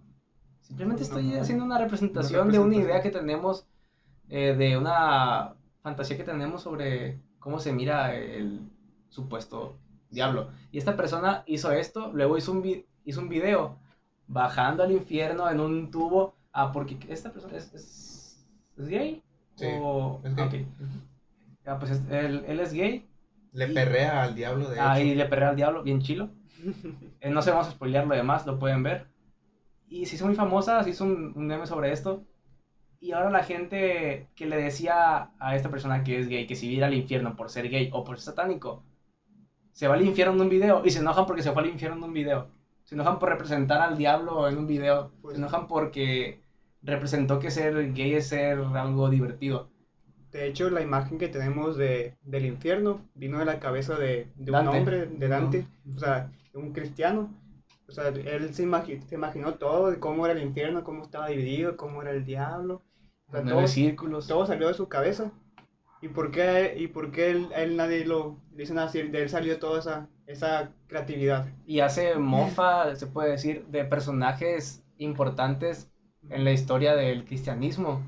Simplemente 0.62 1.04
estoy 1.04 1.24
no. 1.24 1.42
haciendo 1.42 1.66
una 1.66 1.78
representación 1.78 2.52
de 2.52 2.60
una 2.60 2.76
idea 2.76 3.02
que 3.02 3.12
tenemos, 3.12 3.68
eh, 4.30 4.56
de 4.58 4.78
una 4.78 5.56
fantasía 5.82 6.18
que 6.18 6.24
tenemos 6.24 6.62
sobre 6.64 7.22
cómo 7.40 7.60
se 7.60 7.74
mira 7.74 8.16
el 8.16 8.62
supuesto 9.10 9.78
diablo. 10.10 10.50
Y 10.72 10.78
esta 10.78 10.96
persona 10.96 11.44
hizo 11.48 11.72
esto, 11.72 12.12
luego 12.14 12.38
hizo 12.38 12.52
un, 12.54 12.62
vi- 12.62 12.86
hizo 13.06 13.22
un 13.22 13.30
video 13.30 13.80
bajando 14.28 14.84
al 14.84 14.92
infierno 14.92 15.50
en 15.50 15.60
un 15.60 15.92
tubo. 15.92 16.37
Ah, 16.60 16.72
porque 16.72 16.98
esta 17.10 17.32
persona 17.32 17.56
es, 17.56 17.72
es, 17.76 18.48
¿es 18.78 18.88
gay. 18.88 19.22
Sí, 19.56 19.68
O- 19.80 20.20
es 20.24 20.36
gay. 20.36 20.66
Ah, 21.68 21.78
pues 21.78 21.92
es- 21.92 22.02
él, 22.10 22.44
él 22.48 22.60
es 22.60 22.74
gay. 22.74 23.08
Le 23.52 23.68
perrea 23.68 24.24
al 24.24 24.34
diablo 24.34 24.68
de 24.70 24.80
Ah, 24.80 25.00
hecho. 25.00 25.08
y 25.08 25.16
le 25.16 25.26
perrea 25.26 25.50
al 25.50 25.56
diablo, 25.56 25.84
bien 25.84 26.02
chilo. 26.02 26.30
Eh, 27.22 27.30
no 27.30 27.42
se 27.44 27.52
vamos 27.52 27.68
a 27.68 27.72
spoilear 27.72 28.08
lo 28.08 28.16
demás, 28.16 28.46
lo 28.48 28.58
pueden 28.58 28.82
ver. 28.82 29.06
Y 29.88 30.06
se 30.08 30.16
hizo 30.16 30.26
muy 30.26 30.36
famosa, 30.36 30.84
se 30.84 30.90
hizo 30.90 31.04
un, 31.04 31.34
un 31.36 31.46
meme 31.48 31.68
sobre 31.68 31.92
esto. 31.92 32.24
Y 33.00 33.12
ahora 33.12 33.30
la 33.30 33.44
gente 33.44 34.28
que 34.36 34.48
le 34.48 34.58
decía 34.58 35.32
a 35.40 35.56
esta 35.56 35.70
persona 35.70 36.04
que 36.04 36.20
es 36.20 36.28
gay, 36.28 36.48
que 36.48 36.56
si 36.56 36.68
viera 36.68 36.88
al 36.88 36.96
infierno 36.96 37.36
por 37.36 37.50
ser 37.52 37.70
gay 37.70 37.92
o 37.94 38.04
por 38.04 38.18
ser 38.18 38.34
satánico, 38.34 38.84
se 39.74 39.88
va 39.88 39.94
al 39.94 40.04
infierno 40.06 40.34
en 40.34 40.42
un 40.42 40.50
video 40.50 40.84
y 40.84 40.90
se 40.90 41.00
enojan 41.00 41.28
porque 41.28 41.44
se 41.44 41.52
fue 41.52 41.62
al 41.62 41.70
infierno 41.70 41.98
en 41.98 42.04
un 42.04 42.14
video. 42.14 42.48
Se 42.84 42.96
enojan 42.96 43.20
por 43.20 43.30
representar 43.30 43.82
al 43.82 43.96
diablo 43.98 44.48
en 44.48 44.58
un 44.58 44.66
video. 44.66 45.12
Pues- 45.22 45.36
se 45.36 45.42
enojan 45.42 45.68
porque 45.68 46.42
representó 46.82 47.40
que 47.40 47.52
ser 47.52 47.94
gay 47.94 48.14
es 48.16 48.28
ser 48.28 48.60
algo 48.60 49.10
divertido. 49.10 49.70
De 50.32 50.46
hecho, 50.48 50.70
la 50.70 50.82
imagen 50.82 51.18
que 51.18 51.30
tenemos 51.30 51.78
de, 51.78 52.16
del 52.22 52.46
infierno 52.46 53.02
vino 53.16 53.40
de 53.40 53.46
la 53.46 53.60
cabeza 53.60 53.96
de, 53.98 54.28
de 54.36 54.52
un 54.52 54.68
hombre, 54.68 55.06
de 55.08 55.28
Dante, 55.28 55.68
o 55.96 56.00
sea, 56.00 56.32
un 56.54 56.74
cristiano. 56.74 57.34
O 57.88 57.92
sea, 57.92 58.10
él 58.10 58.54
se, 58.54 58.66
imagi- 58.66 59.02
se 59.08 59.16
imaginó 59.16 59.56
todo, 59.56 59.90
de 59.90 60.00
cómo 60.00 60.26
era 60.26 60.38
el 60.38 60.44
infierno, 60.46 60.84
cómo 60.84 61.04
estaba 61.04 61.28
dividido, 61.30 61.78
cómo 61.78 62.02
era 62.02 62.12
el 62.12 62.26
diablo. 62.26 62.84
O 63.28 63.32
sea, 63.32 63.46
todo, 63.46 63.66
círculos. 63.68 64.28
todo 64.28 64.46
salió 64.46 64.68
de 64.68 64.74
su 64.74 64.88
cabeza. 64.90 65.32
¿Y 66.02 66.10
por 66.10 66.32
qué, 66.32 66.76
y 66.78 66.88
por 66.88 67.12
qué 67.12 67.32
él, 67.32 67.48
él 67.56 67.76
nadie 67.78 68.06
lo 68.06 68.38
dicen 68.52 68.78
así? 68.80 69.02
De 69.04 69.24
él 69.24 69.30
salió 69.30 69.58
toda 69.60 69.80
esa, 69.80 70.10
esa 70.28 70.72
creatividad. 70.88 71.48
y 71.66 71.80
hace 71.82 72.16
mofa, 72.18 72.96
se 72.96 73.08
puede 73.08 73.32
decir, 73.32 73.66
de 73.68 73.86
personajes 73.86 74.84
importantes 74.98 75.92
en 76.30 76.44
la 76.44 76.52
historia 76.52 76.96
del 76.96 77.26
cristianismo. 77.26 78.02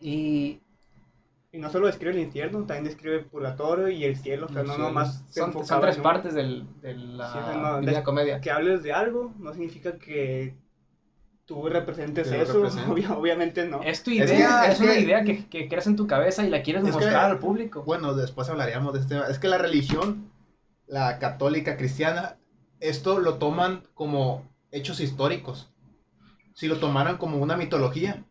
Y 0.00 0.60
Y 1.50 1.58
no 1.58 1.70
solo 1.70 1.86
describe 1.86 2.12
el 2.12 2.20
infierno, 2.20 2.58
también 2.60 2.84
describe 2.84 3.16
el 3.16 3.24
purgatorio 3.24 3.88
y 3.88 4.04
el 4.04 4.16
cielo. 4.16 4.46
O 4.46 4.52
sea, 4.52 4.62
no 4.62 4.74
cielo. 4.74 4.84
nomás 4.88 5.24
se 5.30 5.40
son, 5.40 5.80
tres 5.80 5.96
en 5.96 6.02
partes 6.02 6.34
del, 6.34 6.66
de 6.82 6.94
la 6.94 7.32
Sí, 7.32 7.38
no, 7.96 8.04
Comedia. 8.04 8.40
Que 8.40 8.50
hables 8.50 8.82
de 8.82 8.92
algo 8.92 9.32
no 9.38 9.52
significa 9.54 9.98
que 9.98 10.54
tú 11.46 11.66
representes 11.68 12.28
Que 12.28 12.42
eso. 12.42 12.60
obvia- 12.86 13.16
obviamente 13.16 13.66
no. 13.66 13.82
Es 13.82 14.02
tu 14.02 14.10
Es 14.10 14.30
que- 14.30 14.36
idea, 14.36 14.66
es, 14.66 14.74
es 14.74 14.80
una 14.80 14.92
que- 14.92 15.00
idea 15.00 15.24
que, 15.24 15.46
que 15.46 15.68
creas 15.68 15.86
en 15.86 15.96
tu 15.96 16.06
cabeza 16.06 16.44
y 16.46 16.50
la 16.50 16.62
quieres 16.62 16.82
mostrar 16.84 17.30
al 17.30 17.38
público. 17.38 17.82
Bueno, 17.82 18.12
después 18.14 18.48
hablaríamos 18.50 18.92
de 18.92 19.00
este 19.00 19.14
tema. 19.14 19.26
Es 19.28 19.38
que 19.38 19.48
la 19.48 19.56
religión, 19.58 20.30
la 20.86 21.18
católica 21.18 21.78
cristiana, 21.78 22.36
esto 22.80 23.18
lo 23.20 23.38
toman 23.38 23.82
como 23.94 24.44
hechos 24.70 25.00
históricos. 25.00 25.72
Si 26.58 26.66
lo 26.66 26.78
tomaran 26.80 27.18
como 27.18 27.36
una 27.38 27.56
mitología, 27.56 28.24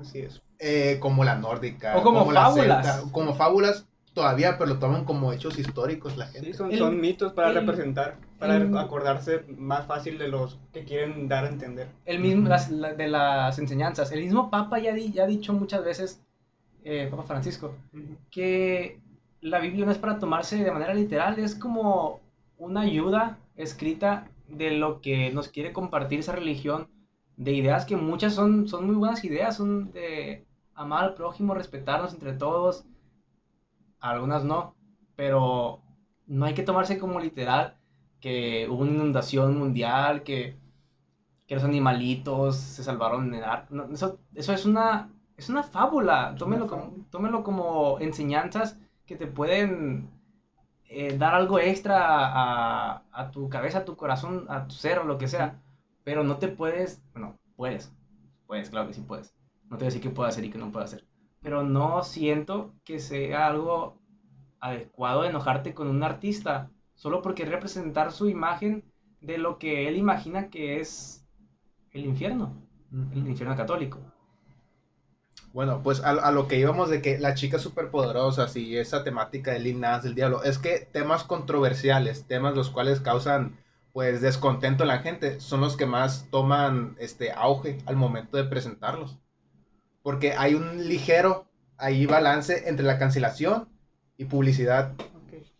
Así 0.00 0.20
es. 0.20 0.40
eh, 0.58 0.96
como 0.98 1.24
la 1.24 1.34
nórdica, 1.36 1.94
O 1.98 2.02
como 2.02 2.32
la 2.32 2.44
fábulas. 2.46 2.86
celta, 2.86 3.12
como 3.12 3.34
fábulas 3.34 3.86
todavía, 4.14 4.56
pero 4.56 4.70
lo 4.70 4.78
toman 4.78 5.04
como 5.04 5.30
hechos 5.30 5.58
históricos 5.58 6.16
la 6.16 6.26
gente. 6.28 6.46
Sí, 6.46 6.54
son, 6.54 6.72
El- 6.72 6.78
son 6.78 6.98
mitos 6.98 7.34
para 7.34 7.50
el- 7.50 7.54
representar, 7.56 8.16
para 8.38 8.56
el- 8.56 8.74
acordarse 8.78 9.44
más 9.58 9.84
fácil 9.84 10.16
de 10.16 10.28
los 10.28 10.58
que 10.72 10.84
quieren 10.84 11.28
dar 11.28 11.44
a 11.44 11.48
entender. 11.50 11.88
El 12.06 12.20
mismo, 12.20 12.48
las- 12.48 12.70
la- 12.70 12.94
de 12.94 13.08
las 13.08 13.58
enseñanzas. 13.58 14.10
El 14.10 14.22
mismo 14.22 14.48
Papa 14.50 14.78
ya, 14.78 14.94
di- 14.94 15.12
ya 15.12 15.24
ha 15.24 15.26
dicho 15.26 15.52
muchas 15.52 15.84
veces, 15.84 16.22
eh, 16.82 17.08
Papa 17.10 17.24
Francisco, 17.24 17.74
que 18.30 19.00
la 19.42 19.58
Biblia 19.58 19.84
no 19.84 19.92
es 19.92 19.98
para 19.98 20.18
tomarse 20.18 20.56
de 20.64 20.70
manera 20.72 20.94
literal, 20.94 21.38
es 21.38 21.54
como 21.54 22.20
una 22.56 22.80
ayuda 22.80 23.36
escrita 23.54 24.28
de 24.48 24.70
lo 24.70 25.02
que 25.02 25.30
nos 25.30 25.48
quiere 25.48 25.74
compartir 25.74 26.20
esa 26.20 26.32
religión, 26.32 26.88
de 27.36 27.52
ideas 27.52 27.84
que 27.86 27.96
muchas 27.96 28.34
son, 28.34 28.68
son 28.68 28.86
muy 28.86 28.96
buenas 28.96 29.24
ideas, 29.24 29.56
son 29.56 29.92
de 29.92 30.46
amar 30.74 31.04
al 31.04 31.14
prójimo, 31.14 31.54
respetarnos 31.54 32.12
entre 32.14 32.34
todos, 32.34 32.84
algunas 34.00 34.44
no, 34.44 34.74
pero 35.16 35.82
no 36.26 36.46
hay 36.46 36.54
que 36.54 36.62
tomarse 36.62 36.98
como 36.98 37.20
literal 37.20 37.76
que 38.20 38.66
hubo 38.68 38.82
una 38.82 38.92
inundación 38.92 39.58
mundial, 39.58 40.22
que, 40.22 40.56
que 41.46 41.54
los 41.56 41.64
animalitos 41.64 42.56
se 42.56 42.84
salvaron 42.84 43.28
en 43.28 43.34
el 43.36 43.44
arco. 43.44 43.74
No, 43.74 43.86
eso, 43.92 44.20
eso 44.34 44.52
es 44.52 44.66
una, 44.66 45.10
es 45.36 45.48
una 45.48 45.62
fábula, 45.62 46.34
tómelo, 46.38 46.66
como, 46.68 47.06
tómelo 47.10 47.42
como 47.44 47.98
enseñanzas 48.00 48.78
que 49.06 49.16
te 49.16 49.26
pueden 49.26 50.10
eh, 50.86 51.16
dar 51.18 51.34
algo 51.34 51.58
extra 51.58 51.98
a, 52.06 53.04
a 53.12 53.30
tu 53.30 53.48
cabeza, 53.48 53.80
a 53.80 53.84
tu 53.84 53.96
corazón, 53.96 54.46
a 54.48 54.66
tu 54.68 54.74
ser 54.74 54.98
o 55.00 55.04
lo 55.04 55.18
que 55.18 55.28
sea. 55.28 55.62
Pero 56.06 56.22
no 56.22 56.36
te 56.36 56.46
puedes, 56.46 57.02
bueno, 57.14 57.36
puedes, 57.56 57.92
puedes, 58.46 58.70
claro 58.70 58.86
que 58.86 58.94
sí 58.94 59.00
puedes. 59.00 59.34
No 59.64 59.70
te 59.70 59.82
voy 59.82 59.86
a 59.86 59.86
decir 59.86 60.00
que 60.00 60.10
puedo 60.10 60.28
hacer 60.28 60.44
y 60.44 60.50
que 60.50 60.56
no 60.56 60.70
puedo 60.70 60.84
hacer. 60.84 61.04
Pero 61.42 61.64
no 61.64 62.04
siento 62.04 62.76
que 62.84 63.00
sea 63.00 63.48
algo 63.48 63.98
adecuado 64.60 65.24
enojarte 65.24 65.74
con 65.74 65.88
un 65.88 66.04
artista 66.04 66.70
solo 66.94 67.22
porque 67.22 67.44
representar 67.44 68.12
su 68.12 68.28
imagen 68.28 68.84
de 69.20 69.38
lo 69.38 69.58
que 69.58 69.88
él 69.88 69.96
imagina 69.96 70.48
que 70.48 70.78
es 70.78 71.26
el 71.90 72.06
infierno, 72.06 72.54
el 72.92 73.26
infierno 73.26 73.56
católico. 73.56 73.98
Bueno, 75.52 75.82
pues 75.82 76.04
a, 76.04 76.10
a 76.10 76.30
lo 76.30 76.46
que 76.46 76.60
íbamos 76.60 76.88
de 76.88 77.02
que 77.02 77.18
la 77.18 77.34
chica 77.34 77.58
superpoderosa, 77.58 78.46
y 78.56 78.76
esa 78.76 79.02
temática 79.02 79.50
del 79.50 79.64
Lil 79.64 79.80
Nas, 79.80 80.04
del 80.04 80.14
diablo, 80.14 80.44
es 80.44 80.60
que 80.60 80.88
temas 80.92 81.24
controversiales, 81.24 82.28
temas 82.28 82.54
los 82.54 82.70
cuales 82.70 83.00
causan 83.00 83.58
pues 83.96 84.20
descontento 84.20 84.82
en 84.84 84.88
la 84.88 84.98
gente, 84.98 85.40
son 85.40 85.62
los 85.62 85.74
que 85.74 85.86
más 85.86 86.26
toman 86.30 86.96
este 86.98 87.32
auge 87.32 87.78
al 87.86 87.96
momento 87.96 88.36
de 88.36 88.44
presentarlos. 88.44 89.16
Porque 90.02 90.34
hay 90.34 90.52
un 90.52 90.86
ligero 90.86 91.46
ahí 91.78 92.04
balance 92.04 92.68
entre 92.68 92.84
la 92.84 92.98
cancelación 92.98 93.70
y 94.18 94.26
publicidad. 94.26 94.92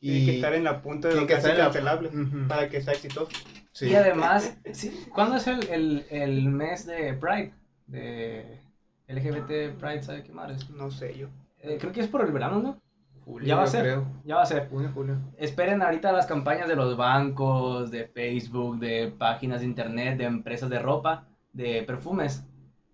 Y- 0.03 0.11
Tiene 0.11 0.27
que 0.27 0.35
estar 0.37 0.53
en 0.53 0.65
la 0.65 0.83
punta 0.83 1.09
de 1.09 1.15
Tiene 1.15 1.23
lo 1.23 1.27
que 1.27 1.33
estar 1.33 1.77
en 1.79 1.85
la- 1.87 1.95
Ujú. 1.95 2.47
para 2.47 2.69
que 2.69 2.83
sea 2.83 2.93
exitoso. 2.93 3.31
Sí. 3.73 3.87
Y 3.89 3.95
además, 3.95 4.55
sí, 4.71 5.07
¿cuándo 5.15 5.37
es 5.37 5.47
el, 5.47 5.67
el, 5.71 6.07
el 6.11 6.43
mes 6.51 6.85
de 6.85 7.15
Pride? 7.15 7.55
De 7.87 8.61
LGBT 9.09 9.79
Pride, 9.81 10.03
¿sabe 10.03 10.23
qué 10.25 10.33
madres? 10.33 10.69
No 10.69 10.91
sé 10.91 11.17
yo. 11.17 11.29
Eh, 11.61 11.79
creo 11.81 11.91
que 11.91 12.01
es 12.03 12.09
por 12.09 12.21
el 12.21 12.33
verano, 12.33 12.61
¿no? 12.61 12.83
Julio, 13.27 13.49
Ya 13.49 13.57
va 13.57 13.65
a 13.65 13.67
ser. 13.67 13.83
creo. 13.83 14.07
Ya 14.25 14.37
va 14.37 14.43
a 14.43 14.47
ser. 14.47 14.69
Junio, 14.71 14.91
julio. 14.95 15.17
Esperen 15.37 15.83
ahorita 15.83 16.13
las 16.13 16.27
campañas 16.27 16.69
de 16.69 16.77
los 16.77 16.97
bancos, 16.97 17.91
de 17.91 18.07
Facebook, 18.07 18.79
de 18.79 19.13
páginas 19.19 19.61
de 19.61 19.67
internet, 19.67 20.17
de 20.19 20.25
empresas 20.25 20.71
de 20.71 20.79
ropa, 20.79 21.27
de 21.53 21.83
perfumes. 21.83 22.45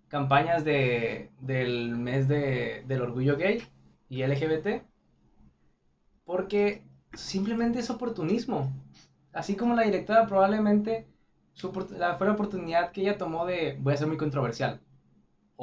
Campañas 0.08 0.64
de, 0.64 1.30
del 1.40 1.96
mes 1.98 2.28
de, 2.28 2.84
del 2.88 3.02
orgullo 3.02 3.36
gay 3.36 3.62
y 4.08 4.24
LGBT. 4.24 4.82
Porque 6.24 6.82
simplemente 7.14 7.78
es 7.80 7.90
oportunismo. 7.90 8.72
Así 9.32 9.56
como 9.56 9.74
la 9.74 9.82
directora 9.82 10.26
probablemente 10.26 11.06
su, 11.52 11.70
la, 11.98 12.16
fue 12.16 12.26
la 12.26 12.32
oportunidad 12.34 12.92
que 12.92 13.02
ella 13.02 13.18
tomó 13.18 13.46
de 13.46 13.76
voy 13.80 13.94
a 13.94 13.96
ser 13.98 14.08
muy 14.08 14.16
controversial. 14.16 14.80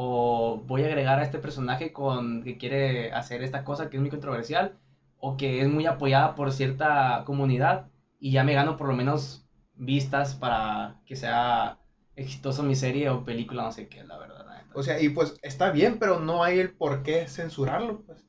O 0.02 0.64
voy 0.66 0.84
a 0.84 0.88
agregar 0.88 1.20
a 1.20 1.24
este 1.24 1.40
personaje 1.40 1.92
con 1.92 2.42
que 2.44 2.58
quiere 2.58 3.12
hacer 3.12 3.44
esta 3.44 3.66
cosa 3.66 3.90
que 3.90 3.98
es 3.98 4.02
muy 4.02 4.10
controversial 4.10 4.78
o 5.20 5.36
que 5.36 5.62
es 5.62 5.68
muy 5.68 5.88
apoyada 5.88 6.36
por 6.36 6.54
cierta 6.54 7.24
comunidad 7.26 7.90
y 8.18 8.32
ya 8.32 8.46
me 8.46 8.54
gano 8.54 8.78
por 8.78 8.88
lo 8.88 8.96
menos 8.96 9.46
vistas 9.76 10.36
para 10.36 11.02
que 11.06 11.18
sea 11.18 11.80
exitoso 12.16 12.64
mi 12.64 12.76
serie 12.76 13.10
o 13.10 13.26
película, 13.26 13.64
no 13.64 13.74
sé 13.74 13.90
qué, 13.90 14.06
la 14.06 14.18
verdad. 14.18 14.46
la. 14.46 14.66
O 14.74 14.84
sea, 14.84 15.02
y 15.02 15.10
pues 15.10 15.38
está 15.42 15.72
bien, 15.72 16.00
pero 16.00 16.22
no 16.22 16.44
hay 16.44 16.60
el 16.60 16.72
por 16.72 17.04
qué 17.04 17.28
censurarlo. 17.28 18.02
Pues. 18.06 18.26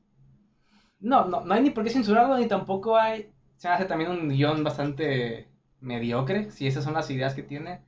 no, 0.99 1.25
no, 1.27 1.45
no 1.45 1.55
hay 1.55 1.63
ni 1.63 1.71
por 1.71 1.85
qué 1.85 1.91
censurarlo, 1.91 2.37
ni 2.39 2.47
tampoco 2.49 2.97
hay, 2.97 3.31
se 3.57 3.69
hace 3.69 3.85
también 3.85 4.11
un 4.11 4.29
guion 4.29 4.65
bastante 4.65 5.49
mediocre, 5.81 6.51
si 6.51 6.67
esas 6.67 6.83
son 6.85 6.95
las 6.95 7.11
ideas 7.11 7.35
que 7.35 7.45
tiene, 7.45 7.83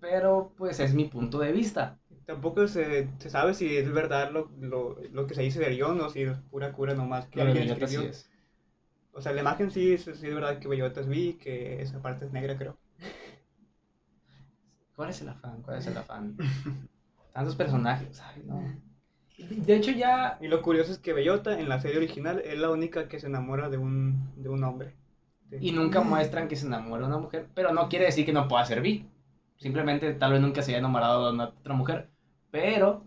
pero 0.00 0.52
pues 0.58 0.80
es 0.80 0.94
mi 0.94 1.06
punto 1.06 1.38
de 1.38 1.52
vista. 1.52 1.98
Tampoco 2.26 2.66
se, 2.68 3.08
se 3.18 3.30
sabe 3.30 3.54
si 3.54 3.76
es 3.76 3.92
verdad 3.92 4.30
lo, 4.32 4.50
lo, 4.60 4.96
lo 5.12 5.26
que 5.26 5.34
se 5.34 5.42
dice 5.42 5.60
del 5.60 5.76
guion 5.76 6.00
o 6.00 6.10
si 6.10 6.22
es 6.22 6.36
pura 6.50 6.72
cura 6.72 6.94
nomás 6.94 7.26
que 7.26 7.40
alguien 7.40 7.68
Bellota 7.68 7.86
sí 7.86 7.96
escribió. 7.96 8.10
es. 8.10 8.30
O 9.14 9.22
sea, 9.22 9.32
la 9.32 9.42
imagen 9.42 9.70
sí, 9.70 9.94
es- 9.94 10.04
sí 10.04 10.10
es 10.28 10.34
verdad 10.34 10.58
que 10.58 10.68
Bellota 10.68 11.00
es 11.00 11.08
vi, 11.08 11.34
que 11.34 11.82
esa 11.82 12.02
parte 12.02 12.26
es 12.26 12.32
negra, 12.32 12.56
creo. 12.58 12.76
¿Cuál 14.96 15.10
es 15.10 15.20
el 15.22 15.28
afán? 15.28 15.62
¿Cuál 15.62 15.78
es 15.78 15.86
el 15.86 15.96
afán? 15.96 16.36
Tantos 17.32 17.56
personajes, 17.56 18.20
ay 18.22 18.42
no. 18.46 18.62
De 19.38 19.74
hecho 19.76 19.90
ya 19.90 20.38
Y 20.40 20.48
lo 20.48 20.62
curioso 20.62 20.92
es 20.92 20.98
que 20.98 21.12
Bellota 21.12 21.58
en 21.58 21.68
la 21.68 21.80
serie 21.80 21.98
original 21.98 22.40
es 22.44 22.58
la 22.58 22.70
única 22.70 23.08
que 23.08 23.18
se 23.20 23.26
enamora 23.26 23.68
de 23.68 23.78
un, 23.78 24.30
de 24.36 24.48
un 24.48 24.62
hombre. 24.64 24.94
De- 25.50 25.58
Y 25.60 25.72
nunca 25.72 26.00
muestran 26.02 26.48
que 26.48 26.56
se 26.56 26.66
enamora 26.66 27.02
de 27.02 27.08
una 27.08 27.18
mujer, 27.18 27.48
pero 27.54 27.72
no 27.72 27.88
quiere 27.88 28.06
decir 28.06 28.24
que 28.24 28.32
no 28.32 28.48
pueda 28.48 28.64
ser 28.64 28.80
bi. 28.80 29.06
Simplemente 29.58 30.14
tal 30.14 30.32
vez 30.32 30.40
nunca 30.40 30.62
se 30.62 30.70
haya 30.72 30.78
enamorado 30.78 31.26
de 31.28 31.32
una 31.34 31.44
otra 31.46 31.74
mujer. 31.74 32.08
Pero, 32.54 33.02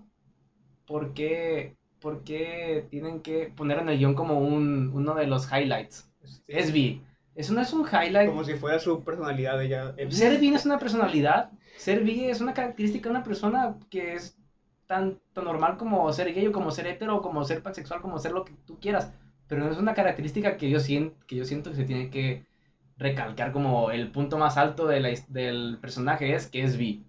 ¿por 0.86 1.14
qué, 1.14 1.78
por 2.02 2.26
qué 2.26 2.86
tienen 2.90 3.22
que 3.22 3.46
poner 3.56 3.80
en 3.80 3.88
el 3.88 3.98
guion 3.98 4.14
como 4.14 4.42
un, 4.42 4.92
uno 4.94 5.16
de 5.16 5.26
los 5.26 5.50
highlights? 5.50 6.12
Es 6.48 6.74
bi. 6.74 7.02
Eso 7.34 7.54
no 7.54 7.62
es 7.62 7.72
un 7.72 7.88
highlight. 7.88 8.28
Como 8.28 8.44
si 8.44 8.56
fuera 8.56 8.78
su 8.78 9.06
personalidad 9.06 9.64
ella. 9.64 9.96
Ser 10.10 10.38
bi 10.38 10.50
no 10.50 10.58
es 10.58 10.66
una 10.66 10.78
personalidad. 10.78 11.50
Ser 11.78 12.04
bi 12.04 12.26
es 12.26 12.42
una 12.42 12.54
característica 12.54 13.08
de 13.08 13.16
una 13.16 13.24
persona 13.24 13.78
que 13.90 14.16
es 14.16 14.38
tan, 14.86 15.18
tan 15.32 15.46
normal 15.46 15.78
como 15.78 16.12
ser 16.12 16.34
gay 16.34 16.48
o 16.48 16.52
como 16.52 16.72
ser 16.72 16.86
hetero 16.88 17.16
o 17.16 17.22
como 17.22 17.46
ser 17.46 17.64
pansexual, 17.64 18.02
como 18.02 18.20
ser 18.20 18.34
lo 18.34 18.44
que 18.44 18.52
tú 18.66 18.78
quieras. 18.82 19.14
Pero 19.48 19.64
no 19.64 19.72
es 19.72 19.78
una 19.78 19.94
característica 19.94 20.58
que 20.58 20.70
yo, 20.70 20.82
siento, 20.82 21.26
que 21.26 21.38
yo 21.38 21.46
siento 21.46 21.70
que 21.70 21.78
se 21.78 21.86
tiene 21.86 22.10
que 22.10 22.46
recalcar 22.98 23.54
como 23.54 23.92
el 23.92 24.12
punto 24.12 24.38
más 24.38 24.58
alto 24.58 24.88
de 24.88 25.00
la, 25.00 25.10
del 25.30 25.78
personaje 25.80 26.36
es 26.36 26.48
que 26.48 26.64
es 26.64 26.78
bi. 26.78 27.06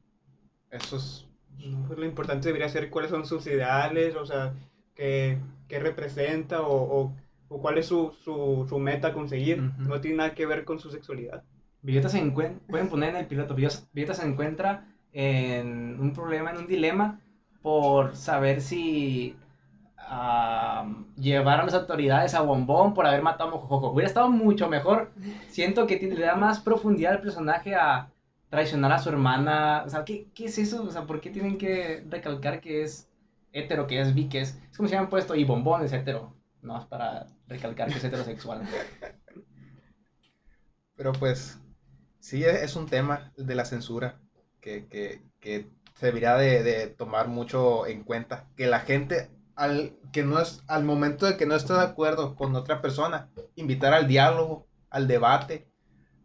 Eso 0.71 0.99
es... 0.99 1.28
Pues 1.87 1.99
lo 1.99 2.05
importante 2.05 2.49
debería 2.49 2.69
ser 2.69 2.89
cuáles 2.91 3.11
son 3.11 3.25
sus 3.25 3.47
ideales, 3.47 4.15
o 4.17 4.25
sea, 4.25 4.55
qué, 4.95 5.39
qué 5.69 5.79
representa 5.79 6.63
o, 6.63 6.75
o, 6.75 7.13
o, 7.49 7.61
cuál 7.61 7.79
es 7.79 7.87
su, 7.87 8.13
su, 8.25 8.67
su 8.69 8.79
meta 8.79 9.09
a 9.09 9.13
conseguir. 9.13 9.61
Uh 9.61 9.65
-huh. 9.65 9.89
No 9.89 10.01
tiene 10.01 10.19
nada 10.19 10.35
que 10.35 10.47
ver 10.47 10.65
con 10.65 10.79
su 10.79 10.91
sexualidad. 10.91 11.43
Villeta 11.83 12.09
se 12.09 12.19
encuentra, 12.19 12.61
pueden 12.69 12.89
poner 12.89 13.11
en 13.11 13.17
el 13.17 13.27
piloto, 13.27 13.55
Villeta 13.55 14.15
se 14.15 14.27
encuentra 14.27 14.87
en 15.13 15.99
un 16.01 16.13
problema, 16.13 16.51
en 16.51 16.59
un 16.59 16.67
dilema, 16.67 17.21
por 17.63 18.15
saber 18.17 18.61
si 18.61 19.37
uh, 19.97 21.05
llevar 21.17 21.61
a 21.61 21.65
las 21.65 21.75
autoridades 21.75 22.35
a 22.35 22.43
Bombón 22.43 22.95
por 22.95 23.07
haber 23.07 23.23
matado 23.23 23.51
a 23.51 23.53
Mojojojo. 23.53 23.91
Hubiera 23.91 24.09
estado 24.09 24.31
mucho 24.31 24.69
mejor. 24.69 25.11
Siento 25.49 25.87
que 25.87 25.99
le 25.99 26.25
da 26.25 26.37
más 26.37 26.61
profundidad 26.61 27.15
al 27.15 27.21
personaje 27.21 27.75
a 27.75 28.11
traicionar 28.51 28.93
a 28.93 28.99
su 28.99 29.09
hermana. 29.09 29.83
O 29.87 29.91
sea, 29.91 30.05
¿qué, 30.05 30.29
qué 30.35 30.47
es 30.47 30.59
eso? 30.59 30.83
O 30.85 30.91
sea, 30.91 31.07
¿por 31.07 31.21
qué 31.21 31.31
tienen 31.31 31.59
que 31.59 32.05
recalcar 32.09 32.61
que 32.61 32.83
es 32.83 33.09
hetero, 33.53 33.87
que 33.87 34.01
es 34.01 34.15
bi, 34.15 34.29
que 34.29 34.41
es... 34.41 34.59
Es 34.71 34.77
como 34.77 34.89
si 34.89 34.95
hubieran 34.95 35.11
puesto 35.11 35.35
y 35.35 35.45
Bombón 35.45 35.85
es 35.85 35.93
hetero. 35.93 36.35
No, 36.63 36.79
es 36.79 36.87
para 36.87 37.27
recalcar 37.47 37.89
que 37.89 37.99
es 37.99 38.05
heterosexual. 38.05 38.63
Pero 40.97 41.13
pues, 41.13 41.59
sí 42.19 42.45
es 42.45 42.75
un 42.75 42.87
tema 42.87 43.33
de 43.37 43.55
la 43.55 43.65
censura 43.65 44.21
que, 44.61 44.89
que, 44.89 45.23
que 45.41 45.71
debería 46.01 46.35
de, 46.35 46.63
de, 46.63 46.89
tomar 46.89 47.29
mucho 47.29 47.87
en 47.87 48.03
cuenta. 48.03 48.49
Que 48.57 48.67
la 48.67 48.81
gente, 48.81 49.31
al, 49.55 49.97
que 50.13 50.25
no 50.25 50.41
es, 50.41 50.65
al 50.67 50.85
momento 50.85 51.27
de 51.27 51.37
que 51.37 51.47
no 51.47 51.55
esté 51.55 51.75
de 51.75 51.83
acuerdo 51.83 52.35
con 52.35 52.57
otra 52.57 52.83
persona, 52.83 53.31
invitar 53.55 53.95
al 53.95 54.09
diálogo, 54.09 54.67
al 54.91 55.07
debate, 55.07 55.68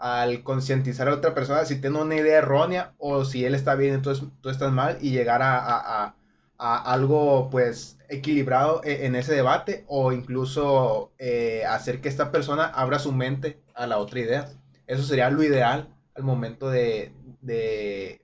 al 0.03 0.43
concientizar 0.43 1.07
a 1.07 1.13
otra 1.13 1.33
persona 1.33 1.63
si 1.63 1.79
tiene 1.79 1.97
una 1.97 2.15
idea 2.15 2.39
errónea 2.39 2.93
o 2.97 3.23
si 3.23 3.45
él 3.45 3.55
está 3.55 3.75
bien, 3.75 3.93
entonces 3.93 4.27
tú 4.41 4.49
estás 4.49 4.69
mal 4.73 4.97
y 4.99 5.11
llegar 5.11 5.41
a, 5.41 5.57
a, 5.57 6.03
a, 6.03 6.15
a 6.57 6.91
algo 6.91 7.49
pues 7.49 7.97
equilibrado 8.09 8.81
e, 8.83 9.05
en 9.05 9.15
ese 9.15 9.33
debate 9.33 9.85
o 9.87 10.11
incluso 10.11 11.13
eh, 11.19 11.63
hacer 11.65 12.01
que 12.01 12.09
esta 12.09 12.33
persona 12.33 12.65
abra 12.65 12.99
su 12.99 13.13
mente 13.13 13.61
a 13.75 13.87
la 13.87 13.97
otra 13.97 14.19
idea. 14.19 14.49
Eso 14.87 15.03
sería 15.03 15.29
lo 15.29 15.41
ideal 15.41 15.87
al 16.15 16.23
momento 16.23 16.69
de, 16.69 17.13
de 17.39 18.21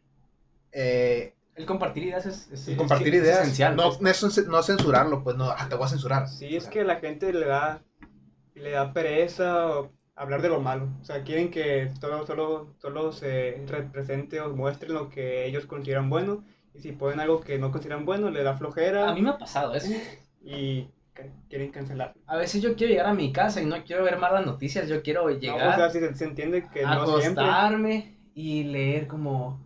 eh, 0.73 1.33
el 1.55 1.65
compartir 1.65 2.03
ideas 2.03 2.25
es, 2.25 2.49
es, 2.51 2.67
el 2.67 2.75
compartir 2.75 3.15
es, 3.15 3.23
ideas, 3.23 3.39
esencial. 3.41 3.77
No, 3.77 3.97
pues. 3.97 4.47
no, 4.47 4.63
censurarlo, 4.63 5.23
pues 5.23 5.37
no, 5.37 5.49
ah, 5.49 5.67
te 5.69 5.75
voy 5.75 5.85
a 5.85 5.89
censurar. 5.89 6.27
Sí, 6.27 6.57
es 6.57 6.67
que 6.67 6.83
la 6.83 6.97
gente 6.97 7.31
le 7.31 7.45
da, 7.45 7.81
le 8.55 8.71
da 8.71 8.91
pereza 8.91 9.89
hablar 10.19 10.41
de 10.41 10.49
lo 10.49 10.59
malo. 10.59 10.89
O 11.01 11.05
sea, 11.05 11.23
quieren 11.23 11.49
que 11.49 11.91
solo, 11.99 12.27
solo, 12.27 12.75
solo 12.77 13.11
se 13.13 13.63
represente 13.67 14.41
o 14.41 14.53
muestre 14.53 14.89
lo 14.89 15.09
que 15.09 15.45
ellos 15.45 15.65
consideran 15.65 16.09
bueno. 16.09 16.43
Y 16.73 16.81
si 16.81 16.91
ponen 16.91 17.21
algo 17.21 17.39
que 17.39 17.57
no 17.57 17.71
consideran 17.71 18.05
bueno, 18.05 18.29
le 18.29 18.43
da 18.43 18.57
flojera. 18.57 19.09
A 19.09 19.13
mí 19.13 19.21
me 19.21 19.29
ha 19.29 19.37
pasado 19.37 19.73
eso. 19.73 19.91
Y 20.41 20.89
quieren 21.49 21.71
cancelar. 21.71 22.13
A 22.27 22.35
veces 22.35 22.61
yo 22.61 22.75
quiero 22.75 22.91
llegar 22.91 23.07
a 23.07 23.13
mi 23.13 23.31
casa 23.31 23.61
y 23.61 23.65
no 23.65 23.81
quiero 23.83 24.03
ver 24.03 24.17
malas 24.17 24.45
noticias, 24.45 24.87
yo 24.89 25.01
quiero 25.01 25.29
llegar. 25.29 25.77
No, 25.79 25.85
o 25.85 25.89
sea, 25.89 25.89
se, 25.89 26.13
se 26.13 26.25
entiende 26.25 26.67
que 26.71 26.83
no 26.83 26.91
acostarme 26.91 28.01
siempre. 28.01 28.17
y 28.33 28.63
leer 28.63 29.07
como 29.07 29.65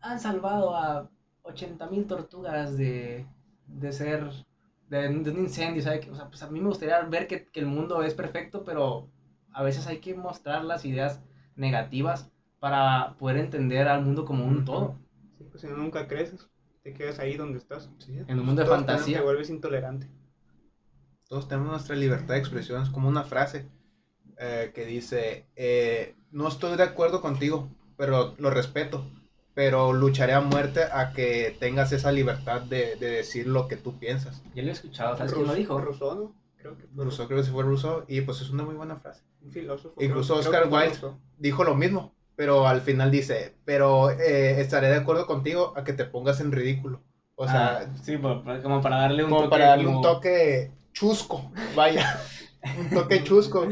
han 0.00 0.18
salvado 0.18 0.74
a 0.74 1.08
80 1.42 1.86
mil 1.86 2.06
tortugas 2.06 2.76
de, 2.76 3.24
de 3.66 3.92
ser 3.92 4.30
de, 4.88 5.08
de, 5.08 5.30
un 5.30 5.38
incendio, 5.38 5.82
¿sabes? 5.82 6.08
O 6.08 6.14
sea, 6.14 6.28
pues 6.28 6.42
a 6.42 6.50
mí 6.50 6.60
me 6.60 6.68
gustaría 6.68 7.00
ver 7.02 7.26
que, 7.26 7.46
que, 7.46 7.60
el 7.60 7.66
mundo 7.66 8.02
es 8.02 8.14
perfecto, 8.14 8.64
pero 8.64 9.08
a 9.52 9.62
veces 9.62 9.86
hay 9.86 9.98
que 9.98 10.14
mostrar 10.14 10.64
las 10.64 10.84
ideas 10.84 11.20
negativas 11.56 12.30
para 12.58 13.16
poder 13.18 13.38
entender 13.38 13.88
al 13.88 14.04
mundo 14.04 14.24
como 14.24 14.44
un 14.44 14.64
todo. 14.64 14.96
Sí, 15.38 15.44
pues 15.50 15.62
si 15.62 15.66
no 15.66 15.76
nunca 15.76 16.06
creces, 16.06 16.48
te 16.82 16.92
quedas 16.92 17.18
ahí 17.18 17.36
donde 17.36 17.58
estás. 17.58 17.90
Sí, 17.98 18.18
en 18.26 18.38
un 18.38 18.46
mundo 18.46 18.62
de 18.62 18.68
fantasía. 18.68 19.18
Te 19.18 19.24
vuelves 19.24 19.50
intolerante. 19.50 20.08
Todos 21.28 21.48
tenemos 21.48 21.70
nuestra 21.70 21.96
libertad 21.96 22.34
de 22.34 22.40
expresión, 22.40 22.82
es 22.82 22.90
como 22.90 23.08
una 23.08 23.22
frase 23.22 23.66
eh, 24.38 24.72
que 24.74 24.84
dice, 24.84 25.46
eh, 25.54 26.16
no 26.32 26.48
estoy 26.48 26.76
de 26.76 26.82
acuerdo 26.82 27.20
contigo, 27.20 27.68
pero 27.96 28.34
lo 28.38 28.50
respeto 28.50 29.06
pero 29.54 29.92
lucharé 29.92 30.32
a 30.32 30.40
muerte 30.40 30.84
a 30.84 31.12
que 31.12 31.56
tengas 31.58 31.92
esa 31.92 32.12
libertad 32.12 32.62
de, 32.62 32.96
de 32.96 33.10
decir 33.10 33.46
lo 33.46 33.68
que 33.68 33.76
tú 33.76 33.98
piensas. 33.98 34.42
Ya 34.54 34.62
lo 34.62 34.68
he 34.68 34.72
escuchado, 34.72 35.16
¿sabes 35.16 35.32
quién 35.32 35.46
lo 35.46 35.54
dijo? 35.54 35.78
Rousseau, 35.80 36.14
¿no? 36.14 36.39
Creo 36.60 36.76
que 36.76 36.86
fue 36.86 37.04
Rousseau, 37.04 37.26
creo 37.26 37.42
que 37.42 37.48
fue 37.48 37.62
Rousseau, 37.62 38.04
y 38.06 38.20
pues 38.20 38.40
es 38.42 38.50
una 38.50 38.62
muy 38.62 38.74
buena 38.74 38.96
frase. 38.96 39.22
Un 39.42 39.50
filósofo. 39.50 39.94
Incluso 40.02 40.36
Oscar 40.36 40.68
Wilde 40.70 40.98
dijo 41.38 41.64
lo 41.64 41.74
mismo, 41.74 42.14
pero 42.36 42.66
al 42.66 42.82
final 42.82 43.10
dice, 43.10 43.54
pero 43.64 44.10
eh, 44.10 44.60
estaré 44.60 44.88
de 44.88 44.96
acuerdo 44.96 45.26
contigo 45.26 45.72
a 45.76 45.84
que 45.84 45.94
te 45.94 46.04
pongas 46.04 46.40
en 46.40 46.52
ridículo. 46.52 47.02
O 47.34 47.46
sea, 47.46 47.78
ah, 47.78 47.96
sí, 48.02 48.18
como 48.18 48.82
para 48.82 48.98
darle 48.98 49.24
un 49.24 49.30
como 49.30 49.42
toque. 49.44 49.50
para 49.50 49.66
darle 49.68 49.84
como... 49.86 49.96
un 49.98 50.02
toque 50.02 50.70
chusco, 50.92 51.50
vaya, 51.74 52.20
un 52.78 52.90
toque 52.90 53.24
chusco. 53.24 53.66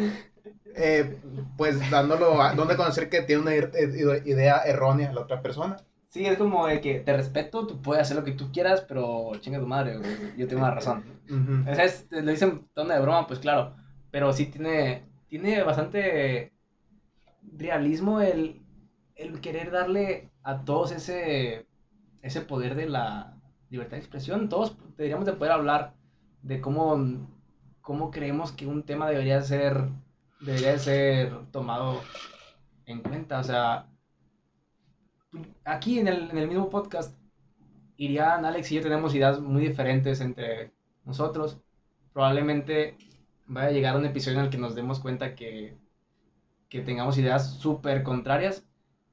Eh, 0.75 1.19
pues 1.57 1.91
dándolo 1.91 2.41
a, 2.41 2.55
donde 2.55 2.77
conocer 2.77 3.11
que 3.11 3.23
tiene 3.23 3.43
una 3.43 3.55
idea 3.55 4.63
errónea 4.65 5.13
la 5.13 5.23
otra 5.23 5.43
persona. 5.43 5.77
Sí, 6.09 6.25
es 6.25 6.39
como 6.39 6.67
de 6.67 6.81
que 6.81 7.01
te 7.01 7.15
respeto, 7.15 7.67
tú 7.67 7.83
puedes 7.83 8.03
hacer 8.03 8.17
lo 8.17 8.25
que 8.25 8.33
tú 8.33 8.51
quieras, 8.51 8.81
pero 8.89 9.33
chinga 9.41 9.61
tu 9.61 9.67
madre, 9.67 9.99
güey, 9.99 10.37
yo 10.39 10.49
tengo 10.49 10.63
una 10.63 10.75
razón. 10.75 11.05
Uh 11.29 11.35
-huh. 11.35 11.71
o 11.71 11.75
sea, 11.75 11.85
es, 11.85 12.07
lo 12.11 12.31
dicen 12.31 12.67
tono 12.75 12.95
de 12.95 13.01
broma, 13.01 13.27
pues 13.27 13.41
claro, 13.41 13.77
pero 14.11 14.33
sí 14.33 14.47
tiene, 14.47 15.07
tiene 15.29 15.63
bastante 15.63 16.55
realismo 17.43 18.23
el, 18.23 18.63
el 19.17 19.41
querer 19.41 19.71
darle 19.71 20.31
a 20.43 20.65
todos 20.65 20.93
ese, 20.93 21.67
ese 22.23 22.41
poder 22.41 22.75
de 22.75 22.89
la 22.89 23.37
libertad 23.69 23.93
de 23.93 23.99
expresión. 23.99 24.49
Todos 24.49 24.77
deberíamos 24.97 25.27
de 25.27 25.35
poder 25.35 25.53
hablar 25.53 25.93
de 26.43 26.61
cómo, 26.63 27.29
cómo 27.83 28.11
creemos 28.11 28.53
que 28.53 28.67
un 28.67 28.83
tema 28.83 29.11
debería 29.11 29.43
ser, 29.43 29.89
debería 30.41 30.79
ser 30.79 31.35
tomado 31.51 32.01
en 32.87 33.01
cuenta, 33.03 33.41
o 33.41 33.45
sea 33.45 33.87
aquí 35.65 35.99
en 35.99 36.09
el, 36.09 36.49
mismo 36.49 36.71
podcast, 36.71 37.17
Irian, 37.97 38.45
Alex 38.45 38.73
y 38.73 38.77
yo 38.77 38.83
tenemos 38.83 39.15
ideas 39.15 39.41
muy 39.41 39.67
diferentes 39.67 40.21
entre 40.21 40.73
nosotros. 41.05 41.59
Probablemente 42.13 42.97
vaya 43.47 43.69
a 43.69 43.73
llegar 43.73 43.97
un 43.97 44.07
episodio 44.07 44.39
en 44.39 44.45
el 44.47 44.51
que 44.51 44.59
nos 44.59 44.75
demos 44.75 45.01
cuenta 45.01 45.35
que, 45.35 45.77
que 46.69 46.81
tengamos 46.81 47.19
ideas 47.19 47.55
súper 47.55 48.03
contrarias, 48.03 48.65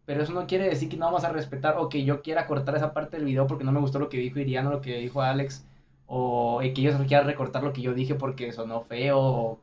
pero 0.06 0.24
eso 0.24 0.34
no 0.34 0.48
quiere 0.48 0.70
decir 0.70 0.90
que 0.90 0.98
no 0.98 1.06
vamos 1.06 1.24
a 1.24 1.32
respetar 1.32 1.78
o 1.78 1.90
que 1.90 2.04
yo 2.06 2.22
quiera 2.22 2.48
cortar 2.48 2.76
esa 2.76 2.94
parte 2.94 3.18
del 3.18 3.26
video 3.26 3.48
porque 3.48 3.64
no 3.64 3.72
me 3.72 3.80
gustó 3.80 4.00
lo 4.00 4.10
que 4.10 4.18
dijo 4.18 4.40
Irian 4.40 4.68
o 4.68 4.72
lo 4.72 4.82
que 4.82 4.98
dijo 4.98 5.22
Alex, 5.22 5.66
o 6.08 6.60
que 6.60 6.82
ellos 6.82 6.96
quieran 7.08 7.28
recortar 7.28 7.64
lo 7.64 7.74
que 7.74 7.82
yo 7.82 7.94
dije 7.94 8.16
porque 8.16 8.52
sonó 8.52 8.82
feo. 8.84 9.60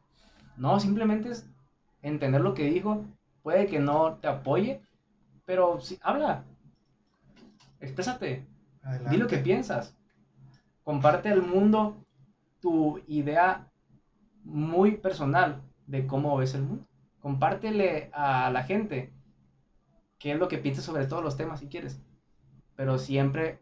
No, 0.57 0.81
simplemente 0.81 1.31
es 1.31 1.47
entender 2.03 2.41
lo 2.41 2.55
que 2.55 2.65
dijo. 2.65 3.05
Puede 3.43 3.67
que 3.67 3.81
no 3.81 4.17
te 4.17 4.29
apoye, 4.29 4.81
pero 5.45 5.81
sí, 5.81 5.99
habla. 6.03 6.45
Exprésate. 7.81 8.47
Adelante. 8.83 9.11
Di 9.11 9.17
lo 9.17 9.27
que 9.27 9.39
piensas. 9.39 9.97
Comparte 10.85 11.29
al 11.29 11.43
mundo 11.43 12.05
tu 12.61 13.01
idea 13.07 13.71
muy 14.45 14.97
personal 14.97 15.63
de 15.87 16.07
cómo 16.07 16.37
ves 16.37 16.55
el 16.55 16.63
mundo. 16.63 16.87
Compártele 17.21 18.11
a 18.13 18.51
la 18.51 18.65
gente 18.65 19.13
qué 20.19 20.33
es 20.33 20.39
lo 20.39 20.49
que 20.49 20.59
piensas 20.59 20.85
sobre 20.85 21.07
todos 21.07 21.23
los 21.23 21.37
temas 21.37 21.61
si 21.61 21.69
quieres. 21.69 22.01
Pero 22.77 22.99
siempre 22.99 23.61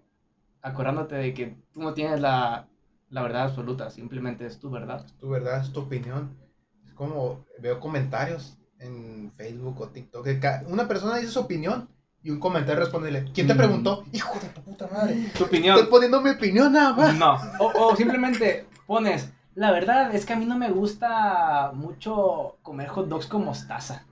acordándote 0.62 1.14
de 1.14 1.34
que 1.34 1.56
tú 1.72 1.80
no 1.80 1.94
tienes 1.94 2.20
la, 2.20 2.68
la 3.08 3.22
verdad 3.22 3.42
absoluta, 3.42 3.90
simplemente 3.90 4.46
es 4.46 4.60
tu 4.60 4.70
verdad. 4.70 5.04
Es 5.04 5.16
tu 5.16 5.28
verdad, 5.28 5.60
es 5.60 5.72
tu 5.72 5.80
opinión. 5.80 6.36
Es 6.84 6.92
como 6.92 7.44
veo 7.58 7.80
comentarios 7.80 8.59
en 8.80 9.32
Facebook 9.36 9.80
o 9.80 9.88
TikTok. 9.88 10.24
Que 10.24 10.40
una 10.66 10.88
persona 10.88 11.16
dice 11.16 11.30
su 11.32 11.40
opinión 11.40 11.88
y 12.22 12.30
un 12.30 12.40
comentario 12.40 12.80
responde, 12.80 13.30
¿quién 13.32 13.46
te 13.46 13.54
preguntó? 13.54 14.02
Mm. 14.06 14.16
Hijo 14.16 14.38
de 14.40 14.48
tu 14.48 14.62
puta 14.62 14.88
madre. 14.92 15.30
Tu 15.36 15.44
opinión. 15.44 15.76
Estoy 15.76 15.90
poniendo 15.90 16.20
mi 16.20 16.30
opinión 16.30 16.72
nada 16.72 16.92
más. 16.94 17.16
No. 17.16 17.36
O, 17.58 17.72
o, 17.86 17.96
simplemente 17.96 18.66
pones, 18.86 19.30
la 19.54 19.70
verdad 19.72 20.14
es 20.14 20.26
que 20.26 20.32
a 20.32 20.36
mí 20.36 20.44
no 20.46 20.58
me 20.58 20.70
gusta 20.70 21.70
mucho 21.74 22.58
comer 22.62 22.88
hot 22.88 23.08
dogs 23.08 23.26
con 23.26 23.44
mostaza. 23.44 24.04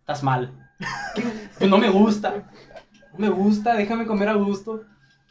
Estás 0.00 0.22
mal. 0.22 0.52
Pues 1.58 1.70
no 1.70 1.78
me 1.78 1.88
gusta. 1.88 2.50
No 3.12 3.18
me 3.18 3.28
gusta, 3.30 3.74
déjame 3.74 4.06
comer 4.06 4.28
a 4.28 4.34
gusto. 4.34 4.82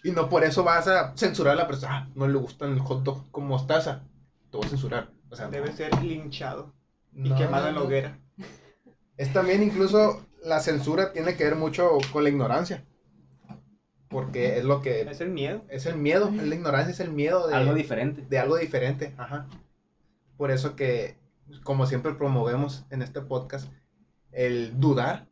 Y 0.03 0.11
no 0.11 0.27
por 0.29 0.43
eso 0.43 0.63
vas 0.63 0.87
a 0.87 1.15
censurar 1.15 1.53
a 1.53 1.57
la 1.57 1.67
persona. 1.67 1.95
Ah, 1.95 2.07
no 2.15 2.27
le 2.27 2.37
gustan 2.37 2.71
el 2.73 2.79
hot 2.79 3.03
dog 3.03 3.29
con 3.31 3.47
mostaza. 3.47 4.03
Te 4.51 4.57
voy 4.57 4.65
a 4.65 4.69
censurar. 4.69 5.09
O 5.29 5.35
sea, 5.35 5.47
Debe 5.49 5.69
no. 5.69 5.75
ser 5.75 6.03
linchado 6.03 6.73
y 7.13 7.29
No, 7.29 7.35
quemado 7.35 7.63
no, 7.63 7.69
en 7.69 7.75
la 7.75 7.79
no. 7.81 7.85
hoguera. 7.87 8.19
Es 9.17 9.31
también 9.33 9.61
incluso 9.63 10.25
la 10.43 10.59
censura 10.59 11.13
tiene 11.13 11.35
que 11.35 11.43
ver 11.45 11.55
mucho 11.55 11.97
con 12.11 12.23
la 12.23 12.29
ignorancia. 12.29 12.83
Porque 14.09 14.57
es 14.57 14.63
lo 14.63 14.81
que 14.81 15.01
Es 15.01 15.21
el 15.21 15.29
miedo. 15.29 15.63
es 15.69 15.85
el 15.85 15.97
miedo, 15.97 16.29
es 16.29 16.47
la 16.47 16.55
ignorancia, 16.55 16.91
es 16.91 16.99
el 16.99 17.11
miedo 17.11 17.47
de 17.47 17.55
Algo 17.55 17.73
diferente. 17.73 18.25
de 18.29 18.37
algo 18.39 18.57
diferente, 18.57 19.13
ajá. 19.17 19.47
Por 20.37 20.51
eso 20.51 20.75
que 20.75 21.17
como 21.63 21.85
siempre 21.85 22.13
promovemos 22.13 22.85
en 22.89 23.01
este 23.01 23.21
podcast 23.21 23.71
el 24.31 24.79
dudar, 24.79 25.27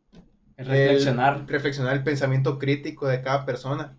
El 0.56 0.66
reflexionar. 0.66 1.36
el 1.38 1.48
reflexionar 1.48 1.94
el 1.96 2.04
pensamiento 2.04 2.58
crítico 2.58 3.06
de 3.08 3.22
cada 3.22 3.44
persona, 3.46 3.98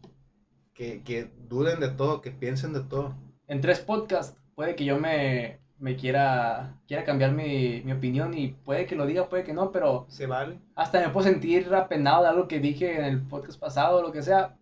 que, 0.74 1.02
que 1.04 1.32
duden 1.48 1.80
de 1.80 1.90
todo, 1.90 2.22
que 2.22 2.32
piensen 2.32 2.74
de 2.74 2.82
todo. 2.82 3.16
En 3.48 3.62
tres 3.62 3.80
podcasts 3.80 4.38
puede 4.56 4.76
que 4.76 4.86
yo 4.86 4.98
me, 5.00 5.60
me 5.80 5.96
quiera, 5.96 6.80
quiera 6.88 7.04
cambiar 7.04 7.32
mi, 7.34 7.82
mi 7.84 7.92
opinión 7.92 8.34
y 8.38 8.50
puede 8.50 8.86
que 8.86 8.96
lo 8.96 9.06
diga, 9.06 9.28
puede 9.30 9.44
que 9.44 9.54
no, 9.54 9.72
pero 9.72 10.06
Se 10.10 10.28
vale. 10.28 10.60
hasta 10.76 11.00
me 11.02 11.10
puedo 11.10 11.28
sentir 11.28 11.74
apenado 11.74 12.24
de 12.24 12.30
algo 12.30 12.48
que 12.48 12.60
dije 12.60 12.98
en 12.98 13.04
el 13.06 13.22
podcast 13.22 13.60
pasado 13.60 14.00
o 14.00 14.02
lo 14.02 14.12
que 14.12 14.22
sea. 14.22 14.58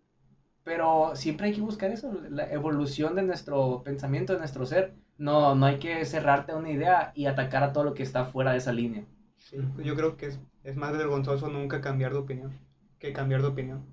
Pero 0.64 1.16
siempre 1.16 1.47
hay 1.47 1.53
que 1.53 1.62
buscar 1.62 1.89
eso, 1.91 2.12
la 2.30 2.51
evolución 2.51 3.16
de 3.16 3.24
nuestro 3.24 3.82
pensamiento, 3.84 4.34
de 4.34 4.39
nuestro 4.39 4.66
ser. 4.66 4.93
No, 5.18 5.55
no 5.55 5.66
hay 5.66 5.80
que 5.80 6.05
cerrarte 6.05 6.51
a 6.51 6.55
una 6.57 6.70
idea 6.72 7.12
y 7.16 7.26
atacar 7.26 7.64
a 7.64 7.74
todo 7.74 7.84
lo 7.84 7.93
que 7.95 8.03
está 8.03 8.26
fuera 8.26 8.51
de 8.51 8.57
esa 8.59 8.72
línea. 8.72 9.03
Sí, 9.38 9.57
yo 9.84 9.95
creo 9.95 10.18
que 10.18 10.28
es, 10.28 10.39
es 10.64 10.76
más 10.76 10.91
vergonzoso 10.93 11.47
nunca 11.49 11.82
cambiar 11.82 12.14
de 12.14 12.20
opinión 12.20 12.59
que 12.99 13.12
cambiar 13.14 13.41
de 13.41 13.47
opinión. 13.47 13.84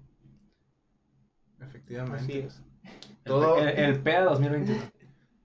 Efectivamente. 1.61 2.23
Así 2.23 2.39
es. 2.39 2.63
Todo- 3.25 3.59
El, 3.59 3.69
el, 3.69 3.79
el 3.95 4.01
PEA 4.01 4.25
2021. 4.25 4.81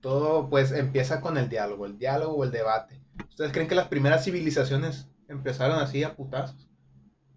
Todo 0.04 0.50
pues 0.50 0.74
empieza 0.74 1.22
con 1.22 1.38
el 1.38 1.48
diálogo, 1.48 1.86
el 1.86 1.98
diálogo 1.98 2.36
o 2.36 2.44
el 2.44 2.52
debate. 2.52 3.00
¿Ustedes 3.30 3.54
creen 3.54 3.70
que 3.70 3.74
las 3.76 3.88
primeras 3.88 4.26
civilizaciones 4.26 5.08
empezaron 5.30 5.80
así 5.80 6.04
a 6.04 6.14
putazos? 6.14 6.68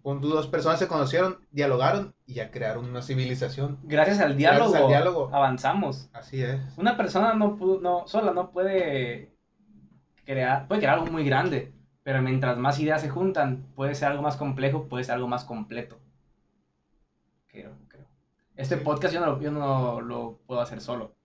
Cuando 0.01 0.27
dos 0.27 0.47
personas 0.47 0.77
se 0.77 0.87
conocieron, 0.89 1.39
dialogaron 1.49 2.13
y 2.25 2.33
ya 2.33 2.51
crearon 2.51 2.83
una 2.89 3.01
civilización. 3.01 3.79
Gracias 3.83 4.19
al 4.19 4.35
diálogo, 4.35 4.65
Gracias 4.71 4.81
al 4.83 4.87
diálogo. 4.89 5.29
avanzamos. 5.33 6.09
Así 6.11 6.43
es. 6.43 6.59
Una 6.77 6.97
persona 6.97 7.33
no, 7.35 7.55
pudo, 7.55 7.79
no 7.79 8.05
sola 8.05 8.33
no 8.33 8.51
puede 8.51 9.31
crear, 10.25 10.67
puede 10.67 10.81
crear 10.81 10.95
algo 10.95 11.07
muy 11.09 11.23
grande, 11.23 11.73
pero 12.03 12.21
mientras 12.21 12.57
más 12.57 12.79
ideas 12.81 13.01
se 13.01 13.07
juntan, 13.09 13.63
puede 13.75 13.95
ser 13.95 14.09
algo 14.09 14.23
más 14.23 14.35
complejo, 14.35 14.89
puede 14.89 15.05
ser 15.05 15.15
algo 15.15 15.29
más 15.29 15.45
completo. 15.45 15.97
Creo, 17.47 17.71
creo. 17.87 18.05
Este 18.57 18.75
Sí. 18.77 18.83
podcast 18.83 19.13
yo 19.13 19.21
no, 19.25 19.39
yo 19.41 19.51
no 19.51 20.01
lo 20.01 20.39
puedo 20.45 20.59
hacer 20.59 20.81
solo. 20.81 21.15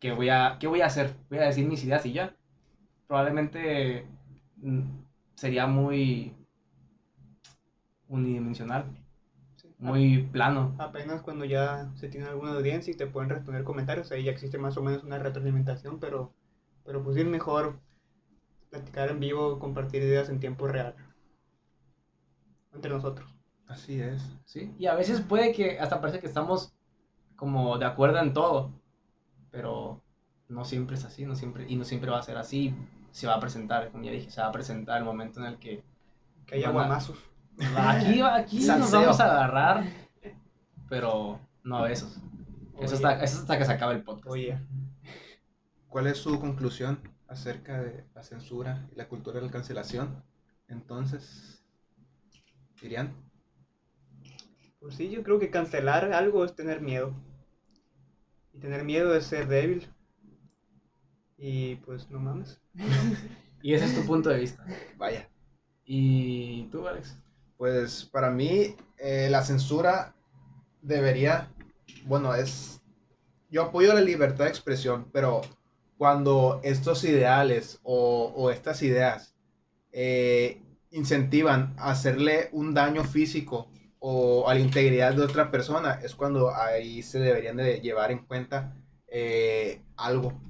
¿Qué 0.00 0.12
voy, 0.12 0.28
a, 0.28 0.56
¿Qué 0.60 0.66
voy 0.66 0.80
a 0.80 0.86
hacer? 0.86 1.14
Voy 1.28 1.38
a 1.38 1.46
decir 1.46 1.66
mis 1.66 1.82
ideas 1.84 2.06
y 2.06 2.12
ya. 2.12 2.34
Probablemente 3.06 4.06
mm, 4.56 4.82
sería 5.34 5.66
muy 5.66 6.34
unidimensional, 8.08 8.84
Sí. 9.56 9.68
muy 9.78 10.22
plano. 10.32 10.74
Apenas 10.78 11.22
cuando 11.22 11.44
ya 11.44 11.90
se 11.96 12.08
tiene 12.08 12.26
alguna 12.28 12.52
audiencia 12.52 12.92
y 12.92 12.96
te 12.96 13.06
pueden 13.06 13.30
responder 13.30 13.64
comentarios, 13.64 14.10
ahí 14.12 14.24
ya 14.24 14.30
existe 14.32 14.58
más 14.58 14.76
o 14.76 14.82
menos 14.82 15.02
una 15.04 15.18
retroalimentación, 15.18 15.98
pero, 15.98 16.32
pero 16.84 17.02
pues 17.02 17.16
sí 17.16 17.22
es 17.22 17.26
mejor 17.28 17.78
platicar 18.70 19.10
en 19.10 19.20
vivo, 19.20 19.58
compartir 19.58 20.02
ideas 20.02 20.28
en 20.28 20.40
tiempo 20.40 20.68
real. 20.68 20.94
Entre 22.72 22.90
nosotros. 22.90 23.34
Así 23.66 24.00
es. 24.00 24.22
¿sí? 24.44 24.72
Y 24.78 24.86
a 24.86 24.94
veces 24.94 25.20
puede 25.20 25.52
que 25.52 25.78
hasta 25.80 26.00
parece 26.00 26.20
que 26.20 26.26
estamos 26.26 26.72
como 27.36 27.78
de 27.78 27.86
acuerdo 27.86 28.18
en 28.18 28.32
todo, 28.32 28.72
pero 29.50 30.02
no 30.48 30.64
siempre 30.64 30.96
es 30.96 31.04
así, 31.04 31.24
no 31.24 31.34
siempre, 31.34 31.66
y 31.68 31.76
no 31.76 31.84
siempre 31.84 32.10
va 32.10 32.18
a 32.18 32.22
ser 32.22 32.36
así. 32.36 32.74
Se 33.10 33.26
va 33.26 33.34
a 33.34 33.40
presentar, 33.40 33.90
como 33.90 34.04
ya 34.04 34.12
dije, 34.12 34.30
se 34.30 34.40
va 34.40 34.48
a 34.48 34.52
presentar 34.52 34.98
el 34.98 35.04
momento 35.04 35.40
en 35.40 35.46
el 35.46 35.58
que 35.58 35.82
Que 36.46 36.56
haya 36.56 36.70
guamazos. 36.70 37.18
aquí, 37.76 38.20
aquí 38.20 38.58
nos 38.66 38.90
vamos 38.90 39.20
a 39.20 39.24
agarrar, 39.24 39.84
pero 40.88 41.40
no 41.64 41.78
a 41.78 41.82
besos. 41.82 42.18
Eso 42.80 42.94
hasta, 42.94 43.22
eso 43.22 43.40
hasta 43.40 43.58
que 43.58 43.64
se 43.64 43.72
acabe 43.72 43.94
el 43.94 44.02
podcast. 44.04 44.28
Oye, 44.30 44.58
¿Cuál 45.88 46.06
es 46.06 46.18
su 46.18 46.38
conclusión 46.38 47.00
acerca 47.28 47.80
de 47.80 48.04
la 48.14 48.22
censura 48.22 48.86
y 48.92 48.96
la 48.96 49.08
cultura 49.08 49.40
de 49.40 49.46
la 49.46 49.52
cancelación? 49.52 50.22
Entonces, 50.68 51.64
dirían, 52.80 53.14
pues 54.80 54.94
sí, 54.94 55.10
yo 55.10 55.22
creo 55.22 55.38
que 55.38 55.50
cancelar 55.50 56.12
algo 56.12 56.44
es 56.44 56.54
tener 56.54 56.80
miedo. 56.82 57.14
Y 58.58 58.60
tener 58.60 58.82
miedo 58.82 59.14
es 59.14 59.24
ser 59.26 59.46
débil. 59.46 59.86
Y 61.36 61.76
pues 61.76 62.10
no 62.10 62.18
mames. 62.18 62.60
Y 63.62 63.74
ese 63.74 63.84
es 63.86 63.94
tu 63.94 64.04
punto 64.04 64.30
de 64.30 64.38
vista. 64.40 64.64
vaya, 64.96 65.28
¿Y 65.84 66.64
tú, 66.70 66.86
Alex? 66.86 67.16
pues 67.56 68.04
para 68.04 68.30
mí 68.30 68.76
eh, 68.98 69.28
la 69.30 69.42
censura 69.42 70.14
debería, 70.82 71.52
bueno, 72.06 72.34
es, 72.34 72.80
yo 73.50 73.62
apoyo 73.62 73.94
la 73.94 74.00
libertad 74.00 74.44
de 74.44 74.50
expresión, 74.50 75.08
pero 75.12 75.40
cuando 75.96 76.60
estos 76.64 77.02
ideales 77.04 77.80
o, 77.84 78.32
o 78.36 78.50
estas 78.50 78.82
ideas 78.82 79.34
eh, 79.92 80.62
incentivan 80.90 81.74
a 81.78 81.90
hacerle 81.90 82.48
un 82.52 82.74
daño 82.74 83.04
físico 83.04 83.68
o 84.00 84.48
a 84.48 84.54
la 84.54 84.60
integridad 84.60 85.14
de 85.14 85.22
otra 85.22 85.50
persona, 85.50 86.00
es 86.02 86.14
cuando 86.14 86.54
ahí 86.54 87.02
se 87.02 87.18
deberían 87.18 87.56
de 87.56 87.80
llevar 87.80 88.10
en 88.10 88.18
cuenta 88.18 88.76
eh, 89.08 89.82
algo, 89.96 90.40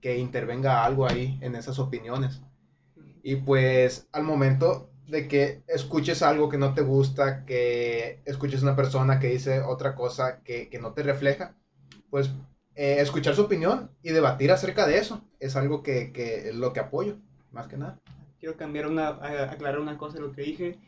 que 0.00 0.18
intervenga 0.18 0.84
algo 0.84 1.06
ahí 1.06 1.38
en 1.42 1.54
esas 1.56 1.78
opiniones. 1.78 2.42
Y 3.22 3.36
pues 3.36 4.08
al 4.12 4.22
momento 4.22 4.90
de 5.06 5.28
que 5.28 5.62
escuches 5.66 6.22
algo 6.22 6.48
que 6.48 6.58
no 6.58 6.74
te 6.74 6.82
gusta, 6.82 7.44
que 7.44 8.22
escuches 8.24 8.62
una 8.62 8.76
persona 8.76 9.18
que 9.18 9.28
dice 9.28 9.60
otra 9.60 9.94
cosa 9.94 10.40
que, 10.42 10.68
que 10.68 10.78
no 10.78 10.92
te 10.92 11.02
refleja, 11.02 11.54
pues 12.10 12.30
eh, 12.74 12.96
escuchar 13.00 13.34
su 13.34 13.42
opinión 13.42 13.90
y 14.02 14.10
debatir 14.10 14.52
acerca 14.52 14.86
de 14.86 14.98
eso 14.98 15.24
es 15.40 15.56
algo 15.56 15.82
que, 15.82 16.12
que 16.12 16.50
es 16.50 16.54
lo 16.54 16.72
que 16.72 16.80
apoyo, 16.80 17.16
más 17.50 17.66
que 17.68 17.76
nada. 17.76 17.98
Quiero 18.38 18.56
cambiar 18.56 18.86
una, 18.86 19.08
aclarar 19.08 19.80
una 19.80 19.96
cosa 19.96 20.14
de 20.14 20.20
lo 20.20 20.32
que 20.32 20.42
dije. 20.42 20.78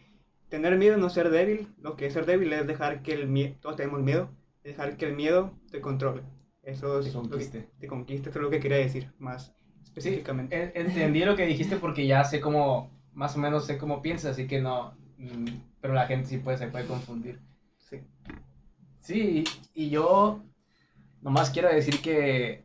Tener 0.49 0.77
miedo 0.79 0.97
no 0.97 1.11
ser 1.11 1.31
débil. 1.31 1.69
Lo 1.81 1.97
que 1.97 2.07
es 2.07 2.13
ser 2.15 2.27
débil 2.27 2.53
es 2.53 2.67
dejar 2.67 3.03
que 3.03 3.13
el 3.13 3.29
miedo, 3.29 3.55
todos 3.61 3.77
tenemos 3.77 4.01
miedo, 4.03 4.31
dejar 4.65 4.97
que 4.97 5.07
el 5.07 5.15
miedo 5.15 5.53
te 5.71 5.81
controle. 5.81 6.23
Eso 6.63 6.99
es 7.01 7.07
Te 7.07 7.13
lo 7.13 7.23
que- 7.23 7.29
conquiste. 7.31 7.69
te 7.79 7.87
conquiste, 7.87 8.31
eso 8.31 8.39
es 8.39 8.43
lo 8.43 8.51
que 8.51 8.61
quería 8.61 8.79
decir 8.79 9.13
más 9.19 9.55
específicamente. 9.83 10.55
en- 10.75 10.87
entendí 10.87 11.21
lo 11.25 11.35
que 11.37 11.47
dijiste 11.47 11.77
porque 11.77 12.07
ya 12.07 12.25
sé 12.25 12.41
cómo, 12.41 12.91
más 13.13 13.37
o 13.37 13.39
menos 13.39 13.67
sé 13.67 13.79
cómo 13.79 14.01
piensas, 14.03 14.33
así 14.33 14.47
que 14.47 14.61
no, 14.61 14.95
mm, 15.17 15.47
pero 15.81 15.95
la 15.95 16.07
gente 16.07 16.29
sí 16.29 16.39
puede, 16.39 16.59
se 16.59 16.69
puede 16.69 16.87
confundir. 16.87 17.41
Sí. 17.79 18.01
Sí, 19.01 19.45
y, 19.75 19.85
y 19.87 19.91
yo 19.91 20.43
nomás 21.23 21.51
quiero 21.51 21.69
decir 21.69 22.01
que, 22.03 22.65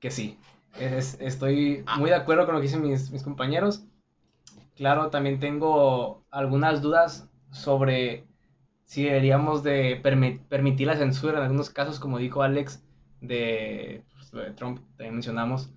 que 0.00 0.10
sí, 0.10 0.38
es- 0.78 1.18
estoy 1.20 1.84
muy 1.98 2.10
de 2.10 2.16
acuerdo 2.16 2.46
con 2.46 2.54
lo 2.54 2.60
que 2.60 2.66
dicen 2.66 2.82
mis, 2.82 3.10
mis 3.10 3.22
compañeros. 3.22 3.84
Claro, 4.80 5.10
también 5.10 5.38
tengo 5.38 6.24
algunas 6.30 6.80
dudas 6.82 7.28
sobre 7.52 8.26
si 8.84 9.04
deberíamos 9.04 9.62
de 9.62 10.02
permi- 10.02 10.40
permitir 10.48 10.86
la 10.86 10.96
censura 10.96 11.38
en 11.38 11.44
algunos 11.44 11.70
casos, 11.70 12.00
como 12.00 12.18
dijo 12.18 12.42
Alex, 12.42 12.82
de, 13.20 14.04
pues, 14.14 14.30
de 14.32 14.52
Trump, 14.52 14.80
también 14.96 15.14
mencionamos 15.14 15.70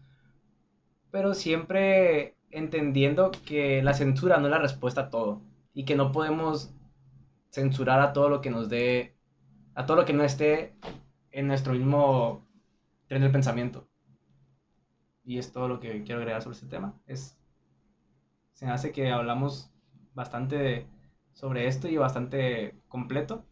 pero 1.12 1.34
siempre 1.34 2.36
entendiendo 2.52 3.32
que 3.46 3.82
la 3.84 3.94
censura 3.94 4.38
no 4.38 4.48
es 4.48 4.52
la 4.52 4.60
respuesta 4.60 5.02
a 5.02 5.10
todo 5.10 5.42
y 5.74 5.86
que 5.86 5.96
no 5.96 6.12
podemos 6.12 6.74
censurar 7.52 8.02
a 8.02 8.14
todo 8.14 8.30
lo 8.30 8.42
que 8.42 8.50
nos 8.52 8.70
dé, 8.70 9.16
a 9.76 9.86
todo 9.86 9.98
lo 9.98 10.06
que 10.06 10.14
no 10.14 10.24
esté 10.24 10.76
en 11.32 11.48
nuestro 11.48 11.74
mismo 11.74 12.48
tren 13.08 13.22
del 13.24 13.32
pensamiento. 13.32 13.88
Y 15.26 15.38
es 15.38 15.52
todo 15.52 15.68
lo 15.68 15.80
que 15.80 16.04
quiero 16.04 16.20
agregar 16.22 16.42
sobre 16.42 16.56
este 16.56 16.68
tema. 16.68 16.94
Es, 17.08 17.38
se 18.64 18.68
me 18.68 18.72
hace 18.74 18.92
que 18.94 19.12
hablamos 19.12 19.70
bastante 20.16 20.56
de- 20.58 20.88
sobre 21.34 21.68
esto 21.68 21.90
y 21.90 21.98
bastante 21.98 22.74
completo. 22.88 23.44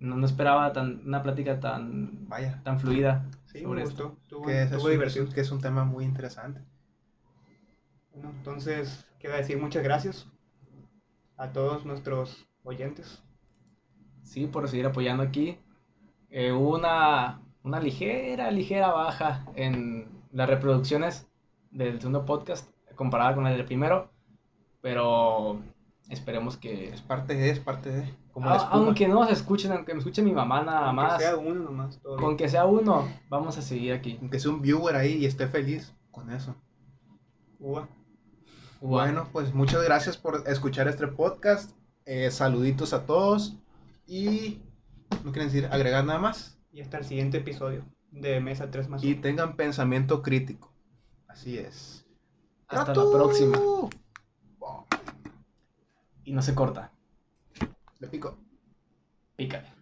No, 0.00 0.16
no 0.16 0.26
esperaba 0.26 0.72
tan, 0.72 1.06
una 1.06 1.22
plática 1.22 1.60
tan, 1.60 2.28
Vaya, 2.28 2.60
tan 2.64 2.80
fluida. 2.80 3.24
Sí, 3.44 3.62
sobre 3.62 3.82
me 3.84 3.88
esto. 3.88 4.16
que 4.44 4.62
es, 4.62 4.70
divertido. 4.84 5.28
que 5.32 5.40
es 5.40 5.52
un 5.52 5.60
tema 5.60 5.84
muy 5.84 6.04
interesante. 6.04 6.62
Bueno, 8.12 8.30
entonces, 8.30 9.06
queda 9.20 9.36
decir 9.36 9.56
muchas 9.60 9.84
gracias 9.84 10.26
a 11.36 11.52
todos 11.52 11.86
nuestros 11.86 12.48
oyentes. 12.64 13.22
Sí, 14.24 14.48
por 14.48 14.68
seguir 14.68 14.86
apoyando 14.86 15.22
aquí. 15.22 15.58
Eh, 16.28 16.50
hubo 16.50 16.74
una, 16.76 17.40
una 17.62 17.78
ligera, 17.78 18.50
ligera 18.50 18.90
baja 18.90 19.46
en 19.54 20.08
las 20.32 20.48
reproducciones 20.48 21.28
del 21.70 21.98
segundo 22.00 22.24
podcast 22.26 22.68
comparada 22.94 23.34
con 23.34 23.46
el 23.46 23.56
del 23.56 23.64
primero, 23.66 24.10
pero 24.80 25.60
esperemos 26.08 26.56
que 26.56 26.88
Es 26.90 27.00
parte 27.02 27.34
de, 27.34 27.50
es 27.50 27.60
parte 27.60 27.90
de. 27.90 28.14
Como 28.32 28.46
la 28.46 28.54
A- 28.54 28.56
espuma. 28.58 28.74
aunque 28.86 29.08
no 29.08 29.20
nos 29.20 29.30
escuchen, 29.30 29.72
aunque 29.72 29.92
me 29.92 29.98
escuche 29.98 30.22
mi 30.22 30.32
mamá 30.32 30.62
nada 30.62 30.86
Aunque 30.88 31.02
más, 31.02 31.20
sea 31.22 31.36
uno 31.36 31.64
nomás. 31.64 32.00
todo 32.00 32.16
bien. 32.16 32.24
con 32.28 32.36
que 32.36 32.48
sea 32.48 32.64
uno, 32.64 33.08
vamos 33.28 33.58
a 33.58 33.62
seguir 33.62 33.92
aquí. 33.92 34.16
Aunque 34.20 34.38
sea 34.40 34.50
un 34.50 34.62
viewer 34.62 34.96
ahí 34.96 35.14
y 35.14 35.26
esté 35.26 35.46
feliz 35.46 35.94
con 36.10 36.30
eso. 36.30 36.54
Ua. 37.58 37.88
Bueno, 38.80 39.28
pues 39.32 39.54
muchas 39.54 39.82
gracias 39.84 40.16
por 40.16 40.42
escuchar 40.46 40.88
este 40.88 41.06
podcast. 41.06 41.72
Eh, 42.04 42.30
saluditos 42.30 42.92
a 42.92 43.06
todos. 43.06 43.56
Y 44.06 44.60
no 45.24 45.30
quieren 45.30 45.48
decir 45.52 45.68
agregar 45.70 46.04
nada 46.04 46.18
más. 46.18 46.58
Y 46.72 46.80
hasta 46.80 46.98
el 46.98 47.04
siguiente 47.04 47.38
episodio 47.38 47.84
de 48.10 48.40
Mesa 48.40 48.70
3 48.70 48.88
más 48.88 49.04
Y 49.04 49.12
1. 49.12 49.20
tengan 49.22 49.56
pensamiento 49.56 50.22
crítico. 50.22 50.72
Así 51.28 51.58
es. 51.58 52.01
Hasta 52.72 52.94
la 52.94 53.10
próxima. 53.12 53.58
Y 56.24 56.32
no 56.32 56.42
se 56.42 56.54
corta. 56.54 56.90
Le 57.98 58.08
pico. 58.08 58.38
Pícale. 59.36 59.81